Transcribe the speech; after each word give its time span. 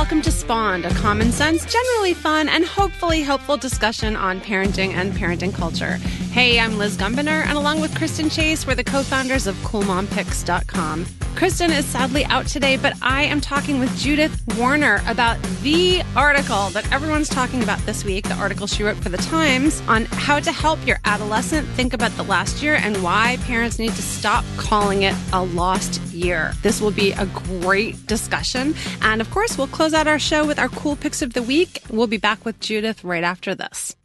welcome 0.00 0.22
to 0.22 0.32
Spawned, 0.32 0.86
a 0.86 0.94
common 0.94 1.30
sense, 1.30 1.62
generally 1.66 2.14
fun, 2.14 2.48
and 2.48 2.64
hopefully 2.64 3.20
helpful 3.20 3.58
discussion 3.58 4.16
on 4.16 4.40
parenting 4.40 4.94
and 4.94 5.12
parenting 5.12 5.52
culture. 5.52 5.96
Hey, 6.32 6.58
I'm 6.58 6.78
Liz 6.78 6.96
Gumbiner, 6.96 7.44
and 7.44 7.58
along 7.58 7.82
with 7.82 7.94
Kristen 7.94 8.30
Chase, 8.30 8.66
we're 8.66 8.74
the 8.74 8.82
co 8.82 9.02
founders 9.02 9.46
of 9.46 9.54
CoolMomPicks.com. 9.56 11.04
Kristen 11.40 11.70
is 11.70 11.86
sadly 11.86 12.26
out 12.26 12.46
today, 12.46 12.76
but 12.76 12.92
I 13.00 13.22
am 13.22 13.40
talking 13.40 13.80
with 13.80 13.96
Judith 13.96 14.44
Warner 14.58 15.00
about 15.06 15.42
the 15.62 16.02
article 16.14 16.68
that 16.68 16.92
everyone's 16.92 17.30
talking 17.30 17.62
about 17.62 17.78
this 17.86 18.04
week, 18.04 18.28
the 18.28 18.34
article 18.34 18.66
she 18.66 18.82
wrote 18.82 18.98
for 18.98 19.08
The 19.08 19.16
Times 19.16 19.80
on 19.88 20.04
how 20.04 20.38
to 20.38 20.52
help 20.52 20.86
your 20.86 20.98
adolescent 21.06 21.66
think 21.68 21.94
about 21.94 22.10
the 22.18 22.24
last 22.24 22.62
year 22.62 22.74
and 22.74 23.02
why 23.02 23.38
parents 23.44 23.78
need 23.78 23.92
to 23.92 24.02
stop 24.02 24.44
calling 24.58 25.04
it 25.04 25.14
a 25.32 25.42
lost 25.42 26.02
year. 26.12 26.52
This 26.60 26.78
will 26.78 26.90
be 26.90 27.12
a 27.12 27.24
great 27.24 28.06
discussion. 28.06 28.74
And 29.00 29.22
of 29.22 29.30
course, 29.30 29.56
we'll 29.56 29.66
close 29.66 29.94
out 29.94 30.06
our 30.06 30.18
show 30.18 30.46
with 30.46 30.58
our 30.58 30.68
cool 30.68 30.94
picks 30.94 31.22
of 31.22 31.32
the 31.32 31.42
week. 31.42 31.80
We'll 31.88 32.06
be 32.06 32.18
back 32.18 32.44
with 32.44 32.60
Judith 32.60 33.02
right 33.02 33.24
after 33.24 33.54
this. 33.54 33.96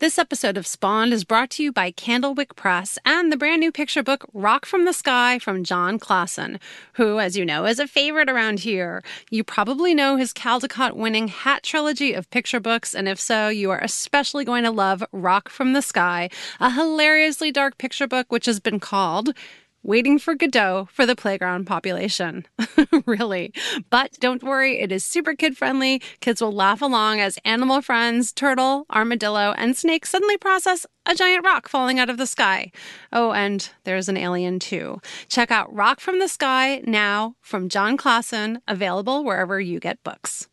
This 0.00 0.18
episode 0.18 0.56
of 0.56 0.66
Spawned 0.66 1.12
is 1.12 1.22
brought 1.22 1.50
to 1.50 1.62
you 1.62 1.70
by 1.70 1.92
Candlewick 1.92 2.56
Press 2.56 2.98
and 3.04 3.30
the 3.30 3.36
brand 3.36 3.60
new 3.60 3.70
picture 3.70 4.02
book 4.02 4.28
Rock 4.34 4.66
from 4.66 4.86
the 4.86 4.92
Sky 4.92 5.38
from 5.38 5.62
Jon 5.62 6.00
Klassen, 6.00 6.58
who, 6.94 7.20
as 7.20 7.36
you 7.36 7.44
know, 7.44 7.64
is 7.64 7.78
a 7.78 7.86
favorite 7.86 8.28
around 8.28 8.58
here. 8.58 9.04
You 9.30 9.44
probably 9.44 9.94
know 9.94 10.16
his 10.16 10.32
Caldecott 10.32 10.96
winning 10.96 11.28
Hat 11.28 11.62
trilogy 11.62 12.12
of 12.12 12.28
picture 12.30 12.58
books, 12.58 12.92
and 12.92 13.08
if 13.08 13.20
so, 13.20 13.48
you 13.48 13.70
are 13.70 13.78
especially 13.78 14.44
going 14.44 14.64
to 14.64 14.72
love 14.72 15.04
Rock 15.12 15.48
from 15.48 15.74
the 15.74 15.80
Sky, 15.82 16.28
a 16.58 16.72
hilariously 16.72 17.52
dark 17.52 17.78
picture 17.78 18.08
book 18.08 18.32
which 18.32 18.46
has 18.46 18.58
been 18.58 18.80
called 18.80 19.32
waiting 19.84 20.18
for 20.18 20.34
Godot 20.34 20.88
for 20.90 21.06
the 21.06 21.14
playground 21.14 21.66
population. 21.66 22.46
really. 23.06 23.52
But 23.90 24.14
don't 24.18 24.42
worry, 24.42 24.80
it 24.80 24.90
is 24.90 25.04
super 25.04 25.34
kid 25.34 25.56
friendly. 25.56 26.02
Kids 26.20 26.40
will 26.40 26.52
laugh 26.52 26.82
along 26.82 27.20
as 27.20 27.38
animal 27.44 27.82
friends, 27.82 28.32
turtle, 28.32 28.86
armadillo, 28.90 29.54
and 29.56 29.76
snake 29.76 30.06
suddenly 30.06 30.38
process 30.38 30.86
a 31.06 31.14
giant 31.14 31.44
rock 31.44 31.68
falling 31.68 32.00
out 32.00 32.10
of 32.10 32.16
the 32.16 32.26
sky. 32.26 32.72
Oh, 33.12 33.32
and 33.32 33.68
there's 33.84 34.08
an 34.08 34.16
alien 34.16 34.58
too. 34.58 35.00
Check 35.28 35.50
out 35.50 35.72
Rock 35.72 36.00
from 36.00 36.18
the 36.18 36.28
Sky 36.28 36.82
now 36.86 37.36
from 37.42 37.68
Jon 37.68 37.98
Klassen, 37.98 38.60
available 38.66 39.22
wherever 39.22 39.60
you 39.60 39.78
get 39.80 40.02
books. 40.02 40.48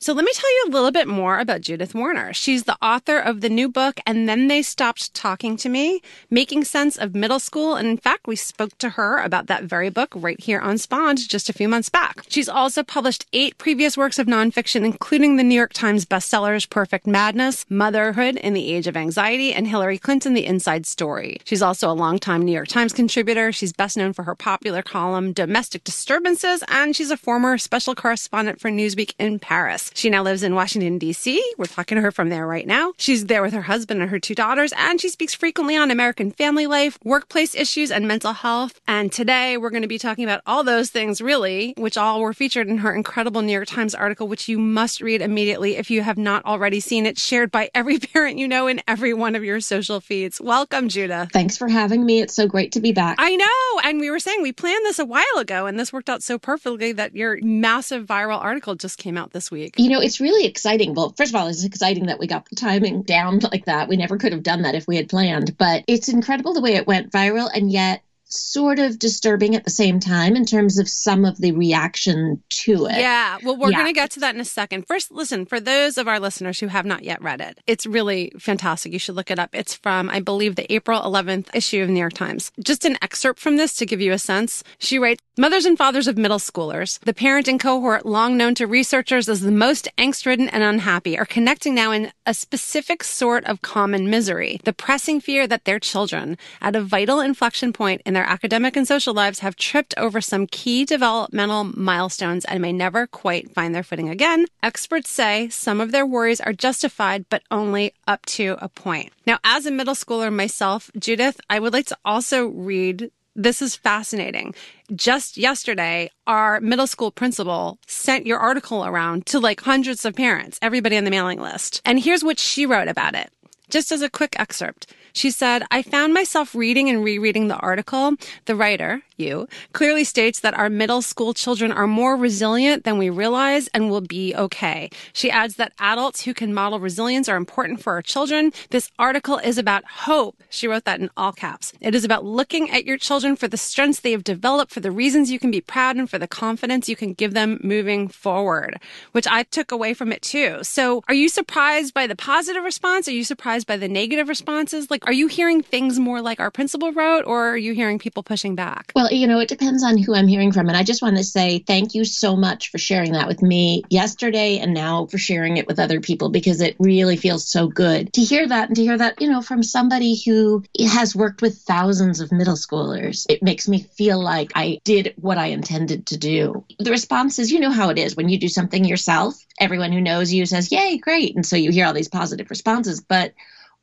So 0.00 0.12
let 0.12 0.24
me 0.24 0.30
tell 0.32 0.48
you 0.48 0.64
a 0.68 0.70
little 0.70 0.92
bit 0.92 1.08
more 1.08 1.40
about 1.40 1.60
Judith 1.60 1.92
Warner. 1.92 2.32
She's 2.32 2.62
the 2.62 2.76
author 2.80 3.18
of 3.18 3.40
the 3.40 3.48
new 3.48 3.68
book, 3.68 3.98
And 4.06 4.28
Then 4.28 4.46
They 4.46 4.62
Stopped 4.62 5.12
Talking 5.12 5.56
to 5.56 5.68
Me, 5.68 6.00
Making 6.30 6.62
Sense 6.62 6.96
of 6.96 7.16
Middle 7.16 7.40
School. 7.40 7.74
And 7.74 7.88
in 7.88 7.96
fact, 7.96 8.28
we 8.28 8.36
spoke 8.36 8.78
to 8.78 8.90
her 8.90 9.18
about 9.18 9.48
that 9.48 9.64
very 9.64 9.90
book 9.90 10.12
right 10.14 10.38
here 10.40 10.60
on 10.60 10.78
Spawned 10.78 11.28
just 11.28 11.50
a 11.50 11.52
few 11.52 11.68
months 11.68 11.88
back. 11.88 12.22
She's 12.28 12.48
also 12.48 12.84
published 12.84 13.26
eight 13.32 13.58
previous 13.58 13.96
works 13.96 14.20
of 14.20 14.28
nonfiction, 14.28 14.84
including 14.84 15.34
the 15.34 15.42
New 15.42 15.56
York 15.56 15.72
Times 15.72 16.06
bestsellers 16.06 16.70
Perfect 16.70 17.08
Madness, 17.08 17.66
Motherhood 17.68 18.36
in 18.36 18.54
the 18.54 18.72
Age 18.72 18.86
of 18.86 18.96
Anxiety, 18.96 19.52
and 19.52 19.66
Hillary 19.66 19.98
Clinton, 19.98 20.32
The 20.32 20.46
Inside 20.46 20.86
Story. 20.86 21.40
She's 21.42 21.62
also 21.62 21.90
a 21.90 21.92
longtime 21.92 22.42
New 22.42 22.52
York 22.52 22.68
Times 22.68 22.92
contributor. 22.92 23.50
She's 23.50 23.72
best 23.72 23.96
known 23.96 24.12
for 24.12 24.22
her 24.22 24.36
popular 24.36 24.82
column, 24.82 25.32
Domestic 25.32 25.82
Disturbances, 25.82 26.62
and 26.68 26.94
she's 26.94 27.10
a 27.10 27.16
former 27.16 27.58
special 27.58 27.96
correspondent 27.96 28.60
for 28.60 28.70
Newsweek 28.70 29.14
in 29.18 29.40
Paris. 29.40 29.87
She 29.94 30.10
now 30.10 30.22
lives 30.22 30.42
in 30.42 30.54
Washington, 30.54 30.98
D.C. 30.98 31.42
We're 31.56 31.66
talking 31.66 31.96
to 31.96 32.02
her 32.02 32.12
from 32.12 32.28
there 32.28 32.46
right 32.46 32.66
now. 32.66 32.92
She's 32.98 33.26
there 33.26 33.42
with 33.42 33.52
her 33.52 33.62
husband 33.62 34.00
and 34.00 34.10
her 34.10 34.18
two 34.18 34.34
daughters, 34.34 34.72
and 34.76 35.00
she 35.00 35.08
speaks 35.08 35.34
frequently 35.34 35.76
on 35.76 35.90
American 35.90 36.30
family 36.30 36.66
life, 36.66 36.98
workplace 37.04 37.54
issues, 37.54 37.90
and 37.90 38.06
mental 38.06 38.32
health. 38.32 38.80
And 38.86 39.10
today 39.10 39.56
we're 39.56 39.70
going 39.70 39.82
to 39.82 39.88
be 39.88 39.98
talking 39.98 40.24
about 40.24 40.42
all 40.46 40.64
those 40.64 40.90
things, 40.90 41.20
really, 41.20 41.74
which 41.76 41.96
all 41.96 42.20
were 42.20 42.34
featured 42.34 42.68
in 42.68 42.78
her 42.78 42.94
incredible 42.94 43.42
New 43.42 43.52
York 43.52 43.68
Times 43.68 43.94
article, 43.94 44.28
which 44.28 44.48
you 44.48 44.58
must 44.58 45.00
read 45.00 45.22
immediately 45.22 45.76
if 45.76 45.90
you 45.90 46.02
have 46.02 46.18
not 46.18 46.44
already 46.44 46.80
seen 46.80 47.06
it, 47.06 47.18
shared 47.18 47.50
by 47.50 47.70
every 47.74 47.98
parent 48.12 48.38
you 48.38 48.48
know 48.48 48.66
in 48.66 48.80
every 48.86 49.14
one 49.14 49.34
of 49.34 49.44
your 49.44 49.60
social 49.60 50.00
feeds. 50.00 50.40
Welcome, 50.40 50.88
Judith. 50.88 51.30
Thanks 51.32 51.56
for 51.56 51.68
having 51.68 52.04
me. 52.04 52.20
It's 52.20 52.34
so 52.34 52.46
great 52.46 52.72
to 52.72 52.80
be 52.80 52.92
back. 52.92 53.16
I 53.18 53.36
know. 53.36 53.80
And 53.84 54.00
we 54.00 54.10
were 54.10 54.20
saying 54.20 54.42
we 54.42 54.52
planned 54.52 54.84
this 54.84 54.98
a 54.98 55.04
while 55.04 55.24
ago, 55.38 55.66
and 55.66 55.78
this 55.78 55.92
worked 55.92 56.10
out 56.10 56.22
so 56.22 56.38
perfectly 56.38 56.92
that 56.92 57.14
your 57.14 57.38
massive 57.42 58.06
viral 58.06 58.40
article 58.40 58.74
just 58.74 58.98
came 58.98 59.16
out 59.16 59.32
this 59.32 59.50
week 59.50 59.77
you 59.78 59.90
know, 59.90 60.00
it's 60.00 60.20
really 60.20 60.44
exciting. 60.46 60.94
Well, 60.94 61.14
first 61.16 61.32
of 61.32 61.40
all, 61.40 61.46
it's 61.46 61.64
exciting 61.64 62.06
that 62.06 62.18
we 62.18 62.26
got 62.26 62.48
the 62.48 62.56
timing 62.56 63.02
down 63.02 63.38
like 63.38 63.66
that. 63.66 63.88
We 63.88 63.96
never 63.96 64.18
could 64.18 64.32
have 64.32 64.42
done 64.42 64.62
that 64.62 64.74
if 64.74 64.88
we 64.88 64.96
had 64.96 65.08
planned, 65.08 65.56
but 65.56 65.84
it's 65.86 66.08
incredible 66.08 66.52
the 66.52 66.60
way 66.60 66.74
it 66.74 66.86
went 66.86 67.12
viral. 67.12 67.48
And 67.52 67.70
yet, 67.70 68.02
sort 68.28 68.78
of 68.78 68.98
disturbing 68.98 69.54
at 69.54 69.64
the 69.64 69.70
same 69.70 69.98
time 69.98 70.36
in 70.36 70.44
terms 70.44 70.78
of 70.78 70.88
some 70.88 71.24
of 71.24 71.38
the 71.38 71.52
reaction 71.52 72.42
to 72.48 72.86
it. 72.86 72.98
Yeah. 72.98 73.38
Well, 73.42 73.56
we're 73.56 73.70
yeah. 73.70 73.78
going 73.78 73.88
to 73.88 73.98
get 73.98 74.10
to 74.12 74.20
that 74.20 74.34
in 74.34 74.40
a 74.40 74.44
second. 74.44 74.86
First, 74.86 75.10
listen, 75.10 75.46
for 75.46 75.60
those 75.60 75.98
of 75.98 76.06
our 76.06 76.20
listeners 76.20 76.60
who 76.60 76.68
have 76.68 76.84
not 76.84 77.04
yet 77.04 77.22
read 77.22 77.40
it, 77.40 77.58
it's 77.66 77.86
really 77.86 78.32
fantastic. 78.38 78.92
You 78.92 78.98
should 78.98 79.14
look 79.14 79.30
it 79.30 79.38
up. 79.38 79.54
It's 79.54 79.74
from, 79.74 80.10
I 80.10 80.20
believe, 80.20 80.56
the 80.56 80.70
April 80.72 81.00
11th 81.00 81.48
issue 81.54 81.82
of 81.82 81.88
New 81.88 82.00
York 82.00 82.12
Times. 82.12 82.52
Just 82.62 82.84
an 82.84 82.98
excerpt 83.02 83.40
from 83.40 83.56
this 83.56 83.74
to 83.76 83.86
give 83.86 84.00
you 84.00 84.12
a 84.12 84.18
sense. 84.18 84.62
She 84.78 84.98
writes, 84.98 85.22
Mothers 85.40 85.66
and 85.66 85.78
fathers 85.78 86.08
of 86.08 86.18
middle 86.18 86.40
schoolers, 86.40 86.98
the 87.00 87.14
parenting 87.14 87.60
cohort 87.60 88.04
long 88.04 88.36
known 88.36 88.56
to 88.56 88.66
researchers 88.66 89.28
as 89.28 89.40
the 89.40 89.52
most 89.52 89.88
angst 89.96 90.26
ridden 90.26 90.48
and 90.48 90.64
unhappy, 90.64 91.16
are 91.16 91.24
connecting 91.24 91.76
now 91.76 91.92
in 91.92 92.10
a 92.26 92.34
specific 92.34 93.04
sort 93.04 93.44
of 93.44 93.62
common 93.62 94.10
misery. 94.10 94.60
The 94.64 94.72
pressing 94.72 95.20
fear 95.20 95.46
that 95.46 95.64
their 95.64 95.78
children, 95.78 96.36
at 96.60 96.74
a 96.74 96.80
vital 96.80 97.20
inflection 97.20 97.72
point 97.72 98.02
in 98.04 98.16
their 98.18 98.28
academic 98.28 98.74
and 98.74 98.84
social 98.84 99.14
lives 99.14 99.38
have 99.38 99.54
tripped 99.54 99.94
over 99.96 100.20
some 100.20 100.48
key 100.48 100.84
developmental 100.84 101.62
milestones 101.62 102.44
and 102.46 102.60
may 102.60 102.72
never 102.72 103.06
quite 103.06 103.54
find 103.54 103.72
their 103.72 103.84
footing 103.84 104.08
again. 104.08 104.44
Experts 104.60 105.08
say 105.08 105.48
some 105.50 105.80
of 105.80 105.92
their 105.92 106.04
worries 106.04 106.40
are 106.40 106.52
justified, 106.52 107.26
but 107.28 107.44
only 107.52 107.94
up 108.08 108.26
to 108.26 108.56
a 108.60 108.68
point. 108.68 109.12
Now, 109.24 109.38
as 109.44 109.66
a 109.66 109.70
middle 109.70 109.94
schooler 109.94 110.34
myself, 110.34 110.90
Judith, 110.98 111.40
I 111.48 111.60
would 111.60 111.72
like 111.72 111.86
to 111.86 111.98
also 112.04 112.48
read 112.48 113.12
this 113.36 113.62
is 113.62 113.76
fascinating. 113.76 114.52
Just 114.92 115.36
yesterday, 115.36 116.10
our 116.26 116.60
middle 116.60 116.88
school 116.88 117.12
principal 117.12 117.78
sent 117.86 118.26
your 118.26 118.40
article 118.40 118.84
around 118.84 119.26
to 119.26 119.38
like 119.38 119.60
hundreds 119.60 120.04
of 120.04 120.16
parents, 120.16 120.58
everybody 120.60 120.96
on 120.96 121.04
the 121.04 121.12
mailing 121.12 121.40
list. 121.40 121.82
And 121.84 122.00
here's 122.00 122.24
what 122.24 122.40
she 122.40 122.66
wrote 122.66 122.88
about 122.88 123.14
it. 123.14 123.30
Just 123.70 123.92
as 123.92 124.02
a 124.02 124.10
quick 124.10 124.34
excerpt. 124.40 124.92
She 125.18 125.32
said, 125.32 125.64
I 125.72 125.82
found 125.82 126.14
myself 126.14 126.54
reading 126.54 126.88
and 126.88 127.02
rereading 127.02 127.48
the 127.48 127.56
article. 127.56 128.12
The 128.44 128.54
writer, 128.54 129.02
you, 129.18 129.48
clearly 129.72 130.04
states 130.04 130.40
that 130.40 130.54
our 130.54 130.70
middle 130.70 131.02
school 131.02 131.34
children 131.34 131.72
are 131.72 131.86
more 131.86 132.16
resilient 132.16 132.84
than 132.84 132.98
we 132.98 133.10
realize 133.10 133.68
and 133.68 133.90
will 133.90 134.00
be 134.00 134.34
okay. 134.34 134.90
She 135.12 135.30
adds 135.30 135.56
that 135.56 135.72
adults 135.78 136.22
who 136.22 136.34
can 136.34 136.54
model 136.54 136.80
resilience 136.80 137.28
are 137.28 137.36
important 137.36 137.82
for 137.82 137.92
our 137.94 138.02
children. 138.02 138.52
This 138.70 138.90
article 138.98 139.38
is 139.38 139.58
about 139.58 139.84
hope. 139.84 140.42
She 140.48 140.68
wrote 140.68 140.84
that 140.84 141.00
in 141.00 141.10
all 141.16 141.32
caps. 141.32 141.72
It 141.80 141.94
is 141.94 142.04
about 142.04 142.24
looking 142.24 142.70
at 142.70 142.84
your 142.84 142.96
children 142.96 143.36
for 143.36 143.48
the 143.48 143.56
strengths 143.56 144.00
they 144.00 144.12
have 144.12 144.24
developed, 144.24 144.72
for 144.72 144.80
the 144.80 144.90
reasons 144.90 145.30
you 145.30 145.38
can 145.38 145.50
be 145.50 145.60
proud, 145.60 145.96
and 145.96 146.08
for 146.08 146.18
the 146.18 146.28
confidence 146.28 146.88
you 146.88 146.96
can 146.96 147.12
give 147.12 147.34
them 147.34 147.60
moving 147.62 148.08
forward, 148.08 148.80
which 149.12 149.26
I 149.26 149.42
took 149.42 149.72
away 149.72 149.94
from 149.94 150.12
it 150.12 150.22
too. 150.22 150.58
So 150.62 151.02
are 151.08 151.14
you 151.14 151.28
surprised 151.28 151.94
by 151.94 152.06
the 152.06 152.16
positive 152.16 152.62
response? 152.62 153.08
Are 153.08 153.12
you 153.12 153.24
surprised 153.24 153.66
by 153.66 153.76
the 153.76 153.88
negative 153.88 154.28
responses? 154.28 154.90
Like, 154.90 155.06
are 155.06 155.12
you 155.12 155.26
hearing 155.26 155.62
things 155.62 155.98
more 155.98 156.20
like 156.20 156.40
our 156.40 156.50
principal 156.50 156.92
wrote, 156.92 157.24
or 157.26 157.50
are 157.50 157.56
you 157.56 157.74
hearing 157.74 157.98
people 157.98 158.22
pushing 158.22 158.54
back? 158.54 158.92
Well, 158.94 159.07
you 159.10 159.26
know, 159.26 159.40
it 159.40 159.48
depends 159.48 159.82
on 159.82 159.98
who 159.98 160.14
I'm 160.14 160.28
hearing 160.28 160.52
from. 160.52 160.68
And 160.68 160.76
I 160.76 160.82
just 160.82 161.02
want 161.02 161.16
to 161.16 161.24
say 161.24 161.58
thank 161.60 161.94
you 161.94 162.04
so 162.04 162.36
much 162.36 162.70
for 162.70 162.78
sharing 162.78 163.12
that 163.12 163.28
with 163.28 163.42
me 163.42 163.82
yesterday 163.90 164.58
and 164.58 164.74
now 164.74 165.06
for 165.06 165.18
sharing 165.18 165.56
it 165.56 165.66
with 165.66 165.78
other 165.78 166.00
people 166.00 166.30
because 166.30 166.60
it 166.60 166.76
really 166.78 167.16
feels 167.16 167.46
so 167.46 167.66
good 167.66 168.12
to 168.14 168.22
hear 168.22 168.46
that 168.46 168.68
and 168.68 168.76
to 168.76 168.82
hear 168.82 168.98
that, 168.98 169.20
you 169.20 169.28
know, 169.28 169.42
from 169.42 169.62
somebody 169.62 170.20
who 170.24 170.64
has 170.90 171.14
worked 171.14 171.42
with 171.42 171.58
thousands 171.58 172.20
of 172.20 172.32
middle 172.32 172.54
schoolers. 172.54 173.26
It 173.28 173.42
makes 173.42 173.68
me 173.68 173.82
feel 173.82 174.22
like 174.22 174.52
I 174.54 174.80
did 174.84 175.14
what 175.16 175.38
I 175.38 175.46
intended 175.46 176.06
to 176.06 176.16
do. 176.16 176.64
The 176.78 176.90
response 176.90 177.38
is, 177.38 177.50
you 177.50 177.60
know 177.60 177.70
how 177.70 177.90
it 177.90 177.98
is 177.98 178.16
when 178.16 178.28
you 178.28 178.38
do 178.38 178.48
something 178.48 178.84
yourself, 178.84 179.34
everyone 179.60 179.92
who 179.92 180.00
knows 180.00 180.32
you 180.32 180.46
says, 180.46 180.72
Yay, 180.72 180.98
great. 180.98 181.34
And 181.34 181.44
so 181.44 181.56
you 181.56 181.70
hear 181.70 181.86
all 181.86 181.94
these 181.94 182.08
positive 182.08 182.50
responses. 182.50 183.00
But 183.00 183.34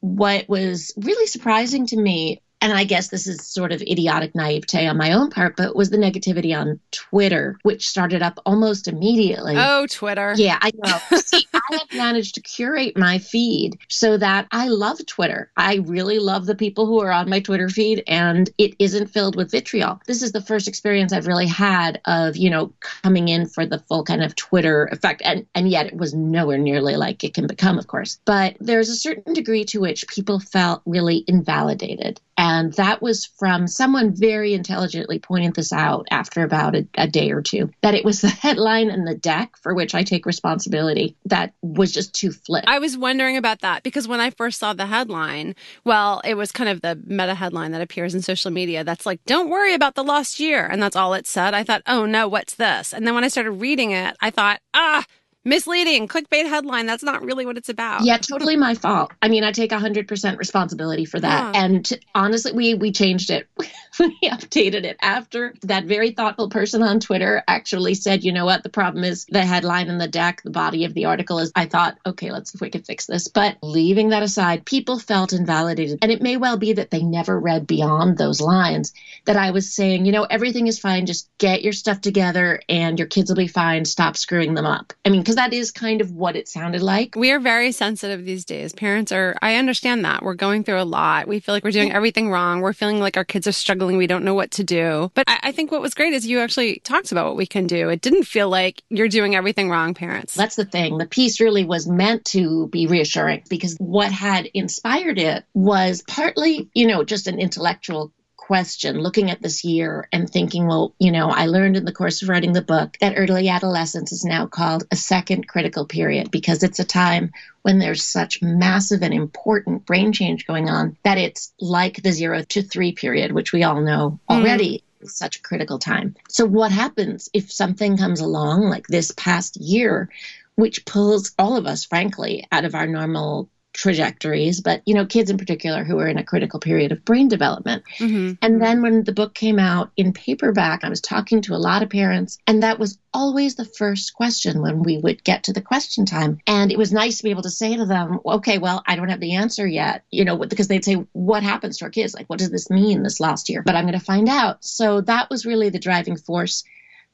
what 0.02 0.48
was 0.48 0.94
really 0.98 1.28
surprising 1.28 1.88
to 1.88 1.98
me 1.98 2.42
and 2.62 2.74
I 2.74 2.84
guess 2.84 3.10
this 3.10 3.28
is 3.28 3.46
sort 3.46 3.72
of 3.72 3.82
idiotic 3.82 4.34
naivete 4.34 4.88
on 4.88 4.98
my 4.98 5.14
own 5.14 5.30
part, 5.30 5.56
but 5.56 5.76
was 5.76 5.90
the 5.90 5.98
negativity 5.98 6.58
on 6.58 6.80
Twitter, 6.92 7.60
which 7.64 7.88
started 7.88 8.22
up 8.22 8.40
almost 8.46 8.88
immediately. 8.88 9.56
Oh, 9.58 9.86
Twitter. 9.88 10.34
Yeah, 10.36 10.58
I 10.62 10.72
know. 10.84 11.18
See, 11.18 11.46
I 11.54 11.60
have 11.72 11.94
managed 11.94 12.36
to 12.36 12.42
curate 12.42 12.98
my 12.98 13.20
feed 13.20 13.78
so 13.90 14.18
that 14.18 14.48
I 14.52 14.70
love 14.70 15.06
Twitter. 15.06 15.52
I 15.58 15.76
really 15.86 16.20
love 16.20 16.46
the 16.46 16.56
people 16.56 16.86
who 16.86 17.02
are 17.02 17.12
on 17.12 17.30
my 17.30 17.40
Twitter 17.40 17.70
feed, 17.70 18.04
and 18.08 18.50
it 18.58 18.74
isn't 18.80 19.08
filled 19.08 19.36
with 19.36 19.52
vitriol. 19.52 20.02
This 20.08 20.24
is 20.24 20.32
the 20.32 20.42
first 20.42 20.68
experience 20.68 21.14
I've 21.14 21.28
really 21.28 21.48
had 21.48 22.02
of, 22.06 22.38
you 22.38 22.50
know, 22.50 22.74
coming 23.04 23.28
in 23.28 23.48
for 23.48 23.66
the 23.66 23.80
full 23.80 24.04
kind 24.04 24.24
of 24.24 24.36
Twitter 24.36 24.86
effect. 24.92 25.22
And, 25.24 25.46
and 25.54 25.70
yet 25.70 25.88
it 25.88 25.98
was 25.98 26.14
nowhere 26.14 26.58
nearly 26.58 26.96
like 26.96 27.24
it 27.24 27.34
can 27.34 27.48
become, 27.48 27.78
of 27.78 27.88
course. 27.88 28.20
But 28.26 28.56
there's 28.60 28.90
a 28.90 28.96
certain 28.96 29.34
degree 29.34 29.66
to 29.66 29.82
which 29.82 30.08
people 30.08 30.40
felt 30.40 30.82
really 30.86 31.24
invalidated 31.28 32.20
And 32.38 32.74
that 32.74 33.02
was 33.02 33.26
from 33.26 33.68
someone 33.68 34.14
very 34.14 34.54
intelligently 34.54 35.20
pointing 35.20 35.52
this 35.52 35.72
out 35.72 36.08
after 36.12 36.44
about 36.44 36.76
a, 36.76 36.88
a, 36.96 37.08
day 37.08 37.32
or 37.32 37.42
two 37.42 37.72
that 37.82 37.94
it 37.94 38.04
was 38.04 38.22
the 38.22 38.28
headline 38.28 38.90
and 38.90 39.08
the 39.08 39.16
deck 39.16 39.56
for 39.62 39.74
which 39.74 39.96
I 39.96 40.04
take 40.04 40.26
responsibility 40.26 41.16
that 41.26 41.54
was 41.62 41.94
just 41.94 42.14
too 42.14 42.32
flipped. 42.32 42.68
I 42.68 42.80
was 42.80 42.98
wondering 42.98 43.38
about 43.38 43.62
that 43.62 43.84
because 43.84 44.08
when 44.08 44.20
I 44.20 44.32
first 44.32 44.60
saw 44.60 44.74
the 44.74 44.88
headline, 44.88 45.56
well, 45.86 46.22
it 46.26 46.34
was 46.36 46.52
kind 46.52 46.70
of 46.70 46.82
the 46.82 47.00
meta 47.06 47.36
headline 47.36 47.72
that 47.72 47.82
appears 47.82 48.14
in 48.14 48.22
social 48.22 48.52
media 48.52 48.84
that's 48.84 49.06
like, 49.06 49.24
don't 49.26 49.50
worry 49.50 49.74
about 49.74 49.96
the 49.96 50.04
lost 50.04 50.40
year. 50.40 50.66
And 50.66 50.84
that's 50.84 50.96
all 50.96 51.14
it 51.14 51.28
said. 51.28 51.54
I 51.54 51.64
thought, 51.64 51.84
oh 51.88 52.06
no, 52.06 52.28
what's 52.28 52.56
this? 52.56 52.94
And 52.94 53.08
then 53.08 53.16
when 53.16 53.24
I 53.24 53.30
started 53.30 53.52
reading 53.52 53.92
it, 53.92 54.18
I 54.20 54.30
thought, 54.30 54.60
ah, 54.74 55.06
misleading. 55.46 56.08
Clickbait 56.08 56.48
headline. 56.50 56.86
That's 56.86 57.04
not 57.04 57.24
really 57.24 57.46
what 57.46 57.58
it's 57.58 57.70
about. 57.70 58.04
Yeah 58.04 58.18
totally 58.18 58.58
my 58.58 58.74
fault. 58.74 59.14
I 59.22 59.30
mean 59.30 59.44
i 59.44 59.52
take 59.52 59.72
100% 59.72 60.38
responsibility 60.38 61.06
for 61.06 61.20
that. 61.20 61.54
Yeah. 61.56 61.64
and 61.64 61.90
honestly 62.14 62.52
we 62.52 62.74
we 62.74 62.92
changed 62.92 63.30
it. 63.30 63.48
We 63.98 64.20
updated 64.30 64.84
it 64.84 64.98
after 65.02 65.54
that 65.62 65.86
very 65.86 66.12
thoughtful 66.12 66.50
person 66.50 66.84
on 66.84 67.00
twitter 67.00 67.42
actually 67.48 67.94
said 67.94 68.26
you 68.26 68.34
know 68.34 68.44
what? 68.44 68.62
The 68.62 68.70
problem 68.70 69.06
is 69.06 69.26
the 69.30 69.46
headline 69.46 69.88
and 69.88 70.02
the 70.02 70.08
deck 70.10 70.42
the 70.44 70.50
body 70.50 70.84
of 70.84 70.94
the 70.94 71.06
article 71.06 71.40
is 71.40 71.50
i 71.56 71.66
thought 71.66 71.98
okay 72.06 72.30
let's 72.30 72.52
see 72.52 72.58
if 72.58 72.62
we 72.62 72.70
can 72.70 72.82
fix 72.82 73.06
this. 73.06 73.30
But 73.30 73.58
leaving 73.62 74.10
that 74.10 74.22
aside 74.22 74.66
people 74.66 75.00
felt 75.00 75.32
invalidated. 75.32 76.00
And 76.02 76.12
it 76.12 76.22
may 76.22 76.36
well 76.36 76.58
be 76.58 76.74
that 76.74 76.92
they 76.92 77.04
never 77.04 77.40
read 77.40 77.68
beyond 77.68 78.18
those 78.18 78.42
lines 78.42 78.92
that 79.24 79.38
i 79.38 79.52
was 79.52 79.74
saying 79.74 80.06
you 80.06 80.12
know 80.12 80.24
everything 80.24 80.68
is 80.68 80.78
fine. 80.78 81.06
Just 81.06 81.30
get 81.38 81.62
your 81.62 81.74
stuff 81.74 82.02
together 82.02 82.60
and 82.68 83.00
your 83.00 83.08
kids 83.08 83.30
will 83.30 83.38
be 83.38 83.48
fine. 83.48 83.86
Stop 83.86 84.18
screwing 84.18 84.56
them 84.56 84.66
up. 84.66 84.92
I 85.06 85.10
mean 85.10 85.24
because 85.36 85.52
that 85.52 85.56
is 85.56 85.72
kind 85.72 86.02
of 86.02 86.12
what 86.12 86.36
it 86.36 86.48
sounded 86.48 86.82
like. 86.82 87.16
We 87.16 87.32
are 87.32 87.40
very 87.40 87.72
sensitive 87.72 88.26
these 88.26 88.46
days. 88.46 88.74
Parents 88.74 89.12
are, 89.12 89.36
I 89.42 89.56
understand 89.56 90.06
that. 90.06 90.24
We're 90.24 90.36
going 90.36 90.64
through 90.64 90.82
a 90.82 90.84
lot. 90.84 91.28
We 91.28 91.40
feel 91.40 91.54
like 91.54 91.64
we're 91.64 91.72
doing 91.72 91.92
everything 91.92 92.30
wrong. 92.30 92.62
We're 92.62 92.74
feeling 92.74 93.00
like 93.00 93.18
our 93.18 93.26
kids 93.26 93.48
are 93.48 93.52
struggling. 93.52 93.98
We 93.98 94.08
don't 94.08 94.24
know 94.24 94.34
what 94.34 94.52
to 94.52 94.64
do. 94.64 95.12
But 95.14 95.26
I, 95.28 95.40
I 95.44 95.52
think 95.52 95.72
what 95.72 95.82
was 95.82 95.94
great 95.94 96.14
is 96.14 96.26
you 96.26 96.40
actually 96.40 96.80
talked 96.84 97.12
about 97.12 97.28
what 97.28 97.36
we 97.36 97.46
can 97.46 97.68
do. 97.68 97.90
It 97.90 98.02
didn't 98.02 98.24
feel 98.24 98.50
like 98.50 98.82
you're 98.90 99.10
doing 99.10 99.36
everything 99.36 99.70
wrong, 99.70 99.94
parents. 99.94 100.36
That's 100.36 100.56
the 100.56 100.66
thing. 100.66 100.98
The 100.98 101.06
piece 101.06 101.40
really 101.40 101.66
was 101.66 101.88
meant 101.88 102.26
to 102.26 102.68
be 102.68 102.88
reassuring 102.88 103.44
because 103.50 103.76
what 103.80 104.12
had 104.12 104.50
inspired 104.54 105.20
it 105.20 105.44
was 105.54 106.04
partly, 106.08 106.70
you 106.74 106.88
know, 106.88 107.04
just 107.04 107.28
an 107.28 107.40
intellectual 107.40 108.14
question 108.46 109.00
looking 109.00 109.32
at 109.32 109.42
this 109.42 109.64
year 109.64 110.08
and 110.12 110.30
thinking, 110.30 110.68
well, 110.68 110.94
you 111.00 111.12
know, 111.12 111.30
I 111.30 111.48
learned 111.48 111.78
in 111.78 111.86
the 111.86 111.92
course 111.92 112.22
of 112.22 112.30
writing 112.30 112.54
the 112.54 112.62
book 112.62 112.96
that 113.02 113.16
early 113.18 113.50
adolescence 113.50 114.12
is 114.12 114.24
now 114.24 114.46
called 114.46 114.84
a 114.92 114.96
second 114.96 115.48
critical 115.48 115.88
period 115.88 116.30
because 116.30 116.62
it's 116.62 116.78
a 116.78 116.86
time 116.86 117.32
when 117.64 117.80
there's 117.80 118.04
such 118.04 118.44
massive 118.44 119.02
and 119.02 119.16
important 119.16 119.88
brain 119.88 120.14
change 120.14 120.46
going 120.46 120.70
on 120.70 120.96
that 121.04 121.18
it's 121.18 121.54
like 121.60 122.04
the 122.04 122.12
zero 122.12 122.44
to 122.44 122.62
three 122.62 122.92
period, 122.92 123.32
which 123.32 123.52
we 123.52 123.64
all 123.64 123.82
know 123.82 124.20
mm. 124.30 124.36
already. 124.36 124.84
Mm. 125.02 125.06
is 125.06 125.18
Such 125.18 125.38
a 125.38 125.42
critical 125.42 125.80
time. 125.80 126.16
So, 126.30 126.46
what 126.46 126.72
happens 126.72 127.30
if 127.34 127.52
something 127.52 127.98
comes 127.98 128.20
along 128.20 128.70
like 128.70 128.86
this 128.86 129.12
past 129.18 129.58
year, 129.58 130.10
which 130.54 130.86
pulls 130.86 131.34
all 131.40 131.58
of 131.58 131.66
us, 131.66 131.86
frankly, 131.86 132.48
out 132.52 132.66
of 132.66 132.76
our 132.76 132.86
normal 132.86 133.50
trajectories, 133.76 134.62
but 134.62 134.82
you 134.86 134.96
know, 134.96 135.06
kids 135.06 135.30
in 135.30 135.38
particular 135.38 135.84
who 135.84 136.00
are 136.00 136.08
in 136.08 136.18
a 136.18 136.24
critical 136.24 136.60
period 136.60 136.92
of 136.92 137.04
brain 137.04 137.28
development. 137.28 137.84
Mm-hmm. 137.98 138.34
And 138.42 138.62
then 138.62 138.82
when 138.82 139.04
the 139.04 139.12
book 139.12 139.34
came 139.34 139.60
out 139.60 139.92
in 139.98 140.14
paperback, 140.14 140.84
I 140.84 140.90
was 140.90 141.02
talking 141.02 141.42
to 141.44 141.56
a 141.56 141.58
lot 141.58 141.84
of 141.84 141.90
parents, 141.90 142.40
and 142.48 142.64
that 142.64 142.80
was 142.80 142.98
always 143.14 143.56
the 143.56 143.66
first 143.66 144.14
question 144.14 144.62
when 144.62 144.84
we 144.84 144.98
would 144.98 145.24
get 145.24 145.44
to 145.44 145.54
the 145.54 145.62
question 145.62 146.06
time. 146.06 146.40
And 146.48 146.72
it 146.72 146.78
was 146.78 146.92
nice 146.92 147.18
to 147.18 147.24
be 147.24 147.32
able 147.32 147.44
to 147.44 147.50
say 147.50 147.76
to 147.76 147.86
them, 147.86 148.20
okay, 148.26 148.58
well, 148.58 148.84
I 148.86 148.96
don't 148.96 149.10
have 149.10 149.20
the 149.20 149.36
answer 149.36 149.66
yet, 149.66 150.04
you 150.12 150.26
know, 150.26 150.38
because 150.38 150.68
they'd 150.68 150.84
say, 150.84 150.96
what 151.14 151.44
happens 151.44 151.78
to 151.78 151.86
our 151.86 151.92
kids? 151.92 152.14
Like, 152.14 152.28
what 152.28 152.40
does 152.40 152.52
this 152.52 152.70
mean 152.70 153.04
this 153.04 153.20
last 153.20 153.50
year? 153.50 153.62
But 153.62 153.76
I'm 153.76 153.86
going 153.86 154.00
to 154.00 154.06
find 154.06 154.28
out. 154.28 154.64
So 154.64 155.02
that 155.02 155.30
was 155.30 155.46
really 155.46 155.70
the 155.70 155.80
driving 155.80 156.18
force 156.18 156.64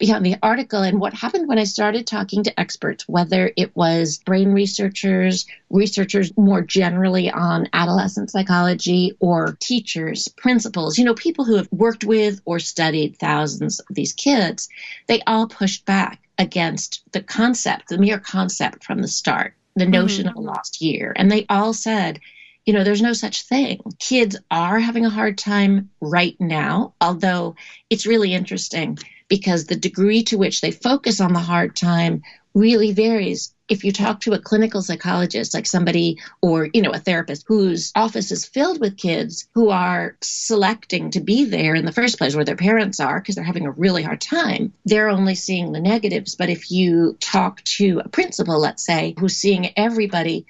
behind 0.01 0.25
the 0.25 0.35
article 0.41 0.81
and 0.81 0.99
what 0.99 1.13
happened 1.13 1.47
when 1.47 1.59
I 1.59 1.63
started 1.63 2.07
talking 2.07 2.43
to 2.43 2.59
experts, 2.59 3.07
whether 3.07 3.51
it 3.55 3.73
was 3.75 4.17
brain 4.17 4.51
researchers, 4.51 5.45
researchers 5.69 6.35
more 6.35 6.61
generally 6.61 7.29
on 7.29 7.69
adolescent 7.71 8.31
psychology, 8.31 9.15
or 9.19 9.55
teachers, 9.59 10.27
principals, 10.27 10.97
you 10.97 11.05
know, 11.05 11.13
people 11.13 11.45
who 11.45 11.55
have 11.55 11.71
worked 11.71 12.03
with 12.03 12.41
or 12.45 12.57
studied 12.57 13.17
thousands 13.17 13.79
of 13.79 13.95
these 13.95 14.13
kids, 14.13 14.69
they 15.07 15.21
all 15.27 15.47
pushed 15.47 15.85
back 15.85 16.19
against 16.39 17.03
the 17.11 17.21
concept, 17.21 17.89
the 17.89 17.99
mere 17.99 18.19
concept 18.19 18.83
from 18.83 19.03
the 19.03 19.07
start, 19.07 19.53
the 19.75 19.85
notion 19.85 20.25
mm-hmm. 20.25 20.35
of 20.35 20.43
a 20.43 20.47
lost 20.47 20.81
year. 20.81 21.13
And 21.15 21.31
they 21.31 21.45
all 21.47 21.73
said, 21.73 22.19
you 22.65 22.73
know, 22.73 22.83
there's 22.83 23.03
no 23.03 23.13
such 23.13 23.43
thing. 23.43 23.81
Kids 23.99 24.35
are 24.49 24.79
having 24.79 25.05
a 25.05 25.11
hard 25.11 25.37
time 25.37 25.91
right 25.99 26.35
now, 26.39 26.95
although 26.99 27.55
it's 27.89 28.07
really 28.07 28.33
interesting 28.33 28.97
because 29.31 29.63
the 29.63 29.77
degree 29.77 30.23
to 30.23 30.37
which 30.37 30.59
they 30.59 30.71
focus 30.71 31.21
on 31.21 31.31
the 31.31 31.39
hard 31.39 31.73
time 31.73 32.21
really 32.53 32.91
varies. 32.91 33.55
If 33.69 33.85
you 33.85 33.93
talk 33.93 34.19
to 34.21 34.33
a 34.33 34.39
clinical 34.39 34.81
psychologist, 34.81 35.53
like 35.53 35.65
somebody 35.65 36.19
or, 36.41 36.67
you 36.73 36.81
know, 36.81 36.91
a 36.91 36.99
therapist 36.99 37.45
whose 37.47 37.93
office 37.95 38.33
is 38.33 38.45
filled 38.45 38.81
with 38.81 38.97
kids 38.97 39.47
who 39.53 39.69
are 39.69 40.17
selecting 40.19 41.11
to 41.11 41.21
be 41.21 41.45
there 41.45 41.75
in 41.75 41.85
the 41.85 41.93
first 41.93 42.17
place 42.17 42.35
where 42.35 42.43
their 42.43 42.57
parents 42.57 42.99
are 42.99 43.21
because 43.21 43.35
they're 43.35 43.45
having 43.45 43.67
a 43.67 43.71
really 43.71 44.03
hard 44.03 44.19
time, 44.19 44.73
they're 44.83 45.07
only 45.07 45.35
seeing 45.35 45.71
the 45.71 45.79
negatives. 45.79 46.35
But 46.35 46.49
if 46.49 46.69
you 46.69 47.15
talk 47.21 47.63
to 47.77 48.01
a 48.03 48.09
principal, 48.09 48.59
let's 48.59 48.85
say, 48.85 49.15
who's 49.17 49.37
seeing 49.37 49.69
everybody 49.77 50.45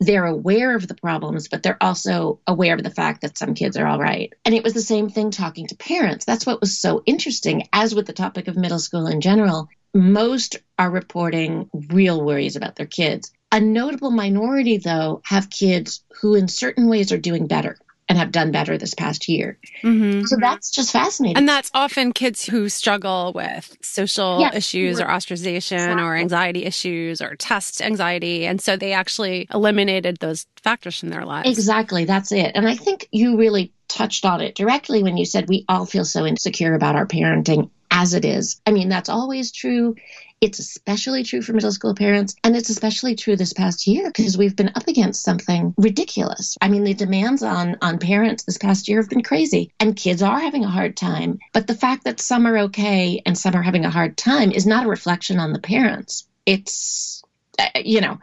they're 0.00 0.26
aware 0.26 0.74
of 0.74 0.86
the 0.86 0.94
problems, 0.94 1.48
but 1.48 1.62
they're 1.62 1.82
also 1.82 2.40
aware 2.46 2.74
of 2.74 2.82
the 2.82 2.90
fact 2.90 3.22
that 3.22 3.38
some 3.38 3.54
kids 3.54 3.76
are 3.76 3.86
all 3.86 3.98
right. 3.98 4.32
And 4.44 4.54
it 4.54 4.62
was 4.62 4.74
the 4.74 4.80
same 4.80 5.08
thing 5.08 5.30
talking 5.30 5.66
to 5.68 5.76
parents. 5.76 6.24
That's 6.24 6.44
what 6.44 6.60
was 6.60 6.78
so 6.78 7.02
interesting. 7.06 7.68
As 7.72 7.94
with 7.94 8.06
the 8.06 8.12
topic 8.12 8.48
of 8.48 8.56
middle 8.56 8.78
school 8.78 9.06
in 9.06 9.20
general, 9.20 9.68
most 9.94 10.56
are 10.78 10.90
reporting 10.90 11.70
real 11.88 12.22
worries 12.22 12.56
about 12.56 12.76
their 12.76 12.86
kids. 12.86 13.32
A 13.52 13.60
notable 13.60 14.10
minority, 14.10 14.76
though, 14.76 15.22
have 15.24 15.48
kids 15.48 16.04
who, 16.20 16.34
in 16.34 16.48
certain 16.48 16.88
ways, 16.88 17.12
are 17.12 17.18
doing 17.18 17.46
better 17.46 17.78
and 18.08 18.18
have 18.18 18.30
done 18.30 18.52
better 18.52 18.78
this 18.78 18.94
past 18.94 19.28
year. 19.28 19.58
Mm-hmm. 19.82 20.24
So 20.24 20.36
that's 20.40 20.70
just 20.70 20.92
fascinating. 20.92 21.36
And 21.36 21.48
that's 21.48 21.70
often 21.74 22.12
kids 22.12 22.44
who 22.44 22.68
struggle 22.68 23.32
with 23.34 23.76
social 23.80 24.40
yeah, 24.40 24.54
issues 24.54 25.00
or 25.00 25.06
ostracization 25.06 25.72
exactly. 25.72 26.02
or 26.02 26.16
anxiety 26.16 26.64
issues 26.64 27.20
or 27.20 27.34
test 27.36 27.82
anxiety. 27.82 28.46
And 28.46 28.60
so 28.60 28.76
they 28.76 28.92
actually 28.92 29.48
eliminated 29.52 30.18
those 30.18 30.46
factors 30.62 31.00
from 31.00 31.08
their 31.08 31.24
lives. 31.24 31.48
Exactly. 31.48 32.04
That's 32.04 32.30
it. 32.30 32.52
And 32.54 32.68
I 32.68 32.76
think 32.76 33.08
you 33.10 33.36
really 33.36 33.72
touched 33.88 34.24
on 34.24 34.40
it 34.40 34.54
directly 34.54 35.02
when 35.02 35.16
you 35.16 35.24
said 35.24 35.48
we 35.48 35.64
all 35.68 35.86
feel 35.86 36.04
so 36.04 36.24
insecure 36.24 36.74
about 36.74 36.96
our 36.96 37.06
parenting 37.06 37.70
as 37.90 38.14
it 38.14 38.24
is. 38.24 38.60
I 38.66 38.72
mean, 38.72 38.88
that's 38.88 39.08
always 39.08 39.52
true. 39.52 39.96
It's 40.40 40.58
especially 40.58 41.22
true 41.22 41.40
for 41.40 41.54
middle 41.54 41.72
school 41.72 41.94
parents, 41.94 42.34
and 42.44 42.54
it's 42.54 42.68
especially 42.68 43.14
true 43.14 43.36
this 43.36 43.54
past 43.54 43.86
year 43.86 44.06
because 44.06 44.36
we've 44.36 44.54
been 44.54 44.72
up 44.74 44.86
against 44.86 45.22
something 45.22 45.74
ridiculous. 45.78 46.58
I 46.60 46.68
mean, 46.68 46.84
the 46.84 46.92
demands 46.92 47.42
on 47.42 47.76
on 47.80 47.98
parents 47.98 48.44
this 48.44 48.58
past 48.58 48.86
year 48.86 49.00
have 49.00 49.08
been 49.08 49.22
crazy, 49.22 49.72
and 49.80 49.96
kids 49.96 50.22
are 50.22 50.38
having 50.38 50.64
a 50.64 50.68
hard 50.68 50.96
time. 50.96 51.38
But 51.52 51.66
the 51.66 51.74
fact 51.74 52.04
that 52.04 52.20
some 52.20 52.46
are 52.46 52.58
okay 52.58 53.22
and 53.24 53.36
some 53.36 53.54
are 53.54 53.62
having 53.62 53.86
a 53.86 53.90
hard 53.90 54.16
time 54.18 54.52
is 54.52 54.66
not 54.66 54.84
a 54.84 54.90
reflection 54.90 55.40
on 55.40 55.52
the 55.52 55.58
parents. 55.58 56.26
It's 56.44 57.22
uh, 57.58 57.68
you 57.82 58.02
know, 58.02 58.18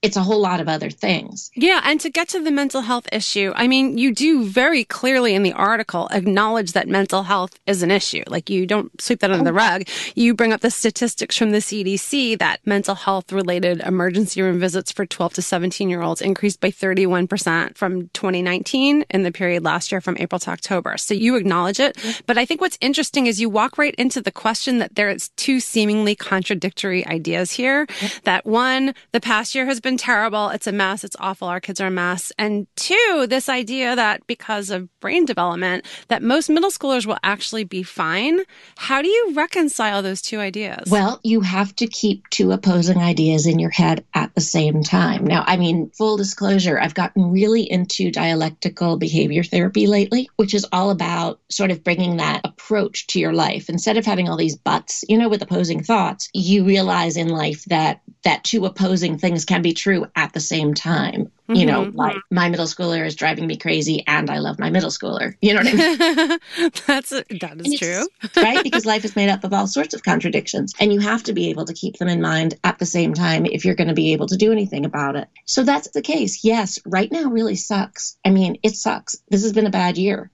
it's 0.00 0.16
a 0.16 0.22
whole 0.22 0.40
lot 0.40 0.60
of 0.60 0.68
other 0.68 0.90
things. 0.90 1.50
Yeah. 1.56 1.80
And 1.82 2.00
to 2.00 2.10
get 2.10 2.28
to 2.28 2.40
the 2.40 2.52
mental 2.52 2.82
health 2.82 3.08
issue, 3.10 3.52
I 3.56 3.66
mean, 3.66 3.98
you 3.98 4.14
do 4.14 4.44
very 4.44 4.84
clearly 4.84 5.34
in 5.34 5.42
the 5.42 5.52
article 5.52 6.08
acknowledge 6.12 6.72
that 6.72 6.86
mental 6.86 7.24
health 7.24 7.58
is 7.66 7.82
an 7.82 7.90
issue. 7.90 8.22
Like 8.28 8.48
you 8.48 8.64
don't 8.64 9.00
sweep 9.00 9.20
that 9.20 9.32
under 9.32 9.44
the 9.44 9.50
oh. 9.50 9.54
rug. 9.54 9.88
You 10.14 10.34
bring 10.34 10.52
up 10.52 10.60
the 10.60 10.70
statistics 10.70 11.36
from 11.36 11.50
the 11.50 11.58
CDC 11.58 12.38
that 12.38 12.64
mental 12.64 12.94
health 12.94 13.32
related 13.32 13.80
emergency 13.80 14.40
room 14.40 14.60
visits 14.60 14.92
for 14.92 15.04
12 15.04 15.34
to 15.34 15.42
17 15.42 15.90
year 15.90 16.02
olds 16.02 16.22
increased 16.22 16.60
by 16.60 16.70
31% 16.70 17.76
from 17.76 18.08
2019 18.10 19.04
in 19.10 19.22
the 19.24 19.32
period 19.32 19.64
last 19.64 19.90
year 19.90 20.00
from 20.00 20.16
April 20.20 20.38
to 20.38 20.50
October. 20.50 20.96
So 20.96 21.12
you 21.12 21.34
acknowledge 21.34 21.80
it. 21.80 21.98
But 22.26 22.38
I 22.38 22.44
think 22.44 22.60
what's 22.60 22.78
interesting 22.80 23.26
is 23.26 23.40
you 23.40 23.48
walk 23.48 23.76
right 23.76 23.96
into 23.96 24.20
the 24.20 24.30
question 24.30 24.78
that 24.78 24.94
there's 24.94 25.30
two 25.30 25.58
seemingly 25.58 26.14
contradictory 26.14 27.04
ideas 27.06 27.50
here. 27.50 27.88
That 28.22 28.46
one, 28.46 28.94
the 29.10 29.20
past 29.20 29.56
year 29.56 29.66
has 29.66 29.80
been 29.80 29.87
been 29.88 29.96
terrible. 29.96 30.50
It's 30.50 30.66
a 30.66 30.72
mess. 30.72 31.02
It's 31.02 31.16
awful. 31.18 31.48
Our 31.48 31.60
kids 31.60 31.80
are 31.80 31.86
a 31.86 31.90
mess. 31.90 32.30
And 32.38 32.66
two, 32.76 33.26
this 33.26 33.48
idea 33.48 33.96
that 33.96 34.26
because 34.26 34.68
of 34.68 34.86
brain 35.00 35.24
development, 35.24 35.86
that 36.08 36.22
most 36.22 36.50
middle 36.50 36.68
schoolers 36.68 37.06
will 37.06 37.16
actually 37.22 37.64
be 37.64 37.82
fine. 37.82 38.40
How 38.76 39.00
do 39.00 39.08
you 39.08 39.32
reconcile 39.34 40.02
those 40.02 40.20
two 40.20 40.40
ideas? 40.40 40.90
Well, 40.90 41.20
you 41.24 41.40
have 41.40 41.74
to 41.76 41.86
keep 41.86 42.28
two 42.28 42.52
opposing 42.52 42.98
ideas 42.98 43.46
in 43.46 43.58
your 43.58 43.70
head 43.70 44.04
at 44.12 44.34
the 44.34 44.42
same 44.42 44.82
time. 44.82 45.26
Now, 45.26 45.42
I 45.46 45.56
mean, 45.56 45.90
full 45.96 46.18
disclosure, 46.18 46.78
I've 46.78 46.94
gotten 46.94 47.32
really 47.32 47.62
into 47.62 48.10
dialectical 48.10 48.98
behavior 48.98 49.42
therapy 49.42 49.86
lately, 49.86 50.28
which 50.36 50.52
is 50.52 50.66
all 50.70 50.90
about 50.90 51.40
sort 51.48 51.70
of 51.70 51.82
bringing 51.82 52.18
that 52.18 52.42
approach 52.44 53.06
to 53.08 53.20
your 53.20 53.32
life. 53.32 53.70
Instead 53.70 53.96
of 53.96 54.04
having 54.04 54.28
all 54.28 54.36
these 54.36 54.56
buts, 54.56 55.02
you 55.08 55.16
know, 55.16 55.30
with 55.30 55.40
opposing 55.40 55.82
thoughts, 55.82 56.28
you 56.34 56.66
realize 56.66 57.16
in 57.16 57.28
life 57.28 57.64
that 57.66 58.02
that 58.24 58.44
two 58.44 58.66
opposing 58.66 59.16
things 59.16 59.44
can 59.44 59.62
be 59.62 59.72
true 59.78 60.06
at 60.14 60.32
the 60.32 60.40
same 60.40 60.74
time. 60.74 61.30
Mm-hmm. 61.48 61.54
You 61.54 61.66
know, 61.66 61.84
mm-hmm. 61.86 61.96
like 61.96 62.16
my 62.30 62.48
middle 62.50 62.66
schooler 62.66 63.06
is 63.06 63.14
driving 63.14 63.46
me 63.46 63.56
crazy 63.56 64.04
and 64.06 64.28
I 64.28 64.38
love 64.38 64.58
my 64.58 64.70
middle 64.70 64.90
schooler. 64.90 65.34
You 65.40 65.54
know 65.54 65.60
what 65.60 65.72
I 65.72 65.74
mean? 65.74 66.70
That's 66.86 67.10
that 67.10 67.62
is 67.64 67.78
true. 67.78 68.06
right? 68.36 68.62
Because 68.62 68.84
life 68.84 69.04
is 69.04 69.16
made 69.16 69.30
up 69.30 69.44
of 69.44 69.52
all 69.52 69.66
sorts 69.66 69.94
of 69.94 70.02
contradictions 70.02 70.74
and 70.78 70.92
you 70.92 71.00
have 71.00 71.22
to 71.24 71.32
be 71.32 71.48
able 71.50 71.64
to 71.64 71.74
keep 71.74 71.96
them 71.96 72.08
in 72.08 72.20
mind 72.20 72.54
at 72.64 72.78
the 72.78 72.86
same 72.86 73.14
time 73.14 73.46
if 73.46 73.64
you're 73.64 73.74
going 73.74 73.88
to 73.88 73.94
be 73.94 74.12
able 74.12 74.26
to 74.26 74.36
do 74.36 74.52
anything 74.52 74.84
about 74.84 75.16
it. 75.16 75.28
So 75.46 75.62
that's 75.62 75.90
the 75.90 76.02
case. 76.02 76.44
Yes, 76.44 76.78
right 76.84 77.10
now 77.10 77.30
really 77.30 77.56
sucks. 77.56 78.18
I 78.24 78.30
mean, 78.30 78.58
it 78.62 78.76
sucks. 78.76 79.16
This 79.30 79.42
has 79.42 79.52
been 79.52 79.66
a 79.66 79.70
bad 79.70 79.96
year. 79.96 80.30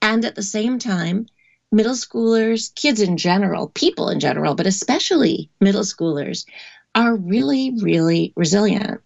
And 0.00 0.24
at 0.24 0.34
the 0.34 0.42
same 0.42 0.78
time, 0.78 1.26
middle 1.72 1.94
schoolers, 1.94 2.74
kids 2.74 3.00
in 3.00 3.16
general, 3.16 3.68
people 3.68 4.08
in 4.08 4.20
general, 4.20 4.54
but 4.54 4.66
especially 4.66 5.50
middle 5.60 5.82
schoolers, 5.82 6.46
are 6.96 7.14
really, 7.14 7.74
really 7.80 8.32
resilient. 8.34 9.00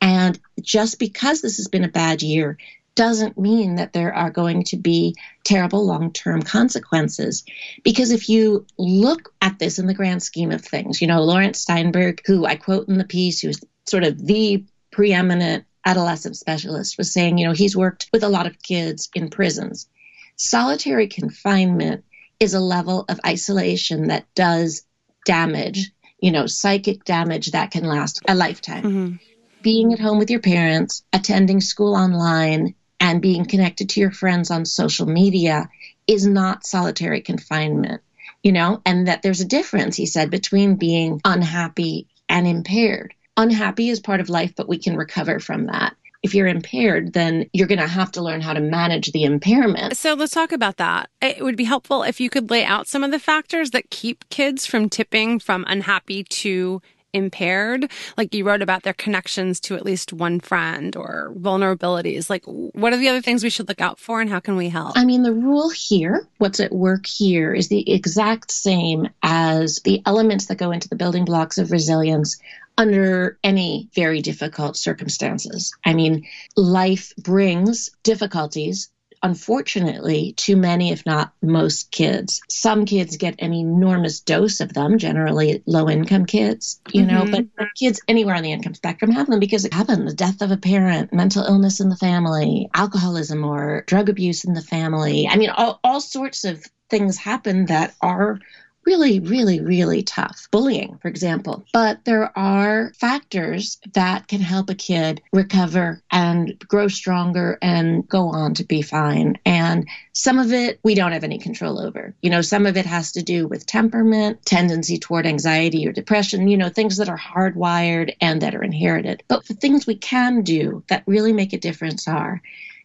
And 0.00 0.38
just 0.60 0.98
because 0.98 1.42
this 1.42 1.58
has 1.58 1.68
been 1.68 1.84
a 1.84 1.88
bad 1.88 2.22
year 2.22 2.58
doesn't 2.94 3.38
mean 3.38 3.76
that 3.76 3.92
there 3.92 4.14
are 4.14 4.30
going 4.30 4.62
to 4.64 4.76
be 4.76 5.16
terrible 5.44 5.84
long 5.84 6.12
term 6.12 6.42
consequences. 6.42 7.44
Because 7.82 8.10
if 8.10 8.28
you 8.28 8.66
look 8.78 9.32
at 9.42 9.58
this 9.58 9.78
in 9.78 9.86
the 9.86 9.94
grand 9.94 10.22
scheme 10.22 10.52
of 10.52 10.62
things, 10.64 11.00
you 11.00 11.06
know, 11.06 11.22
Laurence 11.22 11.60
Steinberg, 11.60 12.22
who 12.26 12.46
I 12.46 12.56
quote 12.56 12.88
in 12.88 12.98
the 12.98 13.04
piece, 13.04 13.40
who's 13.40 13.60
sort 13.86 14.04
of 14.04 14.24
the 14.24 14.64
preeminent 14.90 15.64
adolescent 15.84 16.36
specialist, 16.36 16.96
was 16.96 17.12
saying, 17.12 17.36
you 17.36 17.46
know, 17.46 17.52
he's 17.52 17.76
worked 17.76 18.08
with 18.12 18.22
a 18.22 18.28
lot 18.28 18.46
of 18.46 18.62
kids 18.62 19.10
in 19.14 19.28
prisons. 19.28 19.88
Solitary 20.36 21.08
confinement 21.08 22.04
is 22.40 22.54
a 22.54 22.60
level 22.60 23.04
of 23.08 23.20
isolation 23.26 24.08
that 24.08 24.26
does 24.34 24.84
damage, 25.26 25.90
you 26.24 26.32
know, 26.32 26.46
psychic 26.46 27.04
damage 27.04 27.50
that 27.50 27.70
can 27.70 27.84
last 27.84 28.22
a 28.26 28.34
lifetime. 28.34 28.82
Mm-hmm. 28.82 29.16
Being 29.60 29.92
at 29.92 30.00
home 30.00 30.18
with 30.18 30.30
your 30.30 30.40
parents, 30.40 31.04
attending 31.12 31.60
school 31.60 31.94
online, 31.94 32.74
and 32.98 33.20
being 33.20 33.44
connected 33.44 33.90
to 33.90 34.00
your 34.00 34.10
friends 34.10 34.50
on 34.50 34.64
social 34.64 35.04
media 35.04 35.68
is 36.06 36.26
not 36.26 36.64
solitary 36.64 37.20
confinement, 37.20 38.00
you 38.42 38.52
know, 38.52 38.80
and 38.86 39.06
that 39.08 39.20
there's 39.20 39.42
a 39.42 39.44
difference, 39.44 39.96
he 39.96 40.06
said, 40.06 40.30
between 40.30 40.76
being 40.76 41.20
unhappy 41.26 42.08
and 42.26 42.46
impaired. 42.46 43.12
Unhappy 43.36 43.90
is 43.90 44.00
part 44.00 44.22
of 44.22 44.30
life, 44.30 44.54
but 44.56 44.66
we 44.66 44.78
can 44.78 44.96
recover 44.96 45.40
from 45.40 45.66
that 45.66 45.94
if 46.24 46.34
you're 46.34 46.48
impaired, 46.48 47.12
then 47.12 47.48
you're 47.52 47.68
going 47.68 47.78
to 47.80 47.86
have 47.86 48.10
to 48.12 48.22
learn 48.22 48.40
how 48.40 48.54
to 48.54 48.60
manage 48.60 49.12
the 49.12 49.24
impairment. 49.24 49.94
So 49.96 50.14
let's 50.14 50.32
talk 50.32 50.52
about 50.52 50.78
that. 50.78 51.10
It 51.20 51.44
would 51.44 51.56
be 51.56 51.64
helpful 51.64 52.02
if 52.02 52.18
you 52.18 52.30
could 52.30 52.50
lay 52.50 52.64
out 52.64 52.88
some 52.88 53.04
of 53.04 53.10
the 53.10 53.18
factors 53.18 53.70
that 53.72 53.90
keep 53.90 54.28
kids 54.30 54.64
from 54.64 54.88
tipping 54.88 55.38
from 55.38 55.66
unhappy 55.68 56.24
to 56.24 56.80
impaired 57.12 57.88
like 58.18 58.34
you 58.34 58.44
wrote 58.44 58.60
about 58.60 58.82
their 58.82 58.92
connections 58.92 59.60
to 59.60 59.76
at 59.76 59.84
least 59.84 60.12
one 60.12 60.40
friend 60.40 60.96
or 60.96 61.32
vulnerabilities 61.38 62.28
like 62.28 62.42
what 62.44 62.92
are 62.92 62.96
the 62.96 63.08
other 63.08 63.20
things 63.20 63.44
we 63.44 63.50
should 63.50 63.68
look 63.68 63.80
out 63.80 64.00
for 64.00 64.20
and 64.20 64.28
how 64.28 64.40
can 64.40 64.56
we 64.56 64.68
help 64.68 64.98
i 64.98 65.04
mean 65.04 65.22
the 65.22 65.32
rule 65.32 65.70
here 65.70 66.26
what's 66.38 66.58
at 66.58 66.72
work 66.72 67.06
here 67.06 67.54
is 67.54 67.68
the 67.68 67.88
exact 67.88 68.50
same 68.50 69.08
as 69.22 69.80
the 69.84 70.02
elements 70.06 70.46
that 70.46 70.58
go 70.58 70.72
into 70.72 70.88
the 70.88 70.96
building 70.96 71.24
blocks 71.24 71.56
of 71.56 71.70
resilience 71.70 72.40
under 72.76 73.38
any 73.42 73.88
very 73.94 74.20
difficult 74.20 74.76
circumstances. 74.76 75.74
I 75.84 75.94
mean, 75.94 76.26
life 76.56 77.12
brings 77.16 77.90
difficulties 78.02 78.90
unfortunately, 79.24 80.34
too 80.36 80.54
many, 80.54 80.92
if 80.92 81.06
not 81.06 81.32
most 81.40 81.90
kids. 81.90 82.42
Some 82.50 82.84
kids 82.84 83.16
get 83.16 83.36
an 83.38 83.54
enormous 83.54 84.20
dose 84.20 84.60
of 84.60 84.74
them, 84.74 84.98
generally 84.98 85.62
low 85.64 85.88
income 85.88 86.26
kids, 86.26 86.78
you 86.92 87.04
mm-hmm. 87.04 87.30
know, 87.30 87.46
but 87.56 87.66
kids 87.74 88.02
anywhere 88.06 88.34
on 88.34 88.42
the 88.42 88.52
income 88.52 88.74
spectrum 88.74 89.10
have 89.12 89.26
them 89.26 89.40
because 89.40 89.64
it 89.64 89.72
happened 89.72 90.06
the 90.06 90.12
death 90.12 90.42
of 90.42 90.50
a 90.50 90.58
parent, 90.58 91.10
mental 91.12 91.42
illness 91.42 91.80
in 91.80 91.88
the 91.88 91.96
family, 91.96 92.68
alcoholism 92.74 93.44
or 93.44 93.82
drug 93.86 94.10
abuse 94.10 94.44
in 94.44 94.52
the 94.52 94.60
family. 94.60 95.26
I 95.26 95.36
mean, 95.36 95.48
all, 95.48 95.80
all 95.82 96.02
sorts 96.02 96.44
of 96.44 96.62
things 96.90 97.16
happen 97.16 97.64
that 97.66 97.94
are 98.02 98.40
really, 98.86 99.20
really, 99.20 99.60
really 99.60 100.02
tough. 100.02 100.48
Bullying, 100.50 100.98
for 100.98 101.08
example. 101.08 101.64
But 101.72 102.04
there 102.04 102.36
are 102.36 102.92
factors 102.94 103.78
that 103.94 104.28
can 104.28 104.40
help 104.40 104.70
a 104.70 104.74
kid 104.74 105.22
recover 105.32 106.02
and 106.10 106.58
grow 106.58 106.88
stronger 106.88 107.58
and 107.62 108.06
go 108.08 108.28
on 108.28 108.54
to 108.54 108.64
be 108.64 108.82
fine. 108.82 109.38
And 109.44 109.88
some 110.12 110.38
of 110.38 110.52
it 110.52 110.80
we 110.82 110.94
don't 110.94 111.12
have 111.12 111.24
any 111.24 111.38
control 111.38 111.80
over. 111.80 112.14
You 112.22 112.30
know, 112.30 112.42
some 112.42 112.66
of 112.66 112.76
it 112.76 112.86
has 112.86 113.12
to 113.12 113.22
do 113.22 113.46
with 113.46 113.66
temperament, 113.66 114.44
tendency 114.44 114.98
toward 114.98 115.26
anxiety 115.26 115.86
or 115.86 115.92
depression, 115.92 116.48
you 116.48 116.56
know, 116.56 116.68
things 116.68 116.96
that 116.98 117.08
are 117.08 117.18
hardwired 117.18 118.14
and 118.20 118.42
that 118.42 118.54
are 118.54 118.62
inherited. 118.62 119.22
But 119.28 119.46
the 119.46 119.54
things 119.54 119.86
we 119.86 119.96
can 119.96 120.42
do 120.42 120.84
that 120.88 121.04
really 121.06 121.32
make 121.32 121.52
a 121.52 121.58
difference 121.58 122.06
are 122.08 122.42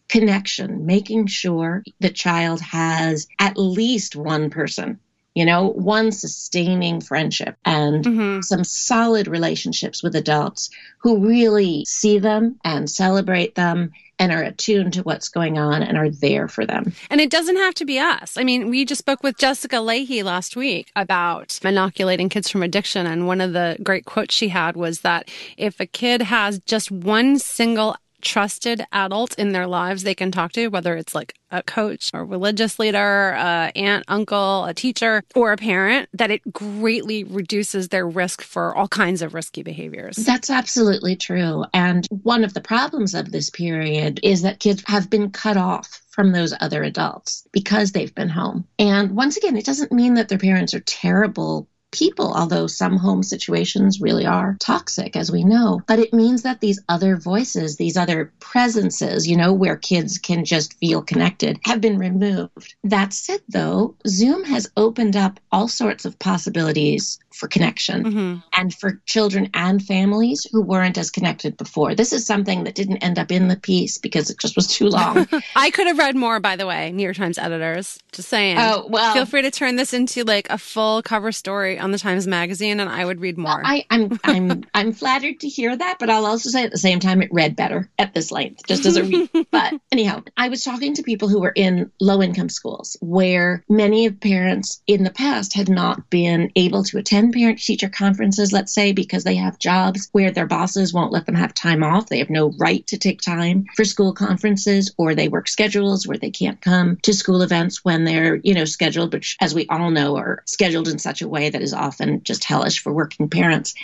connection, 0.08 0.86
making 0.86 1.27
sure 1.27 1.84
the 2.00 2.10
child 2.10 2.62
has 2.62 3.27
at 3.38 3.58
least 3.58 4.15
one 4.15 4.50
person 4.50 5.00
you 5.39 5.46
know, 5.46 5.69
one 5.69 6.12
sustaining 6.12 7.00
friendship 7.00 7.55
and 7.63 8.03
mm-hmm. 8.03 8.41
some 8.41 8.65
solid 8.65 9.25
relationships 9.25 10.03
with 10.03 10.13
adults 10.13 10.69
who 10.98 11.25
really 11.25 11.86
see 11.86 12.19
them 12.19 12.60
and 12.65 12.89
celebrate 12.89 13.55
them 13.55 13.93
and 14.19 14.34
are 14.34 14.43
attuned 14.43 14.91
to 14.91 15.01
what's 15.03 15.29
going 15.29 15.58
on 15.58 15.81
and 15.81 15.98
are 15.98 16.10
there 16.10 16.50
for 16.50 16.65
them. 16.65 16.91
And 17.10 17.22
it 17.22 17.29
doesn't 17.29 17.55
have 17.55 17.74
to 17.75 17.86
be 17.86 17.98
us. 18.00 18.36
I 18.36 18.43
mean, 18.43 18.69
we 18.69 18.84
just 18.84 19.00
spoke 19.00 19.24
with 19.24 19.38
Jessica 19.38 19.77
Lahey 19.77 20.25
last 20.25 20.58
week 20.58 20.91
about 20.98 21.58
inoculating 21.63 22.27
kids 22.27 22.50
from 22.50 22.62
addiction. 22.62 23.08
And 23.08 23.25
one 23.25 23.39
of 23.39 23.53
the 23.53 23.77
great 23.81 24.03
quotes 24.03 24.36
she 24.36 24.50
had 24.50 24.75
was 24.75 25.01
that 25.01 25.29
if 25.55 25.79
a 25.79 25.86
kid 25.86 26.24
has 26.24 26.60
just 26.65 26.91
one 26.91 27.39
single 27.39 27.96
trusted 28.22 28.86
adult 28.92 29.38
in 29.38 29.52
their 29.52 29.68
lives 29.68 30.04
they 30.04 30.16
can 30.16 30.32
talk 30.32 30.52
to, 30.54 30.68
whether 30.68 30.96
it's 30.96 31.16
like 31.16 31.36
a 31.52 31.64
coach 31.64 32.12
or 32.14 32.24
religious 32.26 32.80
leader, 32.80 33.32
a 33.32 33.72
aunt, 33.76 34.06
uncle, 34.08 34.66
a 34.66 34.74
teacher, 34.74 35.24
or 35.36 35.52
a 35.52 35.58
parent, 35.58 36.10
that 36.14 36.32
it 36.32 36.42
greatly 36.54 37.24
reduces 37.24 37.90
their 37.90 38.08
risk 38.08 38.42
for 38.42 38.76
all 38.76 38.88
kinds 38.88 39.22
of 39.22 39.34
risky 39.34 39.64
behaviors. 39.64 40.18
That's 40.18 40.50
absolutely 40.50 41.16
true. 41.16 41.66
And 41.74 42.08
one 42.24 42.44
of 42.44 42.54
the 42.54 42.62
problems 42.62 43.14
of 43.16 43.32
this 43.32 43.50
period 43.50 44.20
is 44.24 44.44
that 44.44 44.60
kids 44.60 44.84
have 44.88 45.10
been 45.10 45.32
cut 45.32 45.58
off 45.58 46.02
from 46.10 46.32
those 46.32 46.54
other 46.60 46.84
adults 46.84 47.48
because 47.52 47.92
they've 47.92 48.14
been 48.14 48.30
home. 48.30 48.66
And 48.78 49.12
once 49.16 49.38
again, 49.38 49.58
it 49.58 49.66
doesn't 49.66 49.92
mean 49.92 50.16
that 50.16 50.30
their 50.30 50.38
parents 50.38 50.74
are 50.74 50.82
terrible 50.82 51.68
people, 51.91 52.34
although 52.34 52.67
some 52.67 52.98
home 52.98 53.24
situations 53.24 54.01
really 54.01 54.25
are 54.25 54.58
toxic, 54.60 55.15
as 55.15 55.31
we 55.31 55.43
know. 55.43 55.81
But 55.88 56.00
it 56.00 56.13
means 56.13 56.43
that 56.43 56.62
these 56.62 56.81
other 56.88 57.15
voices, 57.15 57.77
these 57.77 57.98
other 57.98 58.31
presences, 58.39 59.27
you 59.27 59.38
know, 59.38 59.53
where 59.53 59.75
kids 59.75 60.17
can 60.17 60.46
just 60.46 60.77
feel 60.79 61.01
connected, 61.01 61.60
have 61.63 61.81
been 61.81 61.98
removed. 61.98 62.75
That 62.84 63.13
said, 63.13 63.41
though, 63.50 63.96
Zoom 64.08 64.43
has 64.46 64.72
opened 64.77 65.15
up 65.15 65.39
all 65.51 65.67
sorts 65.67 66.05
of 66.05 66.19
possibilities 66.19 67.19
for 67.39 67.48
connection 67.48 68.03
mm-hmm. 68.03 68.36
and 68.53 68.74
for 68.74 69.01
children 69.05 69.50
and 69.53 69.84
families 69.84 70.46
who 70.51 70.62
weren't 70.62 70.98
as 70.98 71.10
connected 71.10 71.55
before. 71.58 71.96
This 71.96 72.12
is 72.12 72.25
something 72.25 72.65
that 72.65 72.75
didn't 72.75 72.98
end 72.98 73.17
up 73.17 73.31
in 73.31 73.48
the 73.48 73.55
piece 73.55 73.98
because 73.98 74.29
it 74.29 74.39
just 74.39 74.55
was 74.55 74.67
too 74.67 74.88
long. 74.88 75.27
I 75.55 75.72
could 75.72 75.88
have 75.88 75.98
read 75.98 76.15
more, 76.15 76.39
by 76.39 76.55
the 76.55 76.67
way, 76.67 76.91
New 76.91 77.03
York 77.03 77.15
Times 77.15 77.38
editors. 77.38 78.00
Just 78.12 78.29
saying. 78.29 78.58
Oh, 78.60 78.86
well. 78.89 79.13
Feel 79.13 79.25
free 79.25 79.41
to 79.43 79.51
turn 79.51 79.77
this 79.77 79.93
into 79.93 80.24
like 80.24 80.50
a 80.50 80.58
full 80.58 81.01
cover 81.01 81.31
story 81.31 81.78
on 81.79 81.91
the 81.91 81.98
Times 81.98 82.27
Magazine, 82.27 82.79
and 82.79 82.89
I 82.89 83.05
would 83.05 83.19
read 83.19 83.38
more. 83.38 83.62
I, 83.63 83.86
am 83.89 84.19
I'm, 84.24 84.51
I'm 84.51 84.63
I'm 84.74 84.91
flattered 84.93 85.41
to 85.41 85.48
hear 85.48 85.75
that, 85.75 85.98
but 86.00 86.09
I'll 86.09 86.25
also 86.25 86.50
say 86.50 86.63
at 86.63 86.71
the 86.71 86.77
same 86.77 87.00
time 87.00 87.21
it 87.21 87.29
read 87.31 87.55
better 87.55 87.89
at 87.98 88.13
this 88.13 88.31
length, 88.31 88.65
just 88.67 88.86
as 88.86 88.98
a 88.98 89.03
read. 89.03 89.29
but 89.51 89.74
anyhow, 89.91 90.24
I 90.38 90.50
was 90.50 90.63
talking 90.63 90.93
to 90.95 91.03
people 91.03 91.27
who 91.27 91.41
were 91.41 91.53
in 91.55 91.91
low 92.00 92.21
income 92.21 92.50
schools 92.50 92.98
where 93.01 93.63
many 93.69 94.05
of 94.05 94.19
parents 94.19 94.81
in 94.88 95.03
the 95.03 95.12
past 95.12 95.53
had 95.53 95.69
not 95.69 96.09
been 96.09 96.51
able 96.55 96.83
to 96.86 96.98
attend 96.98 97.33
parent 97.33 97.59
teacher 97.59 97.89
conferences, 97.89 98.53
let's 98.53 98.74
say, 98.74 98.91
because 98.91 99.24
they 99.24 99.36
have 99.36 99.59
jobs 99.59 100.09
where 100.12 100.31
their 100.31 100.48
bosses 100.48 100.93
won't 100.93 101.12
let 101.12 101.25
them 101.25 101.36
have 101.36 101.53
time 101.53 101.83
off. 101.83 102.07
They 102.07 102.19
have 102.19 102.29
no 102.29 102.51
right 102.57 102.86
to 102.88 102.98
take 102.98 103.21
time 103.21 103.65
for 103.75 103.86
school 103.86 104.13
conferences, 104.13 104.93
or 104.98 105.15
they 105.15 105.27
work 105.27 105.48
schedules 105.48 106.07
where 106.07 106.17
they 106.17 106.31
can't 106.31 106.62
come 106.62 106.98
to 107.03 107.13
school 107.13 107.41
events 107.41 107.83
when 107.83 108.03
they're, 108.03 108.36
you 108.36 108.53
know, 108.53 108.65
scheduled, 108.65 109.13
which, 109.13 109.38
as 109.39 109.53
we 109.53 109.67
all 109.67 109.91
know, 109.91 110.17
are 110.17 110.43
scheduled 110.45 110.88
in 110.88 111.00
such 111.00 111.21
a 111.21 111.27
way 111.27 111.50
that 111.50 111.62
is 111.62 111.69
often 111.74 112.24
just 112.24 112.44
hellish 112.44 112.82
for 112.82 112.94
working 112.94 113.30
parents. 113.30 113.76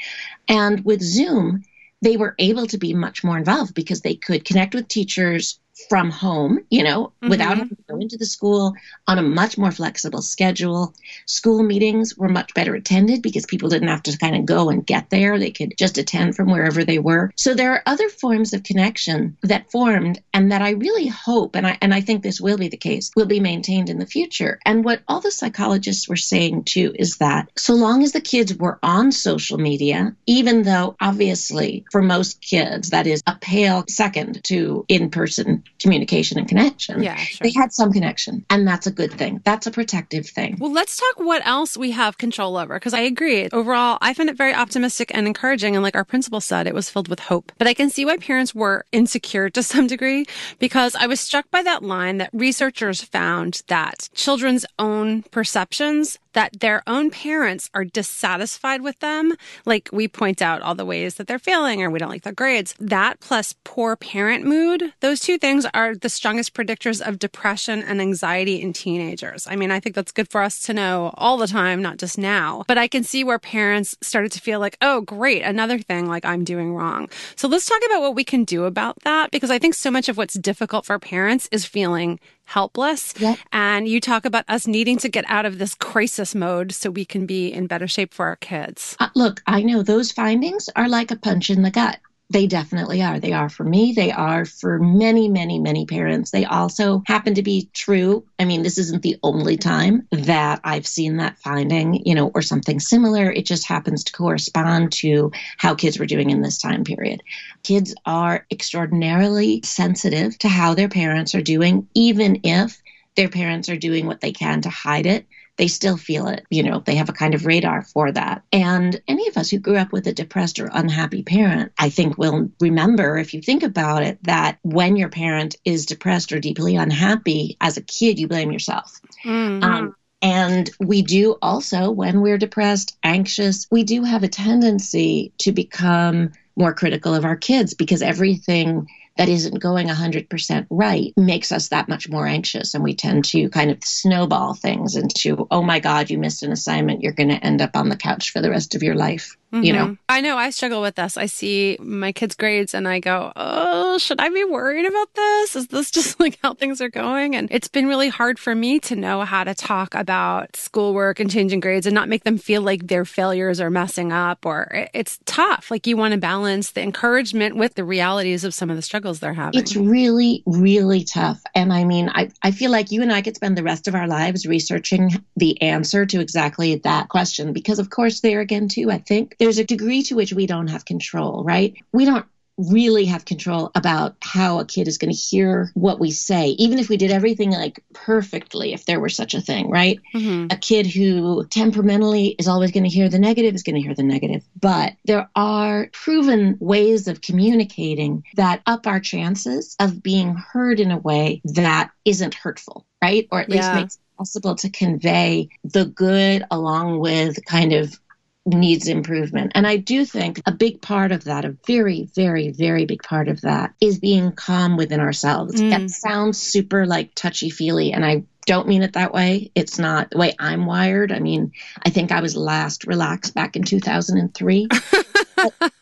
And 0.47 0.83
with 0.85 1.01
Zoom, 1.01 1.63
they 2.01 2.17
were 2.17 2.35
able 2.39 2.67
to 2.67 2.77
be 2.77 2.93
much 2.93 3.23
more 3.23 3.37
involved 3.37 3.73
because 3.73 4.01
they 4.01 4.15
could 4.15 4.45
connect 4.45 4.75
with 4.75 4.87
teachers 4.87 5.59
from 5.89 6.09
home, 6.09 6.59
you 6.69 6.83
know, 6.83 7.07
mm-hmm. 7.07 7.29
without 7.29 7.57
having 7.57 7.75
to 7.75 7.83
go 7.89 7.97
into 7.97 8.17
the 8.17 8.25
school 8.25 8.73
on 9.07 9.19
a 9.19 9.21
much 9.21 9.57
more 9.57 9.71
flexible 9.71 10.21
schedule. 10.21 10.93
School 11.25 11.63
meetings 11.63 12.17
were 12.17 12.29
much 12.29 12.53
better 12.53 12.75
attended 12.75 13.21
because 13.21 13.45
people 13.45 13.69
didn't 13.69 13.89
have 13.89 14.03
to 14.03 14.17
kind 14.17 14.35
of 14.35 14.45
go 14.45 14.69
and 14.69 14.85
get 14.85 15.09
there. 15.09 15.37
They 15.37 15.51
could 15.51 15.73
just 15.77 15.97
attend 15.97 16.35
from 16.35 16.49
wherever 16.49 16.83
they 16.83 16.99
were. 16.99 17.31
So 17.35 17.53
there 17.53 17.73
are 17.73 17.83
other 17.85 18.09
forms 18.09 18.53
of 18.53 18.63
connection 18.63 19.37
that 19.43 19.69
formed 19.71 20.21
and 20.33 20.51
that 20.51 20.61
I 20.61 20.71
really 20.71 21.07
hope, 21.07 21.55
and 21.55 21.67
I 21.67 21.77
and 21.81 21.93
I 21.93 22.01
think 22.01 22.23
this 22.23 22.41
will 22.41 22.57
be 22.57 22.69
the 22.69 22.77
case, 22.77 23.11
will 23.15 23.25
be 23.25 23.39
maintained 23.39 23.89
in 23.89 23.99
the 23.99 24.05
future. 24.05 24.59
And 24.65 24.83
what 24.85 25.01
all 25.07 25.19
the 25.19 25.31
psychologists 25.31 26.07
were 26.07 26.15
saying 26.15 26.63
too 26.63 26.95
is 26.97 27.17
that 27.17 27.49
so 27.57 27.73
long 27.73 28.03
as 28.03 28.13
the 28.13 28.21
kids 28.21 28.55
were 28.55 28.79
on 28.81 29.11
social 29.11 29.57
media, 29.57 30.15
even 30.25 30.63
though 30.63 30.95
obviously 31.01 31.85
for 31.91 32.01
most 32.01 32.41
kids 32.41 32.91
that 32.91 33.07
is 33.07 33.21
a 33.27 33.35
pale 33.39 33.83
second 33.89 34.43
to 34.45 34.85
in-person 34.87 35.64
communication 35.79 36.37
and 36.37 36.47
connection. 36.47 37.01
Yeah, 37.01 37.15
sure. 37.15 37.45
They 37.45 37.51
had 37.51 37.73
some 37.73 37.91
connection, 37.91 38.45
and 38.49 38.67
that's 38.67 38.87
a 38.87 38.91
good 38.91 39.11
thing. 39.11 39.41
That's 39.43 39.67
a 39.67 39.71
protective 39.71 40.27
thing. 40.27 40.57
Well, 40.59 40.71
let's 40.71 40.97
talk 40.97 41.25
what 41.25 41.45
else 41.45 41.77
we 41.77 41.91
have 41.91 42.17
control 42.17 42.57
over 42.57 42.75
because 42.75 42.93
I 42.93 43.01
agree. 43.01 43.49
Overall, 43.49 43.97
I 44.01 44.13
find 44.13 44.29
it 44.29 44.37
very 44.37 44.53
optimistic 44.53 45.11
and 45.13 45.27
encouraging. 45.27 45.75
And 45.75 45.83
like 45.83 45.95
our 45.95 46.05
principal 46.05 46.41
said, 46.41 46.67
it 46.67 46.73
was 46.73 46.89
filled 46.89 47.07
with 47.07 47.19
hope. 47.19 47.51
But 47.57 47.67
I 47.67 47.73
can 47.73 47.89
see 47.89 48.05
why 48.05 48.17
parents 48.17 48.55
were 48.55 48.85
insecure 48.91 49.49
to 49.49 49.63
some 49.63 49.87
degree 49.87 50.25
because 50.59 50.95
I 50.95 51.07
was 51.07 51.19
struck 51.19 51.49
by 51.51 51.63
that 51.63 51.83
line 51.83 52.17
that 52.17 52.29
researchers 52.33 53.01
found 53.01 53.63
that 53.67 54.09
children's 54.13 54.65
own 54.79 55.23
perceptions 55.23 56.19
that 56.35 56.59
their 56.59 56.83
own 56.85 57.09
parents 57.09 57.69
are 57.73 57.85
dissatisfied 57.85 58.81
with 58.81 58.99
them. 58.99 59.33
Like 59.65 59.89
we 59.91 60.07
point 60.07 60.41
out 60.41 60.61
all 60.61 60.75
the 60.75 60.85
ways 60.85 61.15
that 61.15 61.27
they're 61.27 61.39
failing 61.39 61.81
or 61.81 61.89
we 61.89 61.97
don't 61.97 62.09
like 62.09 62.23
their 62.23 62.33
grades. 62.33 62.75
That 62.79 63.19
plus 63.21 63.55
poor 63.63 63.95
parent 63.95 64.45
mood, 64.45 64.93
those 64.99 65.21
two 65.21 65.37
things 65.37 65.65
are 65.73 65.95
the 65.95 66.09
strongest 66.09 66.53
predictors 66.53 67.01
of 67.01 67.19
depression 67.19 67.81
and 67.81 68.01
anxiety 68.01 68.61
in 68.61 68.73
teenagers. 68.73 69.47
I 69.47 69.55
mean, 69.55 69.71
I 69.71 69.79
think 69.79 69.95
that's 69.95 70.11
good 70.11 70.29
for 70.29 70.41
us 70.41 70.59
to 70.63 70.73
know 70.73 71.13
all 71.15 71.37
the 71.37 71.47
time, 71.47 71.81
not 71.81 71.97
just 71.97 72.17
now. 72.17 72.65
But 72.67 72.77
I 72.77 72.87
can 72.87 73.03
see 73.03 73.23
where 73.23 73.39
parents 73.39 73.95
started 74.01 74.33
to 74.33 74.41
feel 74.41 74.59
like, 74.59 74.77
oh, 74.81 75.01
great, 75.01 75.41
another 75.41 75.79
thing 75.79 76.07
like 76.07 76.25
I'm 76.25 76.43
doing 76.43 76.73
wrong. 76.75 77.09
So 77.37 77.47
let's 77.47 77.65
talk 77.65 77.81
about 77.85 78.01
what 78.01 78.15
we 78.15 78.25
can 78.25 78.43
do 78.43 78.65
about 78.65 78.99
that 79.03 79.31
because 79.31 79.51
I 79.51 79.57
think 79.57 79.73
so 79.73 79.89
much 79.89 80.09
of 80.09 80.17
what's 80.17 80.33
difficult 80.33 80.85
for 80.85 80.99
parents 80.99 81.47
is 81.51 81.65
feeling 81.65 82.19
helpless. 82.45 83.13
Yep. 83.19 83.37
And 83.51 83.87
you 83.87 83.99
talk 83.99 84.25
about 84.25 84.45
us 84.47 84.67
needing 84.67 84.97
to 84.99 85.09
get 85.09 85.25
out 85.27 85.45
of 85.45 85.57
this 85.57 85.75
crisis 85.75 86.33
mode 86.33 86.71
so 86.71 86.89
we 86.89 87.05
can 87.05 87.25
be 87.25 87.51
in 87.51 87.67
better 87.67 87.87
shape 87.87 88.13
for 88.13 88.25
our 88.25 88.37
kids. 88.37 88.95
Uh, 88.99 89.09
look, 89.15 89.41
I 89.45 89.61
know 89.63 89.83
those 89.83 90.11
findings 90.11 90.69
are 90.75 90.87
like 90.87 91.11
a 91.11 91.15
punch 91.15 91.49
in 91.49 91.61
the 91.61 91.71
gut. 91.71 91.99
They 92.31 92.47
definitely 92.47 93.03
are. 93.03 93.19
They 93.19 93.33
are 93.33 93.49
for 93.49 93.63
me. 93.63 93.93
They 93.93 94.11
are 94.11 94.45
for 94.45 94.79
many, 94.79 95.29
many, 95.29 95.59
many 95.59 95.85
parents. 95.85 96.31
They 96.31 96.43
also 96.43 97.03
happen 97.05 97.35
to 97.35 97.43
be 97.43 97.69
true. 97.71 98.25
I 98.39 98.45
mean, 98.45 98.63
this 98.63 98.79
isn't 98.79 99.03
the 99.03 99.17
only 99.21 99.57
time 99.57 100.07
that 100.11 100.59
I've 100.63 100.87
seen 100.87 101.17
that 101.17 101.37
finding, 101.37 102.03
you 102.05 102.15
know, 102.15 102.31
or 102.33 102.41
something 102.41 102.79
similar. 102.79 103.31
It 103.31 103.45
just 103.45 103.67
happens 103.67 104.03
to 104.05 104.13
correspond 104.13 104.91
to 104.93 105.31
how 105.57 105.75
kids 105.75 105.99
were 105.99 106.07
doing 106.07 106.31
in 106.31 106.41
this 106.41 106.57
time 106.57 106.83
period. 106.83 107.21
Kids 107.61 107.93
are 108.07 108.47
extraordinarily 108.51 109.61
sensitive 109.63 110.35
to 110.39 110.49
how 110.49 110.73
their 110.73 110.89
parents 110.89 111.35
are 111.35 111.43
doing, 111.43 111.87
even 111.93 112.39
if 112.43 112.81
their 113.15 113.29
parents 113.29 113.69
are 113.69 113.77
doing 113.77 114.07
what 114.07 114.21
they 114.21 114.31
can 114.31 114.61
to 114.61 114.69
hide 114.69 115.05
it 115.05 115.27
they 115.57 115.67
still 115.67 115.97
feel 115.97 116.27
it. 116.27 116.45
You 116.49 116.63
know, 116.63 116.79
they 116.79 116.95
have 116.95 117.09
a 117.09 117.13
kind 117.13 117.33
of 117.33 117.45
radar 117.45 117.81
for 117.81 118.11
that. 118.11 118.43
And 118.51 118.99
any 119.07 119.27
of 119.27 119.37
us 119.37 119.49
who 119.49 119.59
grew 119.59 119.77
up 119.77 119.91
with 119.91 120.07
a 120.07 120.13
depressed 120.13 120.59
or 120.59 120.69
unhappy 120.71 121.23
parent, 121.23 121.71
I 121.77 121.89
think 121.89 122.17
will 122.17 122.51
remember, 122.59 123.17
if 123.17 123.33
you 123.33 123.41
think 123.41 123.63
about 123.63 124.03
it, 124.03 124.19
that 124.23 124.59
when 124.63 124.95
your 124.95 125.09
parent 125.09 125.55
is 125.63 125.85
depressed 125.85 126.31
or 126.31 126.39
deeply 126.39 126.75
unhappy, 126.75 127.57
as 127.61 127.77
a 127.77 127.81
kid, 127.81 128.19
you 128.19 128.27
blame 128.27 128.51
yourself. 128.51 128.99
Mm-hmm. 129.23 129.63
Um, 129.63 129.95
and 130.21 130.69
we 130.79 131.03
do 131.03 131.37
also, 131.41 131.91
when 131.91 132.21
we're 132.21 132.37
depressed, 132.37 132.97
anxious, 133.03 133.67
we 133.69 133.83
do 133.83 134.03
have 134.03 134.23
a 134.23 134.27
tendency 134.27 135.33
to 135.39 135.51
become 135.51 136.31
more 136.55 136.73
critical 136.73 137.13
of 137.13 137.25
our 137.25 137.35
kids 137.35 137.73
because 137.73 138.01
everything 138.01 138.87
that 139.17 139.29
isn't 139.29 139.59
going 139.59 139.87
100% 139.87 140.67
right 140.69 141.13
makes 141.15 141.51
us 141.51 141.69
that 141.69 141.87
much 141.87 142.09
more 142.09 142.27
anxious. 142.27 142.73
And 142.73 142.83
we 142.83 142.95
tend 142.95 143.25
to 143.25 143.49
kind 143.49 143.71
of 143.71 143.83
snowball 143.83 144.53
things 144.53 144.95
into, 144.95 145.47
oh 145.51 145.61
my 145.61 145.79
God, 145.79 146.09
you 146.09 146.17
missed 146.17 146.43
an 146.43 146.51
assignment. 146.51 147.01
You're 147.01 147.13
going 147.13 147.29
to 147.29 147.43
end 147.43 147.61
up 147.61 147.75
on 147.75 147.89
the 147.89 147.95
couch 147.95 148.31
for 148.31 148.41
the 148.41 148.49
rest 148.49 148.75
of 148.75 148.83
your 148.83 148.95
life. 148.95 149.37
Mm-hmm. 149.53 149.63
You 149.63 149.73
know, 149.73 149.97
I 150.09 150.19
know 150.19 150.37
I 150.37 150.49
struggle 150.49 150.81
with 150.81 150.95
this. 150.95 151.15
I 151.15 151.27
see 151.27 151.77
my 151.79 152.11
kids' 152.11 152.35
grades 152.35 152.73
and 152.73 152.87
I 152.87 152.99
go, 152.99 153.31
oh, 153.37 153.97
should 153.99 154.19
I 154.19 154.27
be 154.27 154.43
worried 154.43 154.85
about 154.85 155.13
this? 155.13 155.55
Is 155.55 155.67
this 155.67 155.91
just 155.95 156.19
like 156.19 156.37
how 156.43 156.53
things 156.53 156.81
are 156.81 156.89
going? 156.89 157.35
And 157.35 157.47
it's 157.51 157.69
been 157.69 157.87
really 157.87 158.09
hard 158.09 158.37
for 158.37 158.53
me 158.53 158.79
to 158.81 158.97
know 158.97 159.21
how 159.21 159.45
to 159.45 159.55
talk 159.55 159.95
about 159.95 160.57
schoolwork 160.57 161.21
and 161.21 161.31
changing 161.31 161.61
grades 161.61 161.85
and 161.85 161.95
not 161.95 162.09
make 162.09 162.25
them 162.25 162.37
feel 162.37 162.61
like 162.61 162.87
their 162.87 163.05
failures 163.05 163.61
are 163.61 163.69
messing 163.69 164.11
up 164.11 164.45
or 164.45 164.89
it's 164.93 165.19
tough. 165.25 165.71
Like 165.71 165.87
you 165.87 165.95
want 165.95 166.13
to 166.13 166.19
balance 166.19 166.71
the 166.71 166.81
encouragement 166.81 167.55
with 167.55 167.75
the 167.75 167.85
realities 167.85 168.43
of 168.43 168.53
some 168.53 168.69
of 168.69 168.75
the 168.75 168.81
struggles 168.81 169.04
they're 169.13 169.33
having. 169.33 169.59
It's 169.59 169.75
really, 169.75 170.43
really 170.45 171.03
tough. 171.03 171.41
And 171.53 171.71
I 171.71 171.83
mean, 171.83 172.09
I, 172.09 172.29
I 172.41 172.51
feel 172.51 172.71
like 172.71 172.91
you 172.91 173.01
and 173.01 173.11
I 173.11 173.21
could 173.21 173.35
spend 173.35 173.57
the 173.57 173.63
rest 173.63 173.87
of 173.87 173.95
our 173.95 174.07
lives 174.07 174.45
researching 174.45 175.11
the 175.35 175.61
answer 175.61 176.05
to 176.05 176.19
exactly 176.19 176.75
that 176.75 177.09
question 177.09 177.53
because, 177.53 177.79
of 177.79 177.89
course, 177.89 178.21
there 178.21 178.41
again, 178.41 178.67
too, 178.67 178.91
I 178.91 178.97
think 178.97 179.35
there's 179.39 179.57
a 179.57 179.63
degree 179.63 180.03
to 180.03 180.15
which 180.15 180.33
we 180.33 180.47
don't 180.47 180.67
have 180.67 180.85
control, 180.85 181.43
right? 181.43 181.75
We 181.91 182.05
don't 182.05 182.25
really 182.57 183.05
have 183.05 183.25
control 183.25 183.71
about 183.75 184.15
how 184.21 184.59
a 184.59 184.65
kid 184.65 184.87
is 184.87 184.97
going 184.97 185.11
to 185.11 185.17
hear 185.17 185.71
what 185.73 185.99
we 185.99 186.11
say, 186.11 186.49
even 186.49 186.79
if 186.79 186.89
we 186.89 186.97
did 186.97 187.11
everything 187.11 187.51
like 187.51 187.83
perfectly, 187.93 188.73
if 188.73 188.85
there 188.85 188.99
were 188.99 189.09
such 189.09 189.33
a 189.33 189.41
thing, 189.41 189.69
right? 189.69 189.99
Mm-hmm. 190.13 190.47
A 190.51 190.57
kid 190.57 190.87
who 190.87 191.45
temperamentally 191.47 192.27
is 192.39 192.47
always 192.47 192.71
going 192.71 192.83
to 192.83 192.89
hear 192.89 193.09
the 193.09 193.19
negative 193.19 193.55
is 193.55 193.63
going 193.63 193.75
to 193.75 193.81
hear 193.81 193.93
the 193.93 194.03
negative. 194.03 194.43
But 194.59 194.93
there 195.05 195.29
are 195.35 195.89
proven 195.91 196.57
ways 196.59 197.07
of 197.07 197.21
communicating 197.21 198.23
that 198.35 198.61
up 198.65 198.87
our 198.87 198.99
chances 198.99 199.75
of 199.79 200.01
being 200.01 200.35
heard 200.35 200.79
in 200.79 200.91
a 200.91 200.97
way 200.97 201.41
that 201.45 201.91
isn't 202.05 202.33
hurtful, 202.33 202.85
right? 203.01 203.27
Or 203.31 203.41
at 203.41 203.49
yeah. 203.49 203.55
least 203.55 203.73
makes 203.73 203.95
it 203.95 204.17
possible 204.17 204.55
to 204.55 204.69
convey 204.69 205.49
the 205.63 205.85
good 205.85 206.43
along 206.49 206.99
with 206.99 207.43
kind 207.45 207.73
of 207.73 207.99
needs 208.45 208.87
improvement. 208.87 209.51
And 209.55 209.65
I 209.65 209.77
do 209.77 210.05
think 210.05 210.41
a 210.45 210.51
big 210.51 210.81
part 210.81 211.11
of 211.11 211.23
that, 211.23 211.45
a 211.45 211.55
very, 211.65 212.03
very, 212.15 212.51
very 212.51 212.85
big 212.85 213.01
part 213.01 213.27
of 213.27 213.41
that 213.41 213.73
is 213.81 213.99
being 213.99 214.31
calm 214.31 214.77
within 214.77 214.99
ourselves. 214.99 215.59
Mm. 215.59 215.69
That 215.71 215.89
sounds 215.89 216.37
super 216.37 216.85
like 216.85 217.15
touchy 217.15 217.49
feely. 217.49 217.91
And 217.91 218.05
I 218.05 218.23
don't 218.45 218.67
mean 218.67 218.83
it 218.83 218.93
that 218.93 219.13
way. 219.13 219.51
It's 219.55 219.79
not 219.79 220.11
the 220.11 220.19
way 220.19 220.35
I'm 220.37 220.67
wired. 220.67 221.11
I 221.11 221.19
mean, 221.19 221.51
I 221.83 221.89
think 221.89 222.11
I 222.11 222.21
was 222.21 222.35
last 222.35 222.85
relaxed 222.85 223.33
back 223.33 223.55
in 223.55 223.63
2003. 223.63 224.67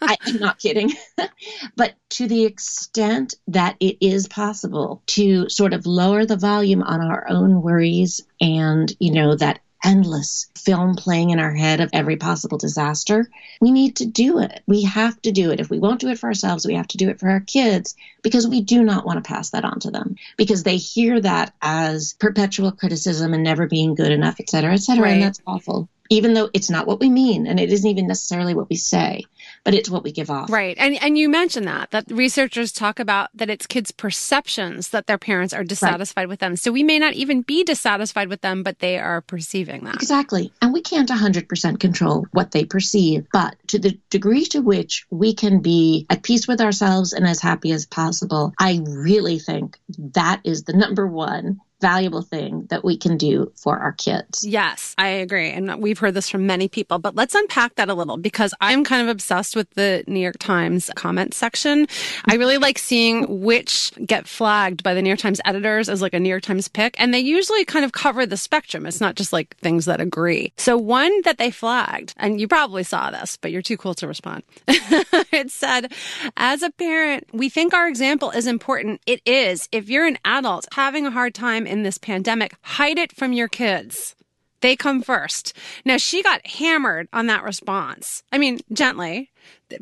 I, 0.01 0.17
am 0.27 0.39
not 0.39 0.59
kidding. 0.59 0.91
but 1.75 1.93
to 2.11 2.27
the 2.27 2.45
extent 2.45 3.35
that 3.47 3.75
it 3.79 3.97
is 3.99 4.27
possible 4.27 5.03
to 5.07 5.49
sort 5.49 5.73
of 5.73 5.85
lower 5.85 6.25
the 6.25 6.37
volume 6.37 6.83
on 6.83 7.01
our 7.01 7.29
own 7.29 7.61
worries 7.61 8.21
and, 8.39 8.93
you 8.99 9.11
know, 9.11 9.35
that 9.35 9.59
endless 9.83 10.49
film 10.55 10.95
playing 10.95 11.31
in 11.31 11.39
our 11.39 11.53
head 11.53 11.81
of 11.81 11.89
every 11.93 12.15
possible 12.15 12.57
disaster. 12.57 13.29
We 13.59 13.71
need 13.71 13.97
to 13.97 14.05
do 14.05 14.39
it. 14.39 14.63
We 14.65 14.83
have 14.83 15.21
to 15.23 15.31
do 15.31 15.51
it. 15.51 15.59
If 15.59 15.69
we 15.69 15.79
won't 15.79 15.99
do 15.99 16.09
it 16.09 16.19
for 16.19 16.27
ourselves, 16.27 16.65
we 16.65 16.75
have 16.75 16.87
to 16.89 16.97
do 16.97 17.09
it 17.09 17.19
for 17.19 17.29
our 17.29 17.41
kids 17.41 17.95
because 18.21 18.47
we 18.47 18.61
do 18.61 18.83
not 18.83 19.05
want 19.05 19.23
to 19.23 19.27
pass 19.27 19.49
that 19.51 19.65
on 19.65 19.79
to 19.81 19.91
them 19.91 20.15
because 20.37 20.63
they 20.63 20.77
hear 20.77 21.19
that 21.21 21.53
as 21.61 22.13
perpetual 22.13 22.71
criticism 22.71 23.33
and 23.33 23.43
never 23.43 23.67
being 23.67 23.95
good 23.95 24.11
enough, 24.11 24.39
et 24.39 24.49
cetera, 24.49 24.73
et 24.73 24.77
cetera. 24.77 25.03
Right. 25.03 25.13
And 25.13 25.23
that's 25.23 25.41
awful 25.45 25.89
even 26.09 26.33
though 26.33 26.49
it's 26.53 26.69
not 26.69 26.85
what 26.85 26.99
we 26.99 27.09
mean 27.09 27.47
and 27.47 27.59
it 27.59 27.71
isn't 27.71 27.89
even 27.89 28.07
necessarily 28.07 28.53
what 28.53 28.69
we 28.69 28.75
say 28.75 29.23
but 29.63 29.73
it's 29.73 29.89
what 29.89 30.03
we 30.03 30.11
give 30.11 30.29
off. 30.29 30.49
Right. 30.49 30.75
And 30.77 31.01
and 31.01 31.17
you 31.17 31.29
mentioned 31.29 31.67
that 31.67 31.91
that 31.91 32.05
researchers 32.09 32.71
talk 32.71 32.99
about 32.99 33.29
that 33.33 33.49
it's 33.49 33.65
kids' 33.65 33.91
perceptions 33.91 34.89
that 34.89 35.07
their 35.07 35.17
parents 35.17 35.53
are 35.53 35.63
dissatisfied 35.63 36.23
right. 36.23 36.29
with 36.29 36.39
them. 36.39 36.55
So 36.55 36.71
we 36.71 36.83
may 36.83 36.99
not 36.99 37.13
even 37.13 37.41
be 37.41 37.63
dissatisfied 37.63 38.29
with 38.29 38.41
them, 38.41 38.63
but 38.63 38.79
they 38.79 38.99
are 38.99 39.21
perceiving 39.21 39.85
that. 39.85 39.95
Exactly. 39.95 40.51
And 40.61 40.73
we 40.73 40.81
can't 40.81 41.09
100% 41.09 41.79
control 41.79 42.27
what 42.31 42.51
they 42.51 42.65
perceive, 42.65 43.27
but 43.31 43.55
to 43.67 43.79
the 43.79 43.97
degree 44.09 44.45
to 44.45 44.59
which 44.59 45.05
we 45.09 45.33
can 45.33 45.61
be 45.61 46.05
at 46.09 46.23
peace 46.23 46.47
with 46.47 46.61
ourselves 46.61 47.13
and 47.13 47.25
as 47.25 47.41
happy 47.41 47.71
as 47.71 47.85
possible, 47.85 48.53
I 48.59 48.81
really 48.85 49.39
think 49.39 49.79
that 50.13 50.41
is 50.43 50.63
the 50.63 50.73
number 50.73 51.07
one 51.07 51.59
valuable 51.83 52.21
thing 52.21 52.65
that 52.69 52.85
we 52.85 52.97
can 52.97 53.17
do 53.17 53.51
for 53.57 53.77
our 53.77 53.91
kids. 53.91 54.45
Yes, 54.47 54.95
I 54.97 55.09
agree. 55.09 55.49
And 55.49 55.81
we've 55.81 55.99
heard 55.99 56.13
this 56.13 56.29
from 56.29 56.47
many 56.47 56.69
people, 56.69 56.97
but 56.97 57.13
let's 57.13 57.35
unpack 57.35 57.75
that 57.75 57.89
a 57.89 57.93
little 57.93 58.15
because 58.15 58.53
I'm 58.61 58.85
kind 58.85 59.01
of 59.01 59.09
obsessed 59.09 59.53
with 59.53 59.69
the 59.71 60.01
New 60.07 60.21
York 60.21 60.39
Times 60.39 60.89
comment 60.95 61.33
section. 61.33 61.87
I 62.29 62.35
really 62.35 62.57
like 62.57 62.79
seeing 62.79 63.41
which 63.41 63.91
get 64.05 64.29
flagged 64.29 64.81
by 64.81 64.93
the 64.93 65.01
New 65.01 65.09
York 65.09 65.19
Times 65.19 65.41
editors 65.43 65.89
as 65.89 66.01
like 66.01 66.13
a 66.13 66.21
New 66.21 66.29
York 66.29 66.43
Times 66.43 66.69
pick. 66.69 66.95
And 66.97 67.13
they 67.13 67.19
usually 67.19 67.65
kind 67.65 67.83
of 67.83 67.91
cover 67.91 68.25
the 68.25 68.37
spectrum. 68.37 68.85
It's 68.85 69.01
not 69.01 69.15
just 69.15 69.33
like 69.33 69.57
things 69.57 69.83
that 69.83 69.99
agree. 69.99 70.53
So 70.55 70.77
one 70.77 71.21
that 71.23 71.37
they 71.37 71.51
flagged, 71.51 72.13
and 72.15 72.39
you 72.39 72.47
probably 72.47 72.83
saw 72.83 73.11
this, 73.11 73.35
but 73.35 73.51
you're 73.51 73.61
too 73.61 73.75
cool 73.75 73.93
to 73.95 74.07
respond. 74.07 74.43
it 74.67 75.51
said, 75.51 75.91
as 76.37 76.63
a 76.63 76.69
parent, 76.71 77.27
we 77.33 77.49
think 77.49 77.73
our 77.73 77.89
example 77.89 78.31
is 78.31 78.47
important. 78.47 79.01
It 79.05 79.21
is. 79.25 79.67
If 79.73 79.89
you're 79.89 80.05
an 80.05 80.17
adult 80.23 80.65
having 80.71 81.05
a 81.05 81.11
hard 81.11 81.33
time 81.33 81.67
in 81.73 81.83
this 81.83 81.97
pandemic, 81.97 82.55
hide 82.61 82.99
it 82.99 83.11
from 83.11 83.33
your 83.33 83.49
kids. 83.49 84.15
They 84.61 84.77
come 84.77 85.01
first. 85.01 85.57
Now, 85.83 85.97
she 85.97 86.23
got 86.23 86.47
hammered 86.47 87.09
on 87.11 87.27
that 87.27 87.43
response. 87.43 88.23
I 88.31 88.37
mean, 88.37 88.61
gently. 88.71 89.31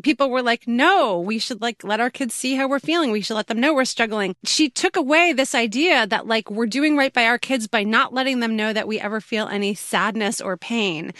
People 0.01 0.31
were 0.31 0.41
like, 0.41 0.67
no, 0.67 1.19
we 1.19 1.37
should 1.37 1.61
like 1.61 1.83
let 1.83 1.99
our 1.99 2.09
kids 2.09 2.33
see 2.33 2.55
how 2.55 2.67
we're 2.67 2.79
feeling. 2.79 3.11
We 3.11 3.21
should 3.21 3.35
let 3.35 3.45
them 3.45 3.59
know 3.59 3.75
we're 3.75 3.85
struggling. 3.85 4.35
She 4.43 4.69
took 4.69 4.95
away 4.95 5.33
this 5.33 5.53
idea 5.53 6.07
that 6.07 6.25
like 6.25 6.49
we're 6.49 6.65
doing 6.65 6.97
right 6.97 7.13
by 7.13 7.25
our 7.25 7.37
kids 7.37 7.67
by 7.67 7.83
not 7.83 8.11
letting 8.11 8.39
them 8.39 8.55
know 8.55 8.73
that 8.73 8.87
we 8.87 8.99
ever 8.99 9.21
feel 9.21 9.47
any 9.47 9.75
sadness 9.75 10.41
or 10.41 10.57
pain. 10.57 11.13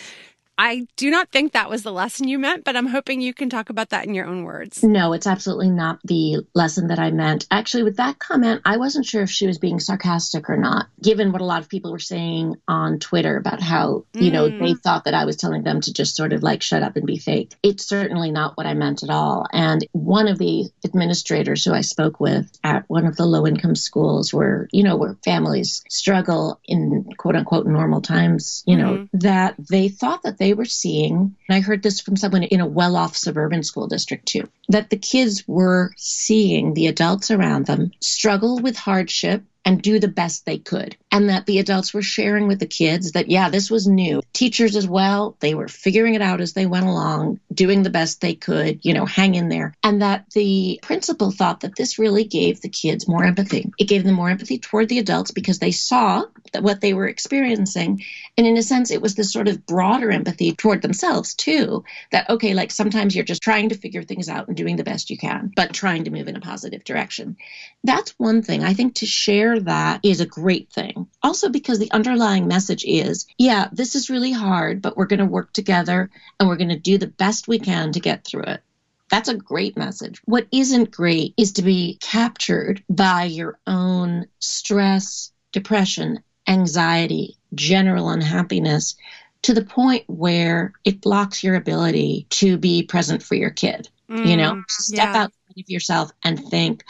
I 0.62 0.86
do 0.96 1.10
not 1.10 1.32
think 1.32 1.54
that 1.54 1.72
was 1.72 1.82
the 1.82 1.92
lesson 1.92 2.28
you 2.28 2.38
meant, 2.38 2.66
but 2.66 2.78
I'm 2.78 2.86
hoping 2.86 3.20
you 3.20 3.34
can 3.34 3.50
talk 3.50 3.72
about 3.72 3.90
that 3.90 4.06
in 4.06 4.14
your 4.14 4.28
own 4.28 4.44
words. 4.44 4.84
No, 4.84 5.12
it's 5.14 5.26
absolutely 5.26 5.72
not 5.72 5.98
the 6.04 6.46
lesson 6.54 6.90
that 6.90 7.00
I 7.00 7.10
meant. 7.10 7.48
Actually, 7.50 7.82
with 7.82 7.98
that 7.98 8.20
comment, 8.20 8.62
I 8.64 8.78
wasn't 8.78 9.08
sure 9.08 9.24
if 9.24 9.32
she 9.32 9.48
was 9.48 9.58
being 9.58 9.80
sarcastic 9.80 10.52
or 10.52 10.58
not, 10.58 10.86
given 11.02 11.32
what 11.32 11.42
a 11.42 11.46
lot 11.46 11.64
of 11.64 11.70
people 11.70 11.92
were 11.92 11.98
saying 11.98 12.58
on 12.68 13.00
Twitter 13.00 13.38
about 13.38 13.60
how, 13.60 14.06
you 14.14 14.30
mm. 14.30 14.34
know, 14.34 14.50
they 14.50 14.76
thought 14.76 15.06
that 15.06 15.16
I 15.16 15.26
was 15.26 15.36
telling 15.36 15.64
them 15.64 15.82
to 15.82 15.94
just 15.94 16.16
sort 16.16 16.32
of 16.32 16.44
like 16.44 16.62
shut 16.62 16.84
up 16.84 16.96
and 16.96 17.08
be 17.08 17.18
fake. 17.18 17.56
It's 17.64 17.90
certainly 17.90 18.30
not 18.30 18.56
what 18.56 18.68
I 18.68 18.76
meant 18.76 19.02
at 19.02 19.10
all. 19.10 19.48
And 19.52 19.84
one 19.94 20.28
of 20.28 20.38
the 20.38 20.70
administrators 20.86 21.66
who 21.66 21.74
I 21.74 21.82
spoke 21.82 22.20
with 22.20 22.52
at 22.64 22.84
one 22.88 23.08
of 23.08 23.16
the 23.16 23.26
low 23.26 23.48
income 23.48 23.74
schools 23.74 24.32
where, 24.32 24.68
you 24.72 24.84
know, 24.84 24.96
where 24.96 25.18
families 25.26 25.84
struggle 25.90 26.62
in 26.66 27.10
quote 27.18 27.36
unquote 27.36 27.66
normal 27.66 28.02
times, 28.02 28.64
you 28.68 28.78
know, 28.78 28.94
mm-hmm. 28.94 29.18
that 29.18 29.56
they 29.58 29.90
thought 29.90 30.22
that 30.22 30.38
they 30.38 30.51
they 30.52 30.56
were 30.56 30.66
seeing, 30.66 31.34
and 31.48 31.56
I 31.56 31.62
heard 31.62 31.82
this 31.82 32.02
from 32.02 32.18
someone 32.18 32.44
in 32.44 32.60
a 32.60 32.68
well 32.68 32.98
off 32.98 33.16
suburban 33.16 33.64
school 33.64 33.88
district 33.88 34.26
too, 34.26 34.50
that 34.68 34.90
the 34.90 34.98
kids 34.98 35.48
were 35.48 35.94
seeing 35.96 36.74
the 36.74 36.88
adults 36.88 37.32
around 37.32 37.68
them 37.68 37.92
struggle 38.02 38.60
with 38.60 38.76
hardship 38.76 39.44
and 39.64 39.82
do 39.82 39.98
the 39.98 40.10
best 40.10 40.46
they 40.46 40.58
could. 40.58 40.98
And 41.12 41.30
that 41.30 41.46
the 41.46 41.60
adults 41.60 41.94
were 41.94 42.02
sharing 42.02 42.48
with 42.48 42.60
the 42.60 42.66
kids 42.66 43.12
that, 43.12 43.30
yeah, 43.30 43.50
this 43.50 43.70
was 43.70 43.86
new. 43.86 44.22
Teachers 44.32 44.76
as 44.78 44.88
well, 44.88 45.36
they 45.42 45.54
were 45.54 45.68
figuring 45.68 46.16
it 46.16 46.22
out 46.22 46.40
as 46.40 46.54
they 46.54 46.66
went 46.66 46.86
along, 46.86 47.40
doing 47.54 47.84
the 47.84 47.90
best 47.90 48.22
they 48.22 48.34
could, 48.34 48.80
you 48.84 48.94
know, 48.94 49.06
hang 49.06 49.36
in 49.36 49.50
there. 49.50 49.74
And 49.84 50.02
that 50.02 50.30
the 50.32 50.80
principal 50.82 51.32
thought 51.32 51.62
that 51.62 51.76
this 51.76 52.00
really 52.00 52.24
gave 52.24 52.62
the 52.62 52.70
kids 52.70 53.08
more 53.08 53.26
empathy. 53.26 53.72
It 53.78 53.90
gave 53.90 54.04
them 54.04 54.16
more 54.16 54.30
empathy 54.30 54.58
toward 54.58 54.88
the 54.88 55.00
adults 55.00 55.32
because 55.32 55.60
they 55.60 55.72
saw 55.72 56.24
that 56.54 56.64
what 56.64 56.80
they 56.80 56.94
were 56.94 57.08
experiencing. 57.08 58.04
And 58.38 58.48
in 58.48 58.58
a 58.58 58.64
sense, 58.64 58.90
it 58.90 59.02
was 59.02 59.16
this 59.16 59.34
sort 59.34 59.48
of 59.48 59.66
broader 59.66 60.12
empathy 60.12 60.54
toward 60.54 60.82
themselves 60.82 61.34
too. 61.34 61.84
That, 62.12 62.30
okay, 62.30 62.54
like 62.54 62.72
sometimes 62.72 63.16
you're 63.16 63.26
just 63.26 63.44
trying 63.44 63.70
to 63.70 63.76
figure 63.76 64.04
things 64.04 64.30
out 64.30 64.48
and 64.48 64.56
doing 64.56 64.78
the 64.78 64.84
best 64.84 65.10
you 65.10 65.18
can, 65.18 65.52
but 65.56 65.74
trying 65.74 66.06
to 66.06 66.12
move 66.12 66.28
in 66.28 66.38
a 66.38 66.42
positive 66.42 66.84
direction. 66.84 67.38
That's 67.84 68.12
one 68.18 68.42
thing. 68.44 68.64
I 68.64 68.74
think 68.74 68.96
to 68.96 69.06
share 69.06 69.60
that 69.62 70.00
is 70.04 70.22
a 70.22 70.26
great 70.26 70.72
thing. 70.72 71.01
Also, 71.24 71.50
because 71.50 71.80
the 71.80 71.92
underlying 71.92 72.48
message 72.48 72.84
is 72.86 73.26
yeah, 73.38 73.70
this 73.72 73.96
is 73.96 74.10
really 74.10 74.32
hard, 74.32 74.82
but 74.82 74.98
we're 74.98 75.06
going 75.06 75.20
to 75.20 75.26
work 75.26 75.54
together 75.54 76.10
and 76.40 76.48
we're 76.48 76.58
going 76.58 76.70
to 76.70 76.80
do 76.80 76.98
the 76.98 77.08
best 77.08 77.48
we 77.48 77.60
can 77.60 77.92
to 77.92 78.00
get 78.00 78.26
through 78.26 78.44
it. 78.44 78.62
That's 79.10 79.30
a 79.30 79.36
great 79.36 79.78
message. 79.78 80.22
What 80.26 80.48
isn't 80.52 80.92
great 80.92 81.34
is 81.38 81.54
to 81.54 81.62
be 81.62 81.98
captured 82.02 82.82
by 82.90 83.26
your 83.26 83.60
own 83.68 84.28
stress, 84.40 85.32
depression, 85.52 86.24
anxiety, 86.48 87.36
general 87.54 88.10
unhappiness 88.10 88.96
to 89.44 89.54
the 89.54 89.66
point 89.66 90.04
where 90.08 90.74
it 90.86 91.02
blocks 91.02 91.44
your 91.44 91.56
ability 91.56 92.28
to 92.30 92.58
be 92.58 92.84
present 92.84 93.24
for 93.24 93.36
your 93.36 93.50
kid. 93.50 93.90
Mm, 94.10 94.26
you 94.26 94.38
know, 94.38 94.54
mm, 94.54 94.64
step 94.70 95.10
yeah. 95.14 95.24
outside 95.24 95.60
of 95.60 95.70
yourself 95.70 96.12
and 96.24 96.40
think, 96.50 96.84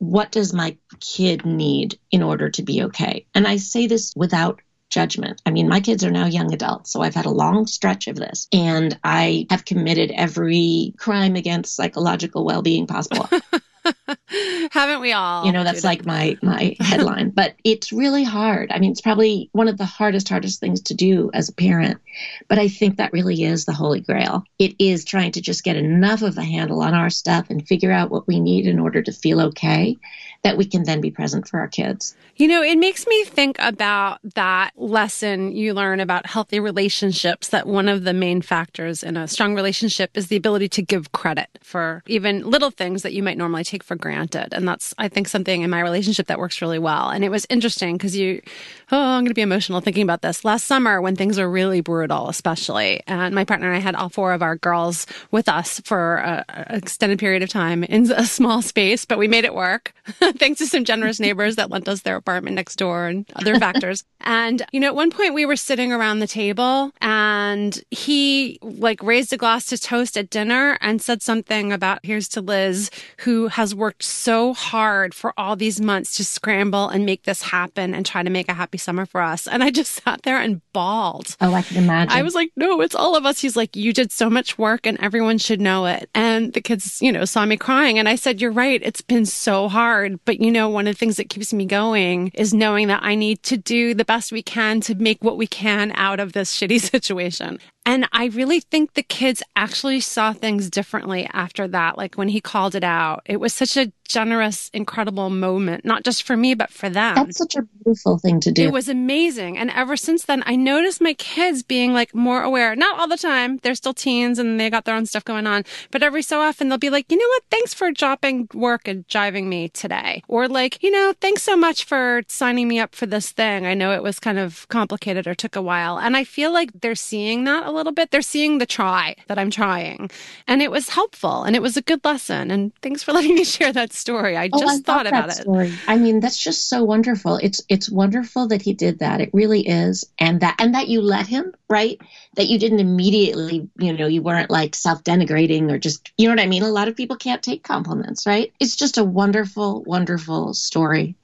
what 0.00 0.32
does 0.32 0.52
my 0.52 0.76
kid 0.98 1.44
need 1.44 1.98
in 2.10 2.22
order 2.22 2.50
to 2.50 2.62
be 2.62 2.82
okay? 2.84 3.26
And 3.34 3.46
I 3.46 3.58
say 3.58 3.86
this 3.86 4.12
without 4.16 4.60
judgment. 4.88 5.40
I 5.46 5.50
mean, 5.50 5.68
my 5.68 5.80
kids 5.80 6.02
are 6.02 6.10
now 6.10 6.26
young 6.26 6.52
adults, 6.52 6.90
so 6.90 7.02
I've 7.02 7.14
had 7.14 7.26
a 7.26 7.30
long 7.30 7.66
stretch 7.66 8.08
of 8.08 8.16
this, 8.16 8.48
and 8.50 8.98
I 9.04 9.46
have 9.50 9.64
committed 9.64 10.10
every 10.10 10.94
crime 10.98 11.36
against 11.36 11.76
psychological 11.76 12.44
well 12.44 12.62
being 12.62 12.86
possible. 12.86 13.28
Haven't 14.72 15.00
we 15.00 15.12
all? 15.12 15.46
You 15.46 15.52
know, 15.52 15.64
that's 15.64 15.84
like 15.84 16.04
my 16.04 16.36
my 16.42 16.76
headline. 16.80 17.30
but 17.30 17.54
it's 17.64 17.92
really 17.92 18.24
hard. 18.24 18.70
I 18.72 18.78
mean, 18.78 18.92
it's 18.92 19.00
probably 19.00 19.48
one 19.52 19.68
of 19.68 19.78
the 19.78 19.84
hardest, 19.84 20.28
hardest 20.28 20.60
things 20.60 20.82
to 20.82 20.94
do 20.94 21.30
as 21.32 21.48
a 21.48 21.52
parent. 21.52 22.00
But 22.48 22.58
I 22.58 22.68
think 22.68 22.96
that 22.96 23.12
really 23.12 23.42
is 23.42 23.64
the 23.64 23.72
holy 23.72 24.00
grail. 24.00 24.44
It 24.58 24.74
is 24.78 25.04
trying 25.04 25.32
to 25.32 25.40
just 25.40 25.64
get 25.64 25.76
enough 25.76 26.22
of 26.22 26.36
a 26.38 26.44
handle 26.44 26.82
on 26.82 26.94
our 26.94 27.10
stuff 27.10 27.50
and 27.50 27.66
figure 27.66 27.92
out 27.92 28.10
what 28.10 28.26
we 28.26 28.40
need 28.40 28.66
in 28.66 28.78
order 28.78 29.02
to 29.02 29.12
feel 29.12 29.40
okay 29.40 29.98
that 30.42 30.56
we 30.56 30.64
can 30.64 30.84
then 30.84 31.00
be 31.00 31.10
present 31.10 31.46
for 31.46 31.60
our 31.60 31.68
kids. 31.68 32.14
You 32.36 32.48
know, 32.48 32.62
it 32.62 32.78
makes 32.78 33.06
me 33.06 33.24
think 33.24 33.56
about 33.58 34.20
that 34.34 34.70
lesson 34.76 35.52
you 35.52 35.74
learn 35.74 36.00
about 36.00 36.26
healthy 36.26 36.58
relationships 36.58 37.48
that 37.48 37.66
one 37.66 37.88
of 37.88 38.04
the 38.04 38.14
main 38.14 38.40
factors 38.40 39.02
in 39.02 39.18
a 39.18 39.28
strong 39.28 39.54
relationship 39.54 40.16
is 40.16 40.28
the 40.28 40.36
ability 40.36 40.68
to 40.70 40.82
give 40.82 41.12
credit 41.12 41.48
for 41.62 42.02
even 42.06 42.48
little 42.48 42.70
things 42.70 43.02
that 43.02 43.12
you 43.12 43.22
might 43.22 43.36
normally 43.36 43.64
take 43.70 43.84
for 43.84 43.96
granted. 43.96 44.52
And 44.52 44.66
that's, 44.66 44.94
I 44.98 45.08
think, 45.08 45.28
something 45.28 45.62
in 45.62 45.70
my 45.70 45.80
relationship 45.80 46.26
that 46.26 46.38
works 46.38 46.60
really 46.60 46.78
well. 46.78 47.10
And 47.10 47.24
it 47.24 47.30
was 47.30 47.46
interesting 47.48 47.96
because 47.96 48.16
you, 48.16 48.42
oh, 48.90 48.98
I'm 48.98 49.20
going 49.20 49.26
to 49.26 49.34
be 49.34 49.42
emotional 49.42 49.80
thinking 49.80 50.02
about 50.02 50.22
this. 50.22 50.44
Last 50.44 50.66
summer, 50.66 51.00
when 51.00 51.16
things 51.16 51.38
were 51.38 51.48
really 51.48 51.80
brutal, 51.80 52.28
especially, 52.28 53.02
and 53.06 53.34
my 53.34 53.44
partner 53.44 53.68
and 53.68 53.76
I 53.76 53.80
had 53.80 53.94
all 53.94 54.08
four 54.08 54.32
of 54.32 54.42
our 54.42 54.56
girls 54.56 55.06
with 55.30 55.48
us 55.48 55.80
for 55.84 56.16
an 56.16 56.44
extended 56.76 57.18
period 57.18 57.42
of 57.42 57.48
time 57.48 57.84
in 57.84 58.10
a 58.12 58.24
small 58.24 58.62
space, 58.62 59.04
but 59.04 59.18
we 59.18 59.28
made 59.28 59.44
it 59.44 59.54
work. 59.54 59.94
thanks 60.38 60.58
to 60.58 60.66
some 60.66 60.84
generous 60.84 61.20
neighbors 61.20 61.56
that 61.56 61.70
lent 61.70 61.88
us 61.88 62.02
their 62.02 62.16
apartment 62.16 62.56
next 62.56 62.76
door 62.76 63.06
and 63.06 63.26
other 63.36 63.58
factors. 63.58 64.04
And, 64.20 64.62
you 64.72 64.80
know, 64.80 64.88
at 64.88 64.94
one 64.94 65.10
point 65.10 65.34
we 65.34 65.46
were 65.46 65.56
sitting 65.56 65.92
around 65.92 66.18
the 66.18 66.26
table 66.26 66.92
and 67.00 67.82
he 67.90 68.58
like 68.62 69.02
raised 69.02 69.32
a 69.32 69.36
glass 69.36 69.66
to 69.66 69.78
toast 69.78 70.16
at 70.16 70.30
dinner 70.30 70.78
and 70.80 71.00
said 71.00 71.22
something 71.22 71.72
about 71.72 72.00
here's 72.02 72.28
to 72.28 72.40
Liz, 72.40 72.90
who 73.18 73.48
has 73.60 73.74
worked 73.74 74.02
so 74.02 74.54
hard 74.54 75.12
for 75.12 75.34
all 75.36 75.54
these 75.54 75.82
months 75.82 76.16
to 76.16 76.24
scramble 76.24 76.88
and 76.88 77.04
make 77.04 77.24
this 77.24 77.42
happen 77.42 77.92
and 77.92 78.06
try 78.06 78.22
to 78.22 78.30
make 78.30 78.48
a 78.48 78.54
happy 78.54 78.78
summer 78.78 79.04
for 79.04 79.20
us. 79.20 79.46
And 79.46 79.62
I 79.62 79.70
just 79.70 79.92
sat 80.02 80.22
there 80.22 80.38
and 80.38 80.62
bawled. 80.72 81.36
Oh, 81.42 81.52
I 81.52 81.60
can 81.60 81.76
imagine. 81.76 82.10
I 82.10 82.22
was 82.22 82.34
like, 82.34 82.50
no, 82.56 82.80
it's 82.80 82.94
all 82.94 83.16
of 83.16 83.26
us. 83.26 83.38
He's 83.38 83.56
like, 83.56 83.76
you 83.76 83.92
did 83.92 84.12
so 84.12 84.30
much 84.30 84.56
work 84.56 84.86
and 84.86 84.98
everyone 85.02 85.36
should 85.36 85.60
know 85.60 85.84
it. 85.84 86.08
And 86.14 86.54
the 86.54 86.62
kids, 86.62 87.02
you 87.02 87.12
know, 87.12 87.26
saw 87.26 87.44
me 87.44 87.58
crying. 87.58 87.98
And 87.98 88.08
I 88.08 88.14
said, 88.14 88.40
you're 88.40 88.50
right. 88.50 88.80
It's 88.82 89.02
been 89.02 89.26
so 89.26 89.68
hard, 89.68 90.18
but 90.24 90.40
you 90.40 90.50
know, 90.50 90.70
one 90.70 90.86
of 90.86 90.94
the 90.94 90.98
things 90.98 91.18
that 91.18 91.28
keeps 91.28 91.52
me 91.52 91.66
going 91.66 92.30
is 92.32 92.54
knowing 92.54 92.88
that 92.88 93.02
I 93.02 93.14
need 93.14 93.42
to 93.42 93.58
do 93.58 93.92
the 93.92 94.06
best 94.06 94.32
we 94.32 94.42
can 94.42 94.80
to 94.80 94.94
make 94.94 95.22
what 95.22 95.36
we 95.36 95.46
can 95.46 95.92
out 95.96 96.18
of 96.18 96.32
this 96.32 96.58
shitty 96.58 96.80
situation. 96.94 97.58
And 97.86 98.06
I 98.12 98.26
really 98.26 98.60
think 98.60 98.92
the 98.92 99.02
kids 99.02 99.42
actually 99.56 100.00
saw 100.00 100.32
things 100.32 100.70
differently 100.70 101.28
after 101.32 101.66
that. 101.68 101.96
Like 101.96 102.14
when 102.16 102.28
he 102.28 102.40
called 102.40 102.74
it 102.74 102.84
out, 102.84 103.22
it 103.24 103.38
was 103.40 103.54
such 103.54 103.76
a 103.76 103.92
generous, 104.10 104.70
incredible 104.74 105.30
moment, 105.30 105.84
not 105.84 106.02
just 106.02 106.24
for 106.24 106.36
me, 106.36 106.54
but 106.54 106.70
for 106.70 106.90
them. 106.90 107.14
That's 107.14 107.38
such 107.38 107.54
a 107.54 107.62
beautiful 107.62 108.18
thing 108.18 108.40
to 108.40 108.50
do. 108.50 108.64
It 108.64 108.72
was 108.72 108.88
amazing. 108.88 109.56
And 109.56 109.70
ever 109.70 109.96
since 109.96 110.24
then, 110.24 110.42
I 110.46 110.56
noticed 110.56 111.00
my 111.00 111.14
kids 111.14 111.62
being 111.62 111.92
like 111.92 112.12
more 112.12 112.42
aware. 112.42 112.74
Not 112.74 112.98
all 112.98 113.06
the 113.06 113.16
time. 113.16 113.58
They're 113.58 113.76
still 113.76 113.94
teens 113.94 114.40
and 114.40 114.58
they 114.58 114.68
got 114.68 114.84
their 114.84 114.96
own 114.96 115.06
stuff 115.06 115.24
going 115.24 115.46
on. 115.46 115.64
But 115.92 116.02
every 116.02 116.22
so 116.22 116.40
often 116.40 116.68
they'll 116.68 116.78
be 116.78 116.90
like, 116.90 117.10
you 117.10 117.18
know 117.18 117.28
what? 117.28 117.44
Thanks 117.52 117.72
for 117.72 117.92
dropping 117.92 118.48
work 118.52 118.88
and 118.88 119.06
driving 119.06 119.48
me 119.48 119.68
today. 119.68 120.24
Or 120.26 120.48
like, 120.48 120.82
you 120.82 120.90
know, 120.90 121.14
thanks 121.20 121.42
so 121.42 121.56
much 121.56 121.84
for 121.84 122.22
signing 122.26 122.66
me 122.66 122.80
up 122.80 122.96
for 122.96 123.06
this 123.06 123.30
thing. 123.30 123.64
I 123.64 123.74
know 123.74 123.92
it 123.92 124.02
was 124.02 124.18
kind 124.18 124.40
of 124.40 124.66
complicated 124.68 125.28
or 125.28 125.36
took 125.36 125.54
a 125.54 125.62
while. 125.62 126.00
And 126.00 126.16
I 126.16 126.24
feel 126.24 126.52
like 126.52 126.80
they're 126.80 126.96
seeing 126.96 127.44
that 127.44 127.64
a 127.64 127.70
little 127.70 127.92
bit. 127.92 128.10
They're 128.10 128.22
seeing 128.22 128.58
the 128.58 128.66
try 128.66 129.14
that 129.28 129.38
I'm 129.38 129.50
trying. 129.50 130.10
And 130.48 130.62
it 130.62 130.72
was 130.72 130.88
helpful 130.88 131.44
and 131.44 131.54
it 131.54 131.62
was 131.62 131.76
a 131.76 131.82
good 131.82 132.04
lesson. 132.04 132.50
And 132.50 132.72
thanks 132.82 133.04
for 133.04 133.12
letting 133.20 133.36
me 133.36 133.44
share 133.44 133.72
that 133.72 133.92
story. 134.00 134.36
I 134.36 134.48
oh, 134.52 134.58
just 134.58 134.80
I 134.80 134.92
thought 134.92 135.06
about 135.06 135.28
it. 135.28 135.42
Story. 135.42 135.72
I 135.86 135.96
mean, 135.96 136.20
that's 136.20 136.36
just 136.36 136.68
so 136.68 136.82
wonderful. 136.84 137.36
It's 137.36 137.60
it's 137.68 137.90
wonderful 137.90 138.48
that 138.48 138.62
he 138.62 138.74
did 138.74 139.00
that. 139.00 139.20
It 139.20 139.30
really 139.32 139.66
is. 139.66 140.04
And 140.18 140.40
that 140.40 140.56
and 140.58 140.74
that 140.74 140.88
you 140.88 141.00
let 141.00 141.26
him, 141.26 141.54
right? 141.68 142.00
That 142.34 142.48
you 142.48 142.58
didn't 142.58 142.80
immediately, 142.80 143.68
you 143.78 143.92
know, 143.92 144.06
you 144.06 144.22
weren't 144.22 144.50
like 144.50 144.74
self-denigrating 144.74 145.70
or 145.70 145.78
just, 145.78 146.12
you 146.16 146.28
know 146.28 146.34
what 146.34 146.42
I 146.42 146.46
mean? 146.46 146.62
A 146.62 146.68
lot 146.68 146.88
of 146.88 146.96
people 146.96 147.16
can't 147.16 147.42
take 147.42 147.62
compliments, 147.62 148.26
right? 148.26 148.52
It's 148.58 148.76
just 148.76 148.98
a 148.98 149.04
wonderful, 149.04 149.82
wonderful 149.82 150.54
story 150.54 151.16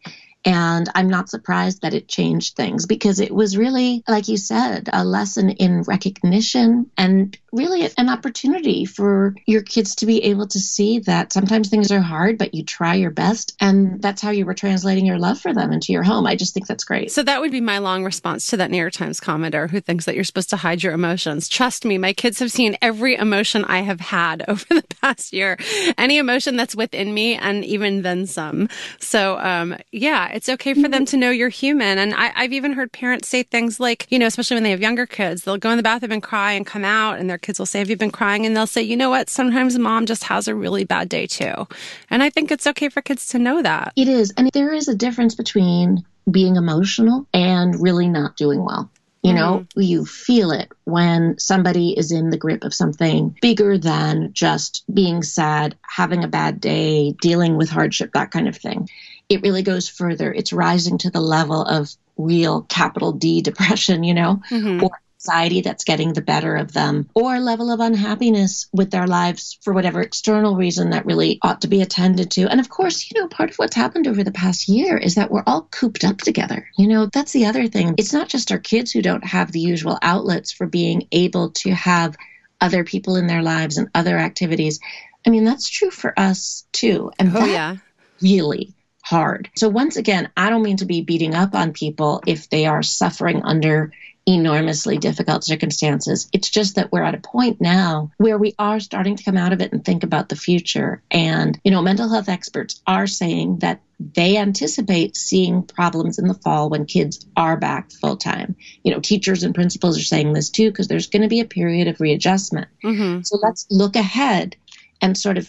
And 0.46 0.88
I'm 0.94 1.08
not 1.08 1.28
surprised 1.28 1.82
that 1.82 1.92
it 1.92 2.08
changed 2.08 2.54
things 2.54 2.86
because 2.86 3.18
it 3.18 3.34
was 3.34 3.56
really, 3.56 4.04
like 4.06 4.28
you 4.28 4.36
said, 4.36 4.88
a 4.92 5.04
lesson 5.04 5.50
in 5.50 5.82
recognition 5.82 6.88
and 6.96 7.36
really 7.52 7.88
an 7.98 8.08
opportunity 8.08 8.84
for 8.84 9.34
your 9.46 9.62
kids 9.62 9.96
to 9.96 10.06
be 10.06 10.22
able 10.24 10.46
to 10.46 10.60
see 10.60 11.00
that 11.00 11.32
sometimes 11.32 11.68
things 11.68 11.90
are 11.90 12.00
hard, 12.00 12.38
but 12.38 12.54
you 12.54 12.62
try 12.62 12.94
your 12.94 13.10
best. 13.10 13.56
And 13.60 14.00
that's 14.00 14.22
how 14.22 14.30
you 14.30 14.46
were 14.46 14.54
translating 14.54 15.04
your 15.04 15.18
love 15.18 15.40
for 15.40 15.52
them 15.52 15.72
into 15.72 15.92
your 15.92 16.04
home. 16.04 16.26
I 16.26 16.36
just 16.36 16.54
think 16.54 16.68
that's 16.68 16.84
great. 16.84 17.10
So 17.10 17.24
that 17.24 17.40
would 17.40 17.50
be 17.50 17.60
my 17.60 17.78
long 17.78 18.04
response 18.04 18.46
to 18.48 18.56
that 18.58 18.70
New 18.70 18.76
York 18.76 18.92
Times 18.92 19.18
commenter 19.18 19.68
who 19.68 19.80
thinks 19.80 20.04
that 20.04 20.14
you're 20.14 20.24
supposed 20.24 20.50
to 20.50 20.56
hide 20.56 20.82
your 20.82 20.92
emotions. 20.92 21.48
Trust 21.48 21.84
me, 21.84 21.98
my 21.98 22.12
kids 22.12 22.38
have 22.38 22.52
seen 22.52 22.76
every 22.80 23.16
emotion 23.16 23.64
I 23.64 23.80
have 23.80 24.00
had 24.00 24.44
over 24.48 24.64
the 24.68 24.84
past 25.00 25.32
year, 25.32 25.58
any 25.98 26.18
emotion 26.18 26.56
that's 26.56 26.76
within 26.76 27.12
me, 27.12 27.34
and 27.34 27.64
even 27.64 28.02
then 28.02 28.26
some. 28.26 28.68
So, 29.00 29.38
um, 29.38 29.76
yeah, 29.90 30.28
it's 30.36 30.50
okay 30.50 30.74
for 30.74 30.86
them 30.86 31.06
to 31.06 31.16
know 31.16 31.30
you're 31.30 31.48
human. 31.48 31.96
And 31.96 32.12
I, 32.12 32.30
I've 32.36 32.52
even 32.52 32.74
heard 32.74 32.92
parents 32.92 33.26
say 33.26 33.42
things 33.42 33.80
like, 33.80 34.06
you 34.10 34.18
know, 34.18 34.26
especially 34.26 34.56
when 34.56 34.64
they 34.64 34.70
have 34.70 34.82
younger 34.82 35.06
kids, 35.06 35.44
they'll 35.44 35.56
go 35.56 35.70
in 35.70 35.78
the 35.78 35.82
bathroom 35.82 36.12
and 36.12 36.22
cry 36.22 36.52
and 36.52 36.66
come 36.66 36.84
out, 36.84 37.18
and 37.18 37.30
their 37.30 37.38
kids 37.38 37.58
will 37.58 37.64
say, 37.64 37.78
Have 37.78 37.88
you 37.88 37.96
been 37.96 38.10
crying? 38.10 38.44
And 38.44 38.54
they'll 38.54 38.66
say, 38.66 38.82
You 38.82 38.98
know 38.98 39.08
what? 39.08 39.30
Sometimes 39.30 39.78
mom 39.78 40.04
just 40.04 40.24
has 40.24 40.46
a 40.46 40.54
really 40.54 40.84
bad 40.84 41.08
day 41.08 41.26
too. 41.26 41.66
And 42.10 42.22
I 42.22 42.28
think 42.28 42.50
it's 42.50 42.66
okay 42.66 42.90
for 42.90 43.00
kids 43.00 43.28
to 43.28 43.38
know 43.38 43.62
that. 43.62 43.94
It 43.96 44.08
is. 44.08 44.30
And 44.36 44.50
there 44.52 44.74
is 44.74 44.88
a 44.88 44.94
difference 44.94 45.34
between 45.34 46.04
being 46.30 46.56
emotional 46.56 47.26
and 47.32 47.80
really 47.80 48.08
not 48.08 48.36
doing 48.36 48.62
well. 48.62 48.90
You 49.22 49.32
know, 49.32 49.66
mm-hmm. 49.70 49.80
you 49.80 50.04
feel 50.04 50.52
it 50.52 50.70
when 50.84 51.36
somebody 51.38 51.98
is 51.98 52.12
in 52.12 52.30
the 52.30 52.36
grip 52.36 52.62
of 52.62 52.72
something 52.72 53.34
bigger 53.40 53.76
than 53.76 54.32
just 54.32 54.84
being 54.92 55.24
sad, 55.24 55.76
having 55.82 56.22
a 56.22 56.28
bad 56.28 56.60
day, 56.60 57.12
dealing 57.20 57.56
with 57.56 57.68
hardship, 57.68 58.12
that 58.12 58.30
kind 58.30 58.46
of 58.46 58.56
thing 58.56 58.88
it 59.28 59.42
really 59.42 59.62
goes 59.62 59.88
further. 59.88 60.32
It's 60.32 60.52
rising 60.52 60.98
to 60.98 61.10
the 61.10 61.20
level 61.20 61.62
of 61.62 61.90
real 62.16 62.62
capital 62.62 63.12
D 63.12 63.42
depression, 63.42 64.04
you 64.04 64.14
know, 64.14 64.42
mm-hmm. 64.50 64.84
or 64.84 64.90
anxiety 65.26 65.60
that's 65.60 65.84
getting 65.84 66.12
the 66.12 66.22
better 66.22 66.54
of 66.56 66.72
them, 66.72 67.08
or 67.14 67.34
a 67.34 67.40
level 67.40 67.72
of 67.72 67.80
unhappiness 67.80 68.68
with 68.72 68.90
their 68.90 69.06
lives 69.06 69.58
for 69.62 69.72
whatever 69.72 70.00
external 70.00 70.54
reason 70.54 70.90
that 70.90 71.06
really 71.06 71.38
ought 71.42 71.62
to 71.62 71.68
be 71.68 71.82
attended 71.82 72.30
to. 72.30 72.48
And 72.48 72.60
of 72.60 72.68
course, 72.68 73.10
you 73.10 73.20
know, 73.20 73.26
part 73.26 73.50
of 73.50 73.56
what's 73.56 73.74
happened 73.74 74.06
over 74.06 74.22
the 74.22 74.30
past 74.30 74.68
year 74.68 74.96
is 74.96 75.16
that 75.16 75.30
we're 75.30 75.42
all 75.46 75.62
cooped 75.62 76.04
up 76.04 76.18
together. 76.18 76.68
You 76.78 76.86
know, 76.86 77.06
that's 77.06 77.32
the 77.32 77.46
other 77.46 77.66
thing. 77.66 77.94
It's 77.98 78.12
not 78.12 78.28
just 78.28 78.52
our 78.52 78.58
kids 78.58 78.92
who 78.92 79.02
don't 79.02 79.24
have 79.24 79.50
the 79.50 79.60
usual 79.60 79.98
outlets 80.00 80.52
for 80.52 80.66
being 80.66 81.08
able 81.10 81.50
to 81.50 81.70
have 81.70 82.16
other 82.60 82.84
people 82.84 83.16
in 83.16 83.26
their 83.26 83.42
lives 83.42 83.78
and 83.78 83.88
other 83.94 84.16
activities. 84.16 84.78
I 85.26 85.30
mean, 85.30 85.44
that's 85.44 85.68
true 85.68 85.90
for 85.90 86.18
us 86.18 86.66
too. 86.72 87.10
And 87.18 87.36
oh, 87.36 87.44
yeah. 87.44 87.76
really 88.20 88.74
hard. 89.06 89.50
So, 89.56 89.68
once 89.68 89.96
again, 89.96 90.30
I 90.36 90.50
don't 90.50 90.62
mean 90.62 90.78
to 90.78 90.84
be 90.84 91.02
beating 91.02 91.34
up 91.34 91.54
on 91.54 91.72
people 91.72 92.22
if 92.26 92.50
they 92.50 92.66
are 92.66 92.82
suffering 92.82 93.42
under 93.44 93.92
enormously 94.28 94.98
difficult 94.98 95.44
circumstances. 95.44 96.28
It's 96.32 96.50
just 96.50 96.74
that 96.74 96.90
we're 96.90 97.04
at 97.04 97.14
a 97.14 97.20
point 97.20 97.60
now 97.60 98.10
where 98.16 98.36
we 98.36 98.54
are 98.58 98.80
starting 98.80 99.14
to 99.14 99.22
come 99.22 99.36
out 99.36 99.52
of 99.52 99.60
it 99.60 99.72
and 99.72 99.84
think 99.84 100.02
about 100.02 100.28
the 100.28 100.34
future. 100.34 101.00
And, 101.12 101.58
you 101.62 101.70
know, 101.70 101.80
mental 101.80 102.08
health 102.08 102.28
experts 102.28 102.82
are 102.88 103.06
saying 103.06 103.58
that 103.60 103.80
they 104.00 104.36
anticipate 104.36 105.16
seeing 105.16 105.62
problems 105.62 106.18
in 106.18 106.26
the 106.26 106.34
fall 106.34 106.68
when 106.68 106.86
kids 106.86 107.24
are 107.36 107.56
back 107.56 107.92
full 107.92 108.16
time. 108.16 108.56
You 108.82 108.92
know, 108.92 109.00
teachers 109.00 109.44
and 109.44 109.54
principals 109.54 109.96
are 109.96 110.02
saying 110.02 110.32
this 110.32 110.50
too, 110.50 110.72
because 110.72 110.88
there's 110.88 111.06
going 111.06 111.22
to 111.22 111.28
be 111.28 111.40
a 111.40 111.44
period 111.44 111.86
of 111.86 112.00
readjustment. 112.00 112.66
Mm-hmm. 112.84 113.22
So 113.22 113.38
let's 113.40 113.66
look 113.70 113.94
ahead 113.94 114.56
and 115.00 115.16
sort 115.16 115.38
of 115.38 115.48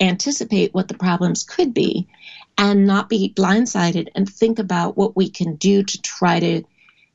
anticipate 0.00 0.72
what 0.72 0.88
the 0.88 0.94
problems 0.94 1.44
could 1.44 1.74
be 1.74 2.08
and 2.58 2.86
not 2.86 3.08
be 3.08 3.32
blindsided 3.36 4.08
and 4.14 4.28
think 4.28 4.58
about 4.58 4.96
what 4.96 5.16
we 5.16 5.28
can 5.28 5.56
do 5.56 5.82
to 5.82 6.02
try 6.02 6.40
to 6.40 6.62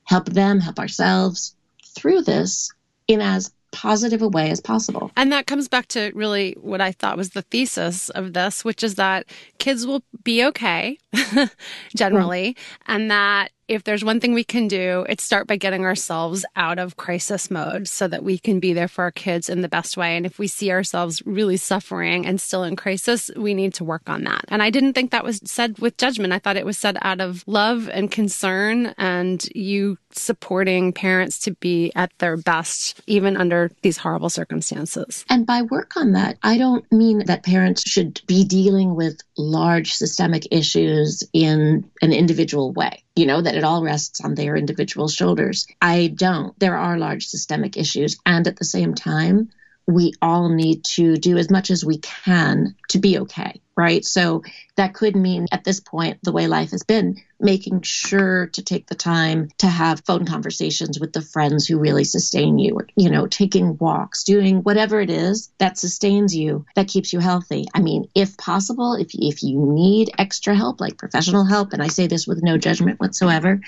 help 0.03 0.25
them, 0.25 0.59
help 0.59 0.79
ourselves 0.79 1.55
through 1.95 2.21
this 2.21 2.71
in 3.07 3.21
as 3.21 3.51
positive 3.71 4.21
a 4.21 4.27
way 4.27 4.51
as 4.51 4.59
possible. 4.59 5.11
And 5.15 5.31
that 5.31 5.47
comes 5.47 5.67
back 5.67 5.87
to 5.89 6.11
really 6.13 6.55
what 6.59 6.81
I 6.81 6.91
thought 6.91 7.17
was 7.17 7.31
the 7.31 7.41
thesis 7.43 8.09
of 8.09 8.33
this, 8.33 8.63
which 8.65 8.83
is 8.83 8.95
that 8.95 9.25
kids 9.59 9.87
will 9.87 10.03
be 10.23 10.43
okay 10.45 10.97
generally, 11.95 12.55
and 12.85 13.09
that 13.09 13.51
if 13.67 13.83
there's 13.83 14.03
one 14.03 14.19
thing 14.19 14.33
we 14.33 14.43
can 14.43 14.67
do, 14.67 15.05
it's 15.07 15.23
start 15.23 15.47
by 15.47 15.55
getting 15.55 15.85
ourselves 15.85 16.45
out 16.55 16.79
of 16.79 16.97
crisis 16.97 17.49
mode 17.49 17.87
so 17.87 18.07
that 18.07 18.23
we 18.23 18.37
can 18.37 18.59
be 18.59 18.73
there 18.73 18.87
for 18.87 19.03
our 19.03 19.11
kids 19.11 19.49
in 19.49 19.61
the 19.61 19.69
best 19.69 19.97
way. 19.97 20.17
And 20.17 20.25
if 20.25 20.39
we 20.39 20.47
see 20.47 20.71
ourselves 20.71 21.25
really 21.25 21.57
suffering 21.57 22.25
and 22.25 22.39
still 22.41 22.63
in 22.63 22.75
crisis, 22.75 23.31
we 23.35 23.53
need 23.53 23.73
to 23.75 23.83
work 23.83 24.09
on 24.09 24.23
that. 24.25 24.45
And 24.49 24.61
I 24.61 24.69
didn't 24.69 24.93
think 24.93 25.11
that 25.11 25.23
was 25.23 25.39
said 25.45 25.79
with 25.79 25.97
judgment. 25.97 26.33
I 26.33 26.39
thought 26.39 26.57
it 26.57 26.65
was 26.65 26.77
said 26.77 26.97
out 27.01 27.21
of 27.21 27.43
love 27.47 27.89
and 27.89 28.11
concern 28.11 28.93
and 28.97 29.43
you 29.55 29.97
supporting 30.11 30.93
parents 30.93 31.39
to 31.39 31.53
be 31.55 31.91
at 31.95 32.11
their 32.19 32.37
best, 32.37 33.01
even 33.07 33.37
under 33.37 33.71
these 33.81 33.97
horrible 33.97 34.29
circumstances. 34.29 35.25
And 35.29 35.45
by 35.45 35.61
work 35.61 35.95
on 35.95 36.11
that, 36.13 36.37
I 36.43 36.57
don't 36.57 36.89
mean 36.91 37.25
that 37.25 37.43
parents 37.43 37.83
should 37.87 38.21
be 38.27 38.43
dealing 38.43 38.95
with 38.95 39.19
large 39.37 39.93
systemic 39.93 40.47
issues 40.51 41.23
in 41.33 41.89
an 42.01 42.13
individual 42.13 42.73
way 42.73 43.01
you 43.15 43.25
know, 43.25 43.41
that 43.41 43.55
it 43.55 43.63
all 43.63 43.83
rests 43.83 44.21
on 44.21 44.35
their 44.35 44.55
individual 44.55 45.07
shoulders. 45.07 45.67
I 45.81 46.07
don't. 46.07 46.57
There 46.59 46.77
are 46.77 46.97
large 46.97 47.27
systemic 47.27 47.77
issues. 47.77 48.17
And 48.25 48.47
at 48.47 48.55
the 48.55 48.65
same 48.65 48.93
time, 48.93 49.49
we 49.87 50.13
all 50.21 50.49
need 50.49 50.83
to 50.83 51.17
do 51.17 51.37
as 51.37 51.49
much 51.49 51.71
as 51.71 51.83
we 51.83 51.97
can 51.97 52.75
to 52.89 52.99
be 52.99 53.19
okay, 53.19 53.61
right? 53.75 54.05
So 54.05 54.43
that 54.75 54.93
could 54.93 55.15
mean 55.15 55.47
at 55.51 55.63
this 55.63 55.79
point, 55.79 56.19
the 56.23 56.31
way 56.31 56.47
life 56.47 56.71
has 56.71 56.83
been, 56.83 57.21
making 57.39 57.81
sure 57.81 58.47
to 58.47 58.61
take 58.61 58.87
the 58.87 58.95
time 58.95 59.49
to 59.57 59.67
have 59.67 60.05
phone 60.05 60.25
conversations 60.25 60.99
with 60.99 61.13
the 61.13 61.21
friends 61.21 61.67
who 61.67 61.79
really 61.79 62.03
sustain 62.03 62.59
you, 62.59 62.79
you 62.95 63.09
know, 63.09 63.25
taking 63.27 63.77
walks, 63.77 64.23
doing 64.23 64.57
whatever 64.57 65.01
it 65.01 65.09
is 65.09 65.51
that 65.57 65.77
sustains 65.77 66.35
you, 66.35 66.65
that 66.75 66.87
keeps 66.87 67.11
you 67.11 67.19
healthy. 67.19 67.65
I 67.73 67.81
mean, 67.81 68.07
if 68.13 68.37
possible, 68.37 68.93
if, 68.93 69.09
if 69.13 69.41
you 69.41 69.59
need 69.59 70.11
extra 70.17 70.55
help, 70.55 70.79
like 70.79 70.97
professional 70.97 71.45
help, 71.45 71.73
and 71.73 71.81
I 71.81 71.87
say 71.87 72.07
this 72.07 72.27
with 72.27 72.43
no 72.43 72.57
judgment 72.57 72.99
whatsoever, 72.99 73.59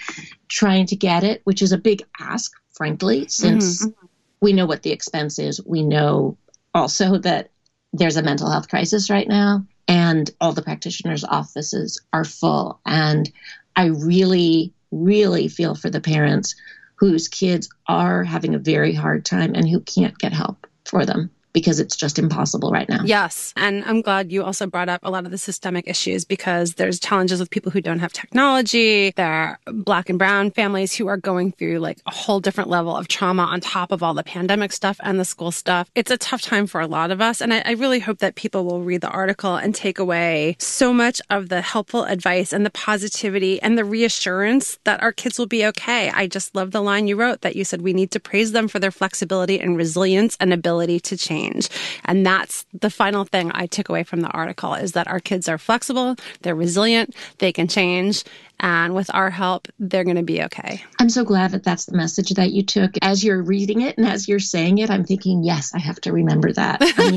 trying 0.47 0.85
to 0.87 0.95
get 0.95 1.23
it, 1.23 1.41
which 1.43 1.61
is 1.61 1.71
a 1.71 1.77
big 1.77 2.03
ask, 2.19 2.51
frankly, 2.73 3.27
since. 3.27 3.85
Mm-hmm 3.85 4.02
we 4.43 4.51
know 4.51 4.65
what 4.65 4.83
the 4.83 4.91
expense 4.91 5.39
is. 5.39 5.65
We 5.65 5.83
know 5.83 6.37
also 6.75 7.17
that 7.19 7.51
there's 7.93 8.17
a 8.17 8.21
mental 8.21 8.51
health 8.51 8.67
crisis 8.67 9.09
right 9.09 9.27
now, 9.27 9.65
and 9.87 10.29
all 10.41 10.51
the 10.51 10.61
practitioners' 10.61 11.23
offices 11.23 12.01
are 12.11 12.25
full. 12.25 12.81
And 12.85 13.31
I 13.77 13.85
really, 13.85 14.73
really 14.91 15.47
feel 15.47 15.75
for 15.75 15.89
the 15.89 16.01
parents 16.01 16.55
whose 16.95 17.29
kids 17.29 17.69
are 17.87 18.25
having 18.25 18.53
a 18.53 18.59
very 18.59 18.93
hard 18.93 19.23
time 19.23 19.55
and 19.55 19.67
who 19.67 19.79
can't 19.79 20.17
get 20.17 20.33
help 20.33 20.67
for 20.83 21.05
them 21.05 21.31
because 21.53 21.79
it's 21.79 21.95
just 21.95 22.17
impossible 22.17 22.71
right 22.71 22.89
now. 22.89 23.03
Yes. 23.05 23.53
And 23.55 23.85
I'm 23.85 24.01
glad 24.01 24.31
you 24.31 24.43
also 24.43 24.65
brought 24.65 24.89
up 24.89 25.01
a 25.03 25.11
lot 25.11 25.25
of 25.25 25.31
the 25.31 25.37
systemic 25.37 25.87
issues 25.87 26.25
because 26.25 26.73
there's 26.73 26.99
challenges 26.99 27.39
with 27.39 27.51
people 27.51 27.71
who 27.71 27.79
don't 27.79 27.99
have 27.99 28.11
technology. 28.11 29.11
There 29.11 29.31
are 29.31 29.59
black 29.67 30.09
and 30.09 30.17
brown 30.17 30.51
families 30.51 30.95
who 30.95 31.07
are 31.07 31.17
going 31.17 31.51
through 31.51 31.79
like 31.79 31.99
a 32.07 32.11
whole 32.11 32.39
different 32.39 32.69
level 32.69 32.97
of 32.97 33.07
trauma 33.07 33.43
on 33.43 33.61
top 33.61 33.91
of 33.91 34.01
all 34.01 34.15
the 34.15 34.23
pandemic 34.23 34.71
stuff 34.73 34.99
and 35.03 35.19
the 35.19 35.25
school 35.25 35.51
stuff. 35.51 35.89
It's 35.95 36.11
a 36.11 36.17
tough 36.17 36.41
time 36.41 36.65
for 36.65 36.81
a 36.81 36.87
lot 36.87 37.11
of 37.11 37.21
us. 37.21 37.39
And 37.39 37.53
I, 37.53 37.61
I 37.65 37.71
really 37.73 37.99
hope 37.99 38.17
that 38.19 38.35
people 38.35 38.65
will 38.65 38.81
read 38.81 39.01
the 39.01 39.09
article 39.09 39.55
and 39.55 39.75
take 39.75 39.99
away 39.99 40.55
so 40.59 40.91
much 40.91 41.21
of 41.29 41.49
the 41.49 41.61
helpful 41.61 42.03
advice 42.03 42.51
and 42.51 42.65
the 42.65 42.71
positivity 42.71 43.61
and 43.61 43.77
the 43.77 43.85
reassurance 43.85 44.79
that 44.85 45.03
our 45.03 45.11
kids 45.11 45.37
will 45.37 45.45
be 45.45 45.65
okay. 45.67 46.09
I 46.09 46.25
just 46.25 46.55
love 46.55 46.71
the 46.71 46.81
line 46.81 47.07
you 47.07 47.15
wrote 47.15 47.41
that 47.41 47.55
you 47.55 47.63
said 47.63 47.83
we 47.83 47.93
need 47.93 48.09
to 48.11 48.19
praise 48.19 48.53
them 48.53 48.67
for 48.67 48.79
their 48.79 48.91
flexibility 48.91 49.59
and 49.59 49.77
resilience 49.77 50.35
and 50.39 50.51
ability 50.51 50.99
to 51.01 51.17
change 51.17 51.42
change. 51.43 51.69
And 52.05 52.25
that's 52.25 52.65
the 52.73 52.89
final 52.89 53.25
thing 53.25 53.51
I 53.53 53.67
took 53.67 53.89
away 53.89 54.03
from 54.03 54.21
the 54.21 54.29
article 54.29 54.73
is 54.73 54.93
that 54.93 55.07
our 55.07 55.19
kids 55.19 55.47
are 55.47 55.57
flexible, 55.57 56.15
they're 56.41 56.55
resilient, 56.55 57.15
they 57.39 57.51
can 57.51 57.67
change, 57.67 58.23
and 58.59 58.95
with 58.95 59.13
our 59.13 59.29
help, 59.29 59.67
they're 59.79 60.03
going 60.03 60.15
to 60.15 60.23
be 60.23 60.41
okay. 60.43 60.83
I'm 60.99 61.09
so 61.09 61.25
glad 61.25 61.51
that 61.51 61.63
that's 61.63 61.85
the 61.85 61.97
message 61.97 62.29
that 62.31 62.51
you 62.51 62.63
took. 62.63 62.91
As 63.01 63.23
you're 63.23 63.41
reading 63.41 63.81
it 63.81 63.97
and 63.97 64.07
as 64.07 64.27
you're 64.27 64.39
saying 64.39 64.77
it, 64.77 64.89
I'm 64.89 65.03
thinking, 65.03 65.43
yes, 65.43 65.73
I 65.73 65.79
have 65.79 65.99
to 66.01 66.13
remember 66.13 66.53
that. 66.53 66.77
I 66.81 67.09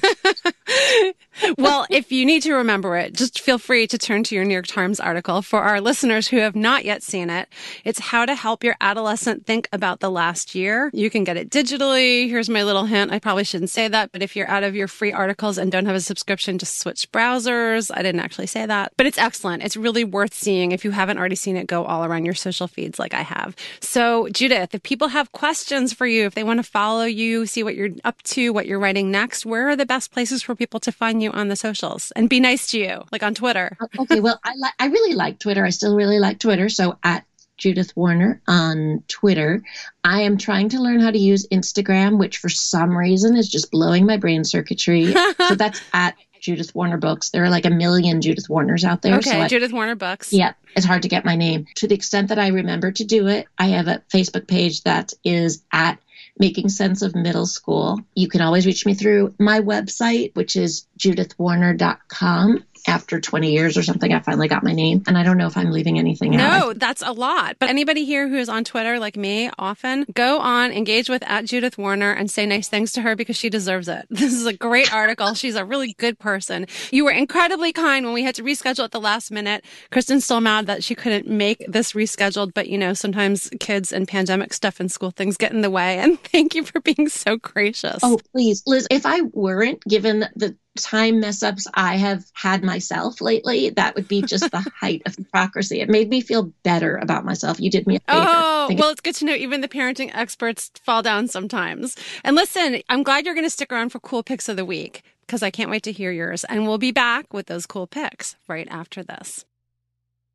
mean, 1.05 1.13
well, 1.59 1.87
if 1.91 2.13
you 2.13 2.25
need 2.25 2.43
to 2.43 2.55
remember 2.55 2.97
it, 2.97 3.15
just 3.15 3.41
feel 3.41 3.59
free 3.59 3.87
to 3.87 3.99
turn 3.99 4.25
to 4.25 4.35
your 4.35 4.45
New 4.45 4.55
York 4.55 4.67
Times 4.67 5.01
article. 5.01 5.43
For 5.43 5.61
our 5.61 5.81
listeners 5.81 6.29
who 6.29 6.39
have 6.39 6.57
not 6.57 6.85
yet 6.85 7.03
seen 7.03 7.31
it, 7.31 7.49
it's 7.85 7.99
how 7.99 8.27
to 8.27 8.35
help 8.35 8.65
your 8.65 8.77
adolescent 8.81 9.47
think 9.47 9.69
about 9.73 10.01
the 10.01 10.11
last 10.11 10.55
year. 10.55 10.91
You 10.93 11.11
can 11.11 11.25
get 11.25 11.37
it 11.37 11.51
digitally. 11.51 12.29
Here's 12.29 12.49
my 12.49 12.63
little 12.63 12.85
hint. 12.85 13.13
I 13.13 13.19
probably 13.19 13.45
shouldn't 13.45 13.71
say 13.71 13.89
that, 13.89 14.13
but 14.13 14.23
if 14.23 14.37
you're 14.37 14.49
out 14.49 14.63
of 14.63 14.75
your 14.75 14.89
free 14.89 15.13
articles 15.13 15.59
and 15.59 15.71
don't 15.71 15.87
have 15.87 15.95
a 15.95 16.01
subscription, 16.01 16.59
just 16.59 16.79
switch 16.79 17.11
browsers. 17.13 17.91
I 17.95 18.03
didn't 18.03 18.21
actually 18.21 18.47
say 18.47 18.67
that, 18.67 18.93
but 18.97 19.07
it's 19.07 19.19
excellent. 19.19 19.63
It's 19.63 19.77
really 19.77 20.05
worth 20.05 20.35
seeing 20.35 20.73
if 20.73 20.85
you 20.85 20.91
haven't 20.91 21.19
already 21.19 21.37
seen 21.37 21.57
it 21.57 21.67
go 21.67 21.85
all 21.85 22.05
around 22.05 22.25
your 22.25 22.35
social 22.35 22.67
feeds 22.67 22.99
like 22.99 23.15
I 23.15 23.23
have. 23.23 23.55
So, 23.81 24.29
Judith, 24.29 24.75
if 24.75 24.83
people 24.83 25.09
have 25.09 25.33
questions 25.33 25.93
for 25.93 26.07
you, 26.07 26.27
if 26.27 26.35
they 26.35 26.45
want 26.45 26.59
to 26.59 26.71
follow 26.71 27.05
you, 27.05 27.47
see 27.47 27.63
what 27.63 27.75
you're 27.75 27.91
up 28.05 28.23
to, 28.23 28.53
what 28.53 28.67
you're 28.67 28.79
writing 28.79 29.11
next, 29.11 29.47
where 29.47 29.69
are 29.69 29.77
the 29.77 29.87
best 29.87 30.13
places 30.13 30.43
for 30.43 30.55
people 30.55 30.81
to 30.81 30.93
find 30.93 31.23
you? 31.23 31.26
You 31.27 31.33
on 31.33 31.49
the 31.49 31.57
socials 31.57 32.13
and 32.17 32.29
be 32.29 32.41
nice 32.41 32.69
to 32.69 32.79
you, 32.79 33.05
like 33.13 33.23
on 33.23 33.35
Twitter. 33.35 33.77
Uh, 33.87 34.03
okay, 34.03 34.21
well, 34.21 34.41
I 34.45 34.53
like 34.59 34.73
I 34.79 34.87
really 34.87 35.15
like 35.15 35.39
Twitter. 35.39 35.65
I 35.65 35.71
still 35.71 35.97
really 35.97 36.19
like 36.19 36.39
Twitter. 36.39 36.69
So 36.69 36.99
at 37.03 37.25
Judith 37.57 37.93
Warner 37.97 38.41
on 38.47 39.03
Twitter. 39.09 39.63
I 40.05 40.23
am 40.23 40.37
trying 40.39 40.69
to 40.71 40.81
learn 40.81 41.01
how 41.01 41.11
to 41.11 41.19
use 41.19 41.47
Instagram, 41.49 42.19
which 42.19 42.39
for 42.39 42.49
some 42.49 42.97
reason 42.97 43.37
is 43.37 43.49
just 43.49 43.71
blowing 43.71 44.07
my 44.07 44.17
brain 44.17 44.45
circuitry. 44.45 45.13
so 45.49 45.55
that's 45.55 45.81
at 45.93 46.17
Judith 46.41 46.75
Warner 46.75 46.99
Books. 46.99 47.31
There 47.31 47.45
are 47.45 47.51
like 47.51 47.65
a 47.65 47.71
million 47.71 48.21
Judith 48.21 48.49
Warners 48.49 48.85
out 48.85 49.03
there. 49.03 49.17
Okay, 49.17 49.43
so 49.43 49.49
Judith 49.49 49.73
Warner 49.73 49.97
Books. 49.97 50.33
Yeah, 50.33 50.53
it's 50.75 50.87
hard 50.87 51.03
to 51.03 51.09
get 51.09 51.25
my 51.25 51.37
name. 51.37 51.67
To 51.77 51.89
the 51.89 51.95
extent 51.95 52.29
that 52.29 52.39
I 52.39 52.49
remember 52.49 52.93
to 52.93 53.05
do 53.05 53.27
it, 53.27 53.47
I 53.59 53.69
have 53.69 53.89
a 53.89 54.03
Facebook 54.13 54.47
page 54.47 54.83
that 54.83 55.13
is 55.25 55.63
at 55.73 55.99
Making 56.39 56.69
Sense 56.69 57.03
of 57.03 57.15
Middle 57.15 57.47
School. 57.47 58.01
You 58.15 58.29
can 58.29 58.41
always 58.41 58.67
reach 58.67 58.85
me 58.85 58.95
through 58.95 59.35
my 59.39 59.61
website, 59.61 60.35
which 60.35 60.57
is 60.57 60.87
judithwarner.com 60.99 62.65
after 62.87 63.21
20 63.21 63.53
years 63.53 63.77
or 63.77 63.83
something, 63.83 64.13
I 64.13 64.21
finally 64.21 64.49
got 64.49 64.63
my 64.63 64.73
name. 64.73 65.03
And 65.07 65.17
I 65.17 65.23
don't 65.23 65.37
know 65.37 65.47
if 65.47 65.57
I'm 65.57 65.71
leaving 65.71 65.99
anything 65.99 66.33
no, 66.33 66.45
out. 66.45 66.61
No, 66.61 66.73
that's 66.73 67.03
a 67.03 67.13
lot. 67.13 67.57
But 67.59 67.69
anybody 67.69 68.05
here 68.05 68.29
who 68.29 68.37
is 68.37 68.49
on 68.49 68.65
Twitter 68.65 68.99
like 68.99 69.17
me 69.17 69.51
often, 69.59 70.07
go 70.15 70.39
on, 70.39 70.73
engage 70.73 71.09
with 71.09 71.23
at 71.27 71.45
Judith 71.45 71.79
Warner 71.79 72.13
and 72.13 72.31
say 72.31 72.47
nice 72.47 72.69
things 72.69 72.93
to 72.93 73.03
her 73.03 73.17
because 73.17 73.37
she 73.37 73.49
deserves 73.49 73.89
it. 73.89 74.07
This 74.27 74.33
is 74.33 74.47
a 74.47 74.53
great 74.53 74.93
article. 74.93 75.35
She's 75.35 75.55
a 75.55 75.65
really 75.65 75.93
good 75.95 76.19
person. 76.19 76.67
You 76.91 77.05
were 77.05 77.13
incredibly 77.13 77.73
kind 77.73 78.05
when 78.05 78.13
we 78.13 78.25
had 78.25 78.35
to 78.37 78.43
reschedule 78.43 78.83
at 78.83 78.91
the 78.91 79.01
last 79.01 79.31
minute. 79.31 79.65
Kristen's 79.93 80.25
still 80.25 80.41
mad 80.41 80.67
that 80.67 80.83
she 80.83 80.97
couldn't 80.97 81.29
make 81.29 81.65
this 81.69 81.93
rescheduled, 81.93 82.53
but 82.55 82.69
you 82.69 82.77
know, 82.77 82.93
sometimes 82.93 83.49
kids 83.61 83.93
and 83.93 84.09
pandemic 84.09 84.53
stuff 84.53 84.81
and 84.81 84.91
school 84.91 85.13
things 85.13 85.37
get 85.37 85.53
in 85.53 85.61
the 85.61 85.71
way. 85.71 85.99
And 86.07 86.21
thank 86.23 86.55
you 86.55 86.63
for 86.63 86.81
being 86.81 87.09
so 87.09 87.37
gracious. 87.37 87.99
Oh, 88.03 88.19
please, 88.33 88.63
Liz, 88.67 88.87
if 88.91 89.07
I 89.07 89.23
weren't 89.33 89.83
given 89.85 90.27
the 90.37 90.57
time 90.77 91.21
mess 91.21 91.43
ups 91.43 91.67
I 91.75 91.97
have 91.97 92.25
had 92.35 92.63
myself 92.63 93.21
lately, 93.21 93.71
that 93.71 93.95
would 93.95 94.09
be 94.09 94.23
just 94.23 94.51
the 94.51 94.61
height 94.81 95.03
of 95.07 95.17
hypocrisy. 95.17 95.81
It 95.81 95.89
made 95.89 96.09
me 96.09 96.21
feel 96.21 96.53
better 96.63 96.97
about 96.97 97.25
myself. 97.25 97.61
You 97.61 97.71
did 97.71 97.87
me 97.87 97.97
a 97.97 98.01
favor. 98.01 98.27
Oh, 98.29 98.75
well, 98.79 98.91
it's 98.91 99.01
good 99.01 99.15
to 99.17 99.25
know 99.25 99.35
even 99.35 99.61
the 99.61 99.69
parenting 99.69 100.11
experts 100.15 100.71
fall 100.83 101.03
down 101.03 101.29
sometimes. 101.29 101.97
And 102.25 102.37
listen, 102.37 102.83
I'm 102.89 103.03
glad 103.03 103.25
you're 103.25 103.35
going 103.35 103.47
to 103.47 103.51
stick 103.51 103.73
around 103.73 103.91
for 103.91 104.01
cool 104.01 104.23
picks 104.23 104.49
of 104.49 104.57
the 104.57 104.65
week 104.65 105.03
because 105.21 105.43
I 105.43 105.51
can't 105.51 105.71
wait 105.71 105.83
to 105.85 105.93
hear 105.93 106.13
yours. 106.13 106.45
And 106.45 106.67
we'll 106.67 106.79
be 106.79 106.93
back 106.93 107.33
with 107.33 107.47
those 107.47 107.67
cool 107.67 107.87
picks 107.87 108.37
right 108.49 108.69
after 108.71 109.03
this. 109.03 109.45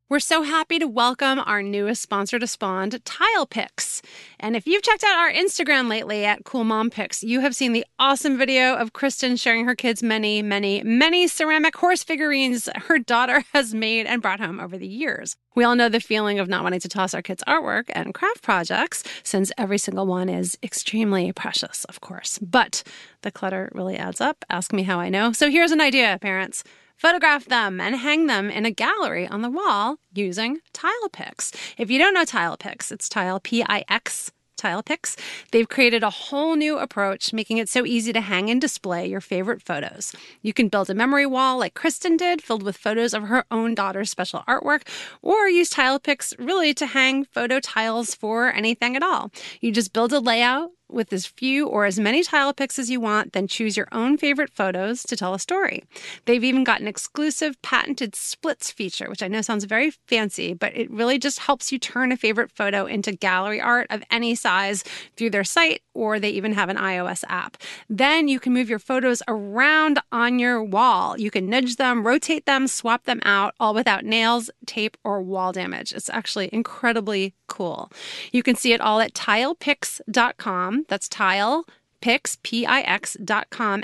We're 0.08 0.20
so 0.20 0.42
happy 0.42 0.78
to 0.78 0.86
welcome 0.86 1.38
our 1.38 1.62
newest 1.62 2.02
sponsor 2.02 2.38
to 2.38 2.46
Spawned, 2.46 3.02
Tile 3.06 3.46
Pix. 3.46 4.02
And 4.38 4.54
if 4.54 4.66
you've 4.66 4.82
checked 4.82 5.02
out 5.04 5.16
our 5.16 5.32
Instagram 5.32 5.88
lately 5.88 6.26
at 6.26 6.44
Cool 6.44 6.64
Mom 6.64 6.90
Picks, 6.90 7.22
you 7.22 7.40
have 7.40 7.56
seen 7.56 7.72
the 7.72 7.86
awesome 7.98 8.36
video 8.36 8.74
of 8.74 8.92
Kristen 8.92 9.36
sharing 9.36 9.64
her 9.64 9.74
kids' 9.74 10.02
many, 10.02 10.42
many, 10.42 10.82
many 10.82 11.26
ceramic 11.28 11.74
horse 11.76 12.02
figurines 12.02 12.68
her 12.74 12.98
daughter 12.98 13.42
has 13.54 13.72
made 13.72 14.04
and 14.04 14.20
brought 14.20 14.40
home 14.40 14.60
over 14.60 14.76
the 14.76 14.86
years. 14.86 15.34
We 15.54 15.64
all 15.64 15.76
know 15.76 15.88
the 15.88 15.98
feeling 15.98 16.38
of 16.38 16.48
not 16.48 16.62
wanting 16.62 16.80
to 16.80 16.88
toss 16.90 17.14
our 17.14 17.22
kids' 17.22 17.44
artwork 17.48 17.84
and 17.94 18.12
craft 18.12 18.42
projects, 18.42 19.04
since 19.22 19.50
every 19.56 19.78
single 19.78 20.06
one 20.06 20.28
is 20.28 20.58
extremely 20.62 21.32
precious, 21.32 21.86
of 21.86 22.02
course. 22.02 22.38
But 22.38 22.82
the 23.22 23.30
clutter 23.30 23.70
really 23.72 23.96
adds 23.96 24.20
up. 24.20 24.44
Ask 24.50 24.74
me 24.74 24.82
how 24.82 25.00
I 25.00 25.08
know. 25.08 25.32
So 25.32 25.50
here's 25.50 25.72
an 25.72 25.80
idea, 25.80 26.18
parents. 26.20 26.64
Photograph 27.02 27.46
them 27.46 27.80
and 27.80 27.96
hang 27.96 28.26
them 28.26 28.48
in 28.48 28.64
a 28.64 28.70
gallery 28.70 29.26
on 29.26 29.42
the 29.42 29.50
wall 29.50 29.96
using 30.14 30.60
Tile 30.72 31.08
Pix. 31.12 31.50
If 31.76 31.90
you 31.90 31.98
don't 31.98 32.14
know 32.14 32.24
Tile 32.24 32.56
Pix, 32.56 32.92
it's 32.92 33.08
Tile 33.08 33.40
P 33.40 33.64
I 33.68 33.84
X 33.88 34.30
Tile 34.56 34.84
Pix. 34.84 35.16
They've 35.50 35.68
created 35.68 36.04
a 36.04 36.10
whole 36.10 36.54
new 36.54 36.78
approach, 36.78 37.32
making 37.32 37.58
it 37.58 37.68
so 37.68 37.84
easy 37.84 38.12
to 38.12 38.20
hang 38.20 38.50
and 38.50 38.60
display 38.60 39.08
your 39.08 39.20
favorite 39.20 39.60
photos. 39.60 40.14
You 40.42 40.52
can 40.52 40.68
build 40.68 40.90
a 40.90 40.94
memory 40.94 41.26
wall 41.26 41.58
like 41.58 41.74
Kristen 41.74 42.16
did, 42.16 42.40
filled 42.40 42.62
with 42.62 42.76
photos 42.76 43.14
of 43.14 43.24
her 43.24 43.46
own 43.50 43.74
daughter's 43.74 44.08
special 44.08 44.44
artwork, 44.46 44.82
or 45.22 45.48
use 45.48 45.70
Tile 45.70 45.98
Pix 45.98 46.32
really 46.38 46.72
to 46.74 46.86
hang 46.86 47.24
photo 47.24 47.58
tiles 47.58 48.14
for 48.14 48.52
anything 48.52 48.94
at 48.94 49.02
all. 49.02 49.32
You 49.60 49.72
just 49.72 49.92
build 49.92 50.12
a 50.12 50.20
layout 50.20 50.70
with 50.92 51.12
as 51.12 51.26
few 51.26 51.66
or 51.66 51.84
as 51.84 51.98
many 51.98 52.22
Tile 52.22 52.52
Pix 52.52 52.78
as 52.78 52.90
you 52.90 53.00
want, 53.00 53.32
then 53.32 53.46
choose 53.46 53.76
your 53.76 53.88
own 53.92 54.16
favorite 54.16 54.50
photos 54.50 55.02
to 55.04 55.16
tell 55.16 55.34
a 55.34 55.38
story. 55.38 55.84
They've 56.24 56.44
even 56.44 56.64
got 56.64 56.80
an 56.80 56.88
exclusive 56.88 57.60
patented 57.62 58.14
splits 58.14 58.70
feature, 58.70 59.08
which 59.08 59.22
I 59.22 59.28
know 59.28 59.42
sounds 59.42 59.64
very 59.64 59.90
fancy, 60.06 60.54
but 60.54 60.76
it 60.76 60.90
really 60.90 61.18
just 61.18 61.40
helps 61.40 61.72
you 61.72 61.78
turn 61.78 62.12
a 62.12 62.16
favorite 62.16 62.50
photo 62.50 62.86
into 62.86 63.12
gallery 63.12 63.60
art 63.60 63.86
of 63.90 64.02
any 64.10 64.34
size 64.34 64.84
through 65.16 65.30
their 65.30 65.44
site, 65.44 65.82
or 65.94 66.18
they 66.18 66.30
even 66.30 66.52
have 66.52 66.68
an 66.68 66.76
iOS 66.76 67.24
app. 67.28 67.56
Then 67.88 68.28
you 68.28 68.40
can 68.40 68.52
move 68.52 68.68
your 68.70 68.78
photos 68.78 69.22
around 69.28 69.98
on 70.10 70.38
your 70.38 70.62
wall. 70.62 71.18
You 71.18 71.30
can 71.30 71.48
nudge 71.48 71.76
them, 71.76 72.06
rotate 72.06 72.46
them, 72.46 72.66
swap 72.66 73.04
them 73.04 73.20
out, 73.24 73.54
all 73.58 73.74
without 73.74 74.04
nails, 74.04 74.50
tape, 74.66 74.96
or 75.04 75.22
wall 75.22 75.52
damage. 75.52 75.92
It's 75.92 76.10
actually 76.10 76.48
incredibly 76.52 77.34
cool. 77.52 77.90
You 78.32 78.42
can 78.42 78.56
see 78.56 78.72
it 78.72 78.80
all 78.80 79.00
at 79.00 79.12
tilepix.com 79.12 80.86
that's 80.88 81.08
tile 81.08 81.66
pix. 82.00 82.38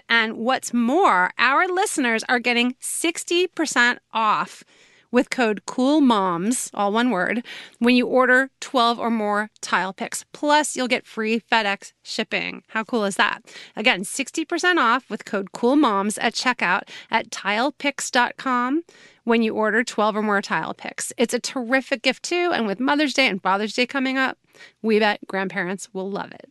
And 0.09 0.37
what's 0.39 0.75
more, 0.75 1.31
our 1.39 1.69
listeners 1.69 2.25
are 2.29 2.41
getting 2.41 2.75
60% 2.81 3.99
off 4.13 4.65
with 5.11 5.31
code 5.31 5.65
COOLMOMS, 5.67 6.71
all 6.75 6.93
one 6.93 7.11
word, 7.11 7.45
when 7.79 7.97
you 7.97 8.07
order 8.07 8.51
12 8.61 8.99
or 8.99 9.11
more 9.11 9.51
Tile 9.61 9.93
Pix. 9.93 10.25
Plus, 10.33 10.77
you'll 10.77 10.89
get 10.89 11.07
free 11.07 11.41
FedEx 11.41 11.93
shipping. 12.03 12.63
How 12.69 12.85
cool 12.85 13.05
is 13.05 13.17
that? 13.17 13.41
Again, 13.77 14.03
60% 14.03 14.77
off 14.77 15.09
with 15.09 15.25
code 15.25 15.53
COOLMOMS 15.53 16.19
at 16.21 16.35
checkout 16.35 16.83
at 17.11 17.31
tilepix.com 17.31 18.83
when 19.25 19.43
you 19.43 19.55
order 19.55 19.85
12 19.85 20.17
or 20.17 20.23
more 20.23 20.43
Tile 20.43 20.75
Pix. 20.75 21.13
It's 21.17 21.35
a 21.35 21.39
terrific 21.39 22.03
gift 22.03 22.23
too, 22.23 22.51
and 22.53 22.67
with 22.67 22.81
Mother's 22.81 23.15
Day 23.15 23.29
and 23.29 23.43
Father's 23.43 23.75
Day 23.75 23.87
coming 23.87 24.19
up, 24.19 24.39
we 24.83 24.99
bet 24.99 25.21
grandparents 25.27 25.89
will 25.93 26.11
love 26.11 26.33
it. 26.33 26.51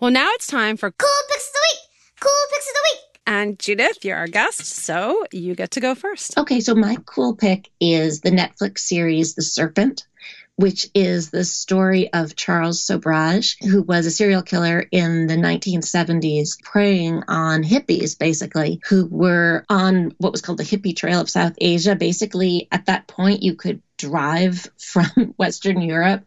Well, 0.00 0.10
now 0.10 0.28
it's 0.32 0.46
time 0.46 0.76
for 0.76 0.90
Cool 0.90 1.08
Picks 1.28 1.48
of 1.48 1.54
the 1.54 1.60
Week! 1.62 1.80
Cool 2.20 2.32
Picks 2.50 2.68
of 2.68 2.74
the 2.74 2.80
Week! 2.92 3.15
And 3.26 3.58
Judith, 3.58 4.04
you're 4.04 4.16
our 4.16 4.28
guest, 4.28 4.64
so 4.64 5.24
you 5.32 5.56
get 5.56 5.72
to 5.72 5.80
go 5.80 5.96
first. 5.96 6.38
Okay, 6.38 6.60
so 6.60 6.76
my 6.76 6.96
cool 7.04 7.34
pick 7.34 7.70
is 7.80 8.20
the 8.20 8.30
Netflix 8.30 8.78
series 8.80 9.34
The 9.34 9.42
Serpent, 9.42 10.06
which 10.54 10.88
is 10.94 11.30
the 11.30 11.44
story 11.44 12.12
of 12.12 12.36
Charles 12.36 12.86
Sobhraj, 12.86 13.56
who 13.64 13.82
was 13.82 14.06
a 14.06 14.12
serial 14.12 14.42
killer 14.42 14.86
in 14.92 15.26
the 15.26 15.34
1970s, 15.34 16.62
preying 16.62 17.24
on 17.26 17.64
hippies, 17.64 18.16
basically, 18.16 18.80
who 18.88 19.06
were 19.06 19.64
on 19.68 20.14
what 20.18 20.30
was 20.30 20.40
called 20.40 20.58
the 20.58 20.64
hippie 20.64 20.96
trail 20.96 21.20
of 21.20 21.28
South 21.28 21.54
Asia. 21.60 21.96
Basically, 21.96 22.68
at 22.70 22.86
that 22.86 23.08
point, 23.08 23.42
you 23.42 23.56
could 23.56 23.82
drive 23.98 24.70
from 24.78 25.34
Western 25.36 25.80
Europe 25.80 26.24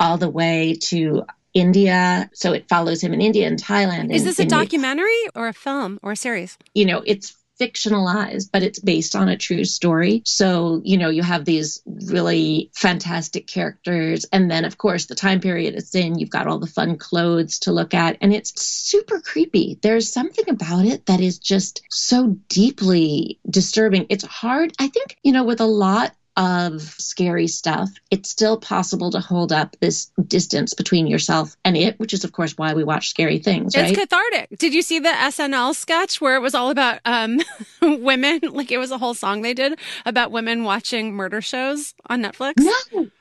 all 0.00 0.18
the 0.18 0.30
way 0.30 0.76
to 0.80 1.24
India. 1.54 2.30
So 2.32 2.52
it 2.52 2.68
follows 2.68 3.02
him 3.02 3.12
in 3.12 3.20
India 3.20 3.46
and 3.46 3.62
Thailand. 3.62 4.12
Is 4.12 4.24
this 4.24 4.38
a 4.38 4.44
documentary 4.44 5.20
or 5.34 5.48
a 5.48 5.54
film 5.54 5.98
or 6.02 6.12
a 6.12 6.16
series? 6.16 6.58
You 6.74 6.86
know, 6.86 7.02
it's 7.04 7.36
fictionalized, 7.60 8.48
but 8.52 8.62
it's 8.62 8.78
based 8.78 9.14
on 9.14 9.28
a 9.28 9.36
true 9.36 9.64
story. 9.64 10.22
So, 10.24 10.80
you 10.82 10.96
know, 10.96 11.10
you 11.10 11.22
have 11.22 11.44
these 11.44 11.82
really 11.84 12.70
fantastic 12.74 13.46
characters. 13.46 14.24
And 14.32 14.50
then, 14.50 14.64
of 14.64 14.78
course, 14.78 15.06
the 15.06 15.14
time 15.14 15.40
period 15.40 15.74
it's 15.74 15.94
in, 15.94 16.18
you've 16.18 16.30
got 16.30 16.46
all 16.46 16.58
the 16.58 16.66
fun 16.66 16.96
clothes 16.96 17.58
to 17.60 17.72
look 17.72 17.92
at. 17.92 18.16
And 18.22 18.32
it's 18.32 18.58
super 18.62 19.20
creepy. 19.20 19.78
There's 19.82 20.10
something 20.10 20.48
about 20.48 20.86
it 20.86 21.04
that 21.06 21.20
is 21.20 21.38
just 21.38 21.82
so 21.90 22.38
deeply 22.48 23.38
disturbing. 23.48 24.06
It's 24.08 24.24
hard. 24.24 24.72
I 24.78 24.88
think, 24.88 25.18
you 25.22 25.32
know, 25.32 25.44
with 25.44 25.60
a 25.60 25.66
lot 25.66 26.14
of 26.40 26.80
scary 26.80 27.46
stuff, 27.46 27.90
it's 28.10 28.30
still 28.30 28.58
possible 28.58 29.10
to 29.10 29.20
hold 29.20 29.52
up 29.52 29.76
this 29.80 30.06
distance 30.26 30.72
between 30.72 31.06
yourself 31.06 31.54
and 31.66 31.76
it, 31.76 32.00
which 32.00 32.14
is, 32.14 32.24
of 32.24 32.32
course, 32.32 32.56
why 32.56 32.72
we 32.72 32.82
watch 32.82 33.10
scary 33.10 33.38
things. 33.38 33.76
Right? 33.76 33.90
It's 33.90 33.98
cathartic. 33.98 34.58
Did 34.58 34.72
you 34.72 34.80
see 34.80 34.98
the 34.98 35.10
SNL 35.10 35.74
sketch 35.74 36.18
where 36.18 36.36
it 36.36 36.40
was 36.40 36.54
all 36.54 36.70
about 36.70 37.00
um, 37.04 37.40
women? 37.82 38.40
Like 38.50 38.72
it 38.72 38.78
was 38.78 38.90
a 38.90 38.96
whole 38.96 39.12
song 39.12 39.42
they 39.42 39.52
did 39.52 39.78
about 40.06 40.32
women 40.32 40.64
watching 40.64 41.12
murder 41.12 41.42
shows 41.42 41.94
on 42.06 42.22
Netflix. 42.22 42.54
No. 42.56 42.72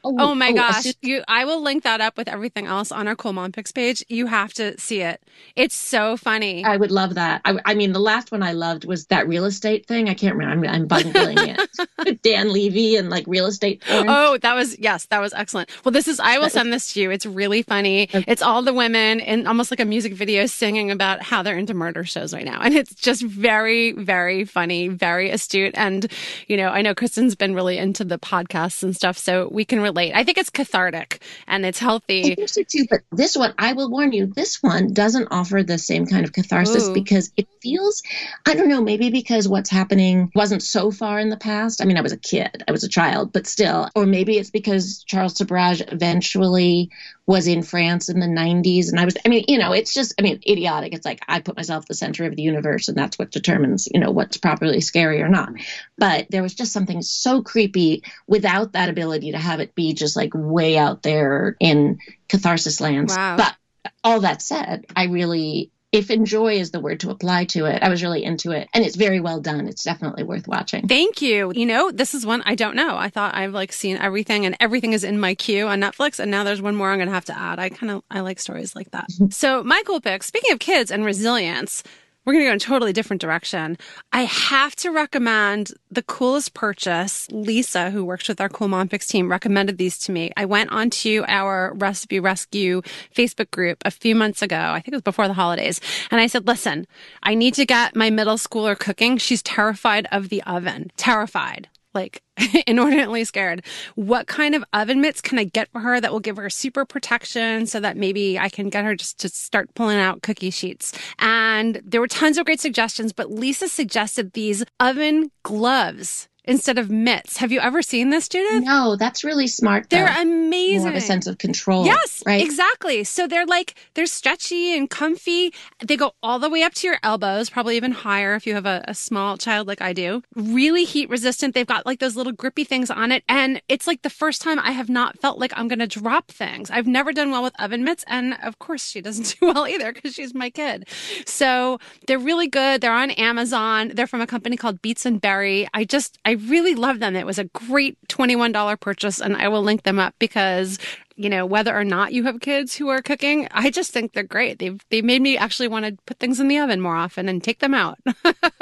Oh, 0.01 0.15
oh 0.17 0.35
my 0.35 0.51
oh, 0.51 0.53
gosh! 0.53 0.83
Just... 0.83 0.97
You, 1.01 1.21
I 1.27 1.43
will 1.43 1.61
link 1.61 1.83
that 1.83 1.99
up 1.99 2.15
with 2.15 2.29
everything 2.29 2.67
else 2.67 2.89
on 2.89 3.05
our 3.05 3.17
Cool 3.17 3.33
Mom 3.33 3.51
Picks 3.51 3.73
page. 3.73 4.01
You 4.07 4.27
have 4.27 4.53
to 4.53 4.79
see 4.79 5.01
it. 5.01 5.21
It's 5.57 5.75
so 5.75 6.15
funny. 6.15 6.63
I 6.63 6.77
would 6.77 6.91
love 6.91 7.15
that. 7.15 7.41
I, 7.43 7.57
I 7.65 7.73
mean, 7.75 7.91
the 7.91 7.99
last 7.99 8.31
one 8.31 8.43
I 8.43 8.53
loved 8.53 8.85
was 8.85 9.07
that 9.07 9.27
real 9.27 9.43
estate 9.43 9.87
thing. 9.87 10.07
I 10.07 10.13
can't 10.13 10.35
remember. 10.37 10.67
I'm, 10.67 10.73
I'm 10.73 10.87
bungling 10.87 11.37
it. 11.37 12.21
Dan 12.23 12.53
Levy 12.53 12.95
and 12.95 13.08
like 13.09 13.25
real 13.27 13.45
estate 13.45 13.83
porn. 13.87 14.07
Oh, 14.09 14.37
that 14.37 14.55
was 14.55 14.77
yes, 14.79 15.05
that 15.07 15.21
was 15.21 15.33
excellent. 15.33 15.69
Well, 15.83 15.91
this 15.91 16.07
is 16.07 16.19
I 16.19 16.39
will 16.39 16.49
send 16.49 16.71
this 16.73 16.93
to 16.93 17.01
you. 17.01 17.11
It's 17.11 17.25
really 17.25 17.61
funny. 17.61 18.03
Okay. 18.03 18.23
It's 18.27 18.41
all 18.41 18.61
the 18.61 18.73
women 18.73 19.19
in 19.19 19.47
almost 19.47 19.71
like 19.71 19.79
a 19.79 19.85
music 19.85 20.13
video 20.13 20.45
singing 20.45 20.91
about 20.91 21.21
how 21.21 21.43
they're 21.43 21.57
into 21.57 21.73
murder 21.73 22.03
shows 22.03 22.33
right 22.33 22.45
now. 22.45 22.61
And 22.61 22.73
it's 22.75 22.93
just 22.93 23.21
very, 23.21 23.91
very 23.91 24.45
funny, 24.45 24.87
very 24.87 25.29
astute. 25.31 25.73
And, 25.75 26.11
you 26.47 26.57
know, 26.57 26.69
I 26.69 26.81
know 26.81 26.93
Kristen's 26.93 27.35
been 27.35 27.55
really 27.55 27.77
into 27.77 28.03
the 28.03 28.19
podcasts 28.19 28.83
and 28.83 28.95
stuff, 28.95 29.17
so 29.17 29.49
we 29.51 29.65
can 29.65 29.79
relate. 29.79 30.13
I 30.13 30.23
think 30.23 30.37
it's 30.37 30.49
cathartic 30.49 31.21
and 31.47 31.65
it's 31.65 31.79
healthy. 31.79 32.41
I 32.41 32.45
so 32.45 32.63
too. 32.63 32.85
But 32.89 33.01
this 33.11 33.35
one, 33.37 33.53
I 33.57 33.73
will 33.73 33.89
warn 33.89 34.11
you, 34.11 34.27
this 34.27 34.61
one 34.61 34.93
doesn't 34.93 35.29
offer 35.31 35.63
the 35.63 35.77
same 35.77 36.05
kind 36.05 36.25
of 36.25 36.33
catharsis 36.33 36.87
Ooh. 36.87 36.93
because 36.93 37.31
it 37.37 37.47
feels, 37.61 38.03
I 38.45 38.55
don't 38.55 38.69
know, 38.69 38.81
maybe 38.81 39.09
because 39.09 39.47
what's 39.47 39.69
happening 39.69 40.31
wasn't 40.35 40.63
so 40.63 40.91
far 40.91 41.19
in 41.19 41.29
the 41.29 41.37
past. 41.37 41.81
I 41.81 41.85
mean, 41.85 41.97
I 41.97 42.01
was 42.01 42.11
a 42.11 42.17
kid, 42.17 42.63
I 42.67 42.71
was 42.71 42.83
a 42.83 42.89
child, 42.89 42.98
but 43.31 43.47
still, 43.47 43.89
or 43.95 44.05
maybe 44.05 44.37
it's 44.37 44.49
because 44.49 45.03
Charles 45.03 45.35
Sobhraj 45.35 45.91
eventually 45.91 46.89
was 47.25 47.47
in 47.47 47.61
France 47.63 48.09
in 48.09 48.19
the 48.19 48.25
90s. 48.25 48.89
And 48.89 48.99
I 48.99 49.05
was, 49.05 49.15
I 49.25 49.29
mean, 49.29 49.45
you 49.47 49.57
know, 49.57 49.71
it's 49.71 49.93
just, 49.93 50.15
I 50.19 50.21
mean, 50.21 50.41
idiotic. 50.47 50.93
It's 50.93 51.05
like 51.05 51.21
I 51.27 51.39
put 51.39 51.55
myself 51.55 51.83
at 51.83 51.87
the 51.87 51.93
center 51.93 52.25
of 52.25 52.35
the 52.35 52.41
universe 52.41 52.87
and 52.87 52.97
that's 52.97 53.17
what 53.17 53.31
determines, 53.31 53.87
you 53.93 53.99
know, 53.99 54.11
what's 54.11 54.37
properly 54.37 54.81
scary 54.81 55.21
or 55.21 55.29
not. 55.29 55.49
But 55.97 56.27
there 56.29 56.43
was 56.43 56.55
just 56.55 56.73
something 56.73 57.01
so 57.01 57.41
creepy 57.41 58.03
without 58.27 58.73
that 58.73 58.89
ability 58.89 59.31
to 59.31 59.37
have 59.37 59.59
it 59.59 59.75
be 59.75 59.93
just 59.93 60.15
like 60.15 60.31
way 60.33 60.77
out 60.77 61.03
there 61.03 61.55
in 61.59 61.99
catharsis 62.27 62.81
lands. 62.81 63.15
Wow. 63.15 63.37
But 63.37 63.55
all 64.03 64.21
that 64.21 64.41
said, 64.41 64.85
I 64.95 65.05
really, 65.05 65.71
if 65.91 66.11
enjoy 66.11 66.53
is 66.53 66.71
the 66.71 66.79
word 66.79 66.99
to 66.99 67.09
apply 67.09 67.45
to 67.45 67.65
it, 67.65 67.81
I 67.81 67.89
was 67.89 68.03
really 68.03 68.23
into 68.23 68.51
it. 68.51 68.69
And 68.73 68.85
it's 68.85 68.95
very 68.95 69.19
well 69.19 69.39
done. 69.39 69.67
It's 69.67 69.83
definitely 69.83 70.23
worth 70.23 70.47
watching. 70.47 70.87
Thank 70.87 71.21
you. 71.21 71.51
You 71.55 71.65
know, 71.65 71.91
this 71.91 72.13
is 72.13 72.25
one 72.25 72.43
I 72.45 72.55
don't 72.55 72.75
know. 72.75 72.95
I 72.95 73.09
thought 73.09 73.35
I've 73.35 73.53
like 73.53 73.73
seen 73.73 73.97
everything 73.97 74.45
and 74.45 74.55
everything 74.59 74.93
is 74.93 75.03
in 75.03 75.19
my 75.19 75.33
queue 75.33 75.67
on 75.67 75.79
Netflix. 75.79 76.19
And 76.19 76.29
now 76.29 76.43
there's 76.43 76.61
one 76.61 76.75
more 76.75 76.91
I'm 76.91 76.99
going 76.99 77.07
to 77.07 77.13
have 77.13 77.25
to 77.25 77.37
add. 77.37 77.57
I 77.57 77.69
kind 77.69 77.91
of, 77.91 78.03
I 78.11 78.19
like 78.19 78.39
stories 78.39 78.75
like 78.75 78.91
that. 78.91 79.07
so 79.31 79.63
my 79.63 79.81
cool 79.85 80.01
pick, 80.01 80.21
speaking 80.23 80.51
of 80.51 80.59
kids 80.59 80.91
and 80.91 81.03
resilience, 81.03 81.83
we're 82.25 82.33
going 82.33 82.43
to 82.45 82.49
go 82.49 82.51
in 82.51 82.57
a 82.57 82.59
totally 82.59 82.93
different 82.93 83.21
direction. 83.21 83.77
I 84.11 84.23
have 84.23 84.75
to 84.77 84.91
recommend 84.91 85.71
the 85.89 86.03
coolest 86.03 86.53
purchase. 86.53 87.27
Lisa, 87.31 87.89
who 87.89 88.05
works 88.05 88.27
with 88.27 88.41
our 88.41 88.49
Cool 88.49 88.67
Mom 88.67 88.87
Picks 88.87 89.07
team, 89.07 89.31
recommended 89.31 89.77
these 89.77 89.97
to 89.99 90.11
me. 90.11 90.31
I 90.37 90.45
went 90.45 90.71
onto 90.71 91.23
our 91.27 91.73
Recipe 91.75 92.19
Rescue 92.19 92.81
Facebook 93.15 93.51
group 93.51 93.81
a 93.85 93.91
few 93.91 94.15
months 94.15 94.41
ago. 94.41 94.57
I 94.57 94.79
think 94.79 94.93
it 94.93 94.97
was 94.97 95.01
before 95.01 95.27
the 95.27 95.33
holidays. 95.33 95.79
And 96.11 96.21
I 96.21 96.27
said, 96.27 96.45
listen, 96.45 96.87
I 97.23 97.35
need 97.35 97.53
to 97.55 97.65
get 97.65 97.95
my 97.95 98.09
middle 98.09 98.35
schooler 98.35 98.77
cooking. 98.77 99.17
She's 99.17 99.41
terrified 99.41 100.07
of 100.11 100.29
the 100.29 100.43
oven. 100.43 100.91
Terrified. 100.97 101.69
Like 101.99 102.21
inordinately 102.67 103.25
scared. 103.25 103.65
What 103.95 104.27
kind 104.27 104.55
of 104.55 104.63
oven 104.71 105.01
mitts 105.01 105.19
can 105.19 105.37
I 105.37 105.43
get 105.43 105.69
for 105.73 105.81
her 105.81 105.99
that 105.99 106.13
will 106.13 106.21
give 106.21 106.37
her 106.37 106.49
super 106.49 106.85
protection 106.85 107.65
so 107.65 107.81
that 107.81 107.97
maybe 107.97 108.39
I 108.39 108.47
can 108.47 108.69
get 108.69 108.85
her 108.85 108.95
just 108.95 109.19
to 109.19 109.27
start 109.27 109.73
pulling 109.75 109.99
out 109.99 110.21
cookie 110.21 110.49
sheets? 110.49 110.93
And 111.19 111.81
there 111.83 111.99
were 111.99 112.07
tons 112.07 112.37
of 112.37 112.45
great 112.45 112.61
suggestions, 112.61 113.11
but 113.11 113.29
Lisa 113.29 113.67
suggested 113.67 114.31
these 114.31 114.63
oven 114.79 115.29
gloves 115.43 116.28
instead 116.43 116.77
of 116.77 116.89
mitts. 116.89 117.37
Have 117.37 117.51
you 117.51 117.59
ever 117.59 117.81
seen 117.81 118.09
this, 118.09 118.27
Judith? 118.27 118.63
No, 118.63 118.95
that's 118.95 119.23
really 119.23 119.47
smart. 119.47 119.89
Though. 119.89 119.97
They're 119.97 120.21
amazing. 120.21 120.81
More 120.81 120.89
of 120.89 120.95
a 120.95 121.01
sense 121.01 121.27
of 121.27 121.37
control. 121.37 121.85
Yes, 121.85 122.23
right. 122.25 122.41
exactly. 122.41 123.03
So 123.03 123.27
they're 123.27 123.45
like 123.45 123.75
they're 123.93 124.05
stretchy 124.05 124.75
and 124.77 124.89
comfy. 124.89 125.53
They 125.83 125.97
go 125.97 126.13
all 126.23 126.39
the 126.39 126.49
way 126.49 126.63
up 126.63 126.73
to 126.75 126.87
your 126.87 126.97
elbows, 127.03 127.49
probably 127.49 127.75
even 127.77 127.91
higher 127.91 128.35
if 128.35 128.47
you 128.47 128.55
have 128.55 128.65
a, 128.65 128.83
a 128.87 128.93
small 128.93 129.37
child 129.37 129.67
like 129.67 129.81
I 129.81 129.93
do. 129.93 130.23
Really 130.35 130.85
heat 130.85 131.09
resistant. 131.09 131.53
They've 131.53 131.67
got 131.67 131.85
like 131.85 131.99
those 131.99 132.15
little 132.15 132.33
grippy 132.33 132.63
things 132.63 132.89
on 132.89 133.11
it, 133.11 133.23
and 133.27 133.61
it's 133.67 133.87
like 133.87 134.01
the 134.01 134.09
first 134.09 134.41
time 134.41 134.59
I 134.59 134.71
have 134.71 134.89
not 134.89 135.19
felt 135.19 135.39
like 135.39 135.53
I'm 135.55 135.67
going 135.67 135.79
to 135.79 135.87
drop 135.87 136.29
things. 136.29 136.69
I've 136.71 136.87
never 136.87 137.13
done 137.13 137.31
well 137.31 137.43
with 137.43 137.53
oven 137.59 137.83
mitts, 137.83 138.03
and 138.07 138.37
of 138.43 138.59
course 138.59 138.85
she 138.85 139.01
doesn't 139.01 139.37
do 139.39 139.47
well 139.47 139.67
either 139.67 139.93
because 139.93 140.13
she's 140.13 140.33
my 140.33 140.49
kid. 140.49 140.87
So 141.25 141.79
they're 142.07 142.19
really 142.19 142.47
good. 142.47 142.81
They're 142.81 142.91
on 142.91 143.11
Amazon. 143.11 143.91
They're 143.93 144.07
from 144.07 144.21
a 144.21 144.27
company 144.27 144.57
called 144.57 144.81
Beets 144.81 145.05
and 145.05 145.19
Berry. 145.21 145.67
I 145.73 145.83
just 145.83 146.17
I 146.25 146.28
really 146.31 146.75
love 146.75 146.99
them. 146.99 147.15
It 147.15 147.25
was 147.25 147.39
a 147.39 147.45
great 147.45 147.97
$21 148.07 148.79
purchase 148.79 149.19
and 149.21 149.35
I 149.35 149.47
will 149.47 149.63
link 149.63 149.83
them 149.83 149.99
up 149.99 150.15
because 150.19 150.79
you 151.19 151.29
know 151.29 151.45
whether 151.45 151.77
or 151.77 151.83
not 151.83 152.13
you 152.13 152.23
have 152.23 152.39
kids 152.39 152.73
who 152.75 152.87
are 152.87 153.01
cooking 153.01 153.45
i 153.51 153.69
just 153.69 153.91
think 153.91 154.13
they're 154.13 154.23
great. 154.23 154.57
They've 154.59 154.79
they 154.89 155.01
made 155.01 155.21
me 155.21 155.37
actually 155.37 155.67
want 155.67 155.85
to 155.85 155.97
put 156.05 156.17
things 156.17 156.39
in 156.39 156.47
the 156.47 156.57
oven 156.59 156.79
more 156.79 156.95
often 156.95 157.27
and 157.27 157.43
take 157.43 157.59
them 157.59 157.73
out. 157.73 157.99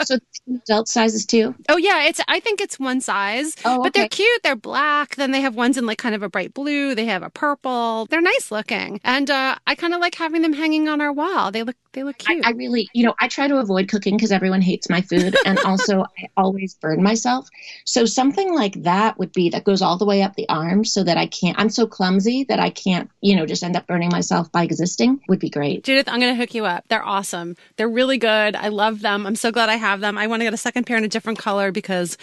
So 0.03 0.17
adult 0.47 0.87
sizes 0.87 1.25
too? 1.25 1.53
Oh 1.69 1.77
yeah 1.77 2.03
it's 2.05 2.21
i 2.27 2.39
think 2.39 2.61
it's 2.61 2.79
one 2.79 3.01
size 3.01 3.55
oh, 3.65 3.83
but 3.83 3.93
they're 3.93 4.07
cute 4.07 4.41
they're 4.43 4.55
black 4.55 5.15
then 5.15 5.31
they 5.31 5.41
have 5.41 5.55
ones 5.55 5.77
in 5.77 5.85
like 5.85 5.97
kind 5.97 6.15
of 6.15 6.23
a 6.23 6.29
bright 6.29 6.53
blue 6.53 6.95
they 6.95 7.05
have 7.05 7.23
a 7.23 7.29
purple. 7.29 8.05
They're 8.09 8.21
nice 8.21 8.51
looking 8.51 9.01
and 9.03 9.29
uh, 9.29 9.55
i 9.67 9.75
kind 9.75 9.93
of 9.93 9.99
like 9.99 10.15
having 10.15 10.41
them 10.41 10.53
hanging 10.53 10.87
on 10.87 11.01
our 11.01 11.11
wall. 11.11 11.51
They 11.51 11.63
look 11.63 11.75
they 11.97 12.03
look 12.03 12.17
cute 12.17 12.45
I, 12.45 12.49
I 12.49 12.51
really 12.53 12.89
you 12.93 13.05
know 13.05 13.15
i 13.19 13.27
try 13.27 13.47
to 13.47 13.57
avoid 13.57 13.89
cooking 13.89 14.15
because 14.15 14.31
everyone 14.31 14.61
hates 14.61 14.89
my 14.89 15.01
food 15.01 15.35
and 15.45 15.59
also 15.65 16.03
i 16.03 16.29
always 16.37 16.75
burn 16.75 17.03
myself 17.03 17.49
so 17.85 18.05
something 18.05 18.53
like 18.53 18.83
that 18.83 19.17
would 19.19 19.33
be 19.33 19.49
that 19.49 19.63
goes 19.63 19.81
all 19.81 19.97
the 19.97 20.05
way 20.05 20.21
up 20.21 20.35
the 20.35 20.47
arm 20.49 20.85
so 20.85 21.03
that 21.03 21.17
i 21.17 21.27
can't 21.27 21.59
i'm 21.59 21.69
so 21.69 21.87
clumsy 21.87 22.43
that 22.45 22.59
I 22.59 22.69
can't, 22.69 23.09
you 23.21 23.35
know, 23.35 23.45
just 23.45 23.63
end 23.63 23.75
up 23.75 23.87
burning 23.87 24.09
myself 24.09 24.51
by 24.51 24.63
existing 24.63 25.21
would 25.27 25.39
be 25.39 25.49
great. 25.49 25.83
Judith, 25.83 26.07
I'm 26.07 26.19
going 26.19 26.33
to 26.33 26.39
hook 26.39 26.53
you 26.53 26.65
up. 26.65 26.85
They're 26.87 27.05
awesome. 27.05 27.55
They're 27.75 27.89
really 27.89 28.17
good. 28.17 28.55
I 28.55 28.67
love 28.67 29.01
them. 29.01 29.25
I'm 29.25 29.35
so 29.35 29.51
glad 29.51 29.69
I 29.69 29.75
have 29.75 29.99
them. 29.99 30.17
I 30.17 30.27
want 30.27 30.41
to 30.41 30.45
get 30.45 30.53
a 30.53 30.57
second 30.57 30.85
pair 30.85 30.97
in 30.97 31.03
a 31.03 31.07
different 31.07 31.39
color 31.39 31.71
because 31.71 32.17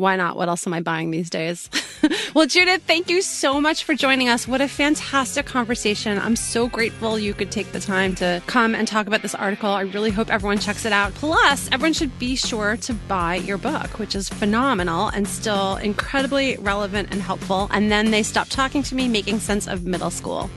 why 0.00 0.16
not? 0.16 0.36
What 0.36 0.48
else 0.48 0.66
am 0.66 0.72
I 0.72 0.80
buying 0.80 1.10
these 1.10 1.30
days? 1.30 1.68
well, 2.34 2.46
Judith, 2.46 2.82
thank 2.86 3.10
you 3.10 3.22
so 3.22 3.60
much 3.60 3.84
for 3.84 3.94
joining 3.94 4.28
us. 4.28 4.48
What 4.48 4.60
a 4.60 4.68
fantastic 4.68 5.46
conversation. 5.46 6.18
I'm 6.18 6.36
so 6.36 6.68
grateful 6.68 7.18
you 7.18 7.34
could 7.34 7.50
take 7.50 7.72
the 7.72 7.80
time 7.80 8.14
to 8.16 8.42
come 8.46 8.74
and 8.74 8.88
talk 8.88 9.06
about 9.06 9.22
this 9.22 9.34
article. 9.34 9.70
I 9.70 9.82
really 9.82 10.10
hope 10.10 10.30
everyone 10.30 10.58
checks 10.58 10.84
it 10.84 10.92
out. 10.92 11.12
Plus, 11.14 11.68
everyone 11.70 11.92
should 11.92 12.18
be 12.18 12.34
sure 12.34 12.76
to 12.78 12.94
buy 12.94 13.36
your 13.36 13.58
book, 13.58 13.98
which 13.98 14.14
is 14.14 14.28
phenomenal 14.28 15.08
and 15.08 15.28
still 15.28 15.76
incredibly 15.76 16.56
relevant 16.56 17.08
and 17.10 17.20
helpful. 17.20 17.68
And 17.70 17.92
then 17.92 18.10
they 18.10 18.22
stop 18.22 18.48
talking 18.48 18.82
to 18.84 18.94
me, 18.94 19.06
making 19.06 19.40
sense 19.40 19.68
of 19.68 19.84
middle 19.84 20.10
school. 20.10 20.50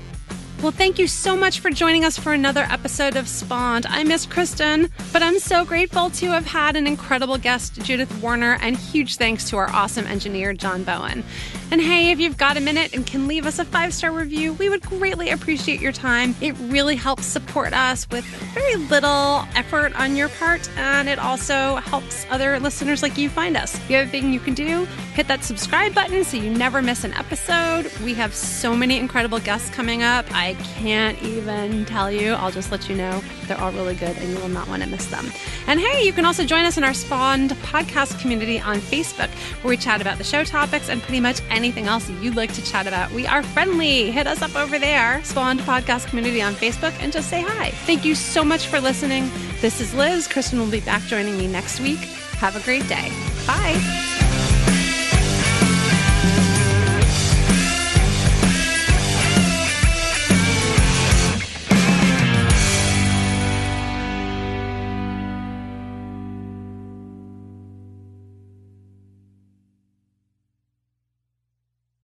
Well, 0.63 0.71
thank 0.71 0.97
you 0.97 1.07
so 1.07 1.35
much 1.35 1.59
for 1.59 1.69
joining 1.71 2.05
us 2.05 2.17
for 2.17 2.31
another 2.31 2.61
episode 2.61 3.17
of 3.17 3.27
Spawned. 3.27 3.85
I 3.85 4.05
miss 4.05 4.25
Kristen, 4.25 4.89
but 5.11 5.21
I'm 5.21 5.37
so 5.37 5.65
grateful 5.65 6.09
to 6.11 6.27
have 6.27 6.45
had 6.45 6.77
an 6.77 6.87
incredible 6.87 7.37
guest, 7.37 7.81
Judith 7.81 8.21
Warner, 8.21 8.57
and 8.61 8.77
huge 8.77 9.17
thanks 9.17 9.49
to 9.49 9.57
our 9.57 9.69
awesome 9.71 10.07
engineer, 10.07 10.53
John 10.53 10.85
Bowen. 10.85 11.25
And 11.69 11.81
hey, 11.81 12.11
if 12.11 12.19
you've 12.21 12.37
got 12.37 12.55
a 12.55 12.61
minute 12.61 12.93
and 12.93 13.05
can 13.05 13.27
leave 13.27 13.45
us 13.45 13.59
a 13.59 13.65
five 13.65 13.93
star 13.93 14.13
review, 14.13 14.53
we 14.53 14.69
would 14.69 14.83
greatly 14.83 15.31
appreciate 15.31 15.81
your 15.81 15.91
time. 15.91 16.33
It 16.39 16.55
really 16.59 16.95
helps 16.95 17.25
support 17.25 17.73
us 17.73 18.09
with 18.09 18.23
very 18.53 18.75
little 18.75 19.43
effort 19.55 19.93
on 19.99 20.15
your 20.15 20.29
part, 20.29 20.69
and 20.77 21.09
it 21.09 21.19
also 21.19 21.75
helps 21.75 22.25
other 22.29 22.57
listeners 22.61 23.03
like 23.03 23.17
you 23.17 23.27
find 23.27 23.57
us. 23.57 23.77
The 23.89 23.97
other 23.97 24.09
thing 24.09 24.31
you 24.31 24.39
can 24.39 24.53
do, 24.53 24.87
hit 25.13 25.27
that 25.27 25.43
subscribe 25.43 25.93
button 25.93 26.23
so 26.23 26.37
you 26.37 26.49
never 26.49 26.81
miss 26.81 27.03
an 27.03 27.13
episode. 27.13 27.91
We 28.03 28.15
have 28.15 28.33
so 28.33 28.75
many 28.75 28.97
incredible 28.97 29.39
guests 29.39 29.69
coming 29.69 30.01
up. 30.01 30.25
I 30.31 30.55
can't 30.75 31.21
even 31.21 31.85
tell 31.85 32.11
you. 32.11 32.33
I'll 32.33 32.51
just 32.51 32.71
let 32.71 32.89
you 32.89 32.95
know. 32.95 33.21
They're 33.47 33.59
all 33.59 33.71
really 33.71 33.93
good 33.95 34.17
and 34.17 34.29
you 34.29 34.37
will 34.37 34.49
not 34.49 34.67
want 34.67 34.81
to 34.81 34.89
miss 34.89 35.05
them. 35.07 35.31
And 35.67 35.79
hey, 35.79 36.03
you 36.03 36.13
can 36.13 36.25
also 36.25 36.43
join 36.43 36.65
us 36.65 36.77
in 36.77 36.83
our 36.83 36.93
Spawned 36.93 37.51
podcast 37.51 38.19
community 38.19 38.59
on 38.59 38.77
Facebook 38.77 39.29
where 39.63 39.69
we 39.69 39.77
chat 39.77 40.01
about 40.01 40.17
the 40.17 40.23
show 40.23 40.43
topics 40.43 40.89
and 40.89 41.01
pretty 41.01 41.19
much 41.19 41.41
anything 41.49 41.85
else 41.85 42.09
you'd 42.09 42.35
like 42.35 42.53
to 42.53 42.65
chat 42.65 42.87
about. 42.87 43.11
We 43.11 43.27
are 43.27 43.43
friendly. 43.43 44.11
Hit 44.11 44.25
us 44.25 44.41
up 44.41 44.55
over 44.55 44.79
there, 44.79 45.23
Spawned 45.23 45.59
podcast 45.61 46.07
community 46.07 46.41
on 46.41 46.53
Facebook, 46.53 46.93
and 46.99 47.13
just 47.13 47.29
say 47.29 47.41
hi. 47.41 47.69
Thank 47.85 48.03
you 48.03 48.15
so 48.15 48.43
much 48.43 48.65
for 48.65 48.79
listening. 48.79 49.29
This 49.61 49.79
is 49.79 49.93
Liz. 49.93 50.27
Kristen 50.27 50.59
will 50.59 50.71
be 50.71 50.81
back 50.81 51.03
joining 51.03 51.37
me 51.37 51.47
next 51.47 51.79
week. 51.79 51.99
Have 52.39 52.55
a 52.55 52.61
great 52.61 52.87
day. 52.87 53.09
Bye. 53.45 54.02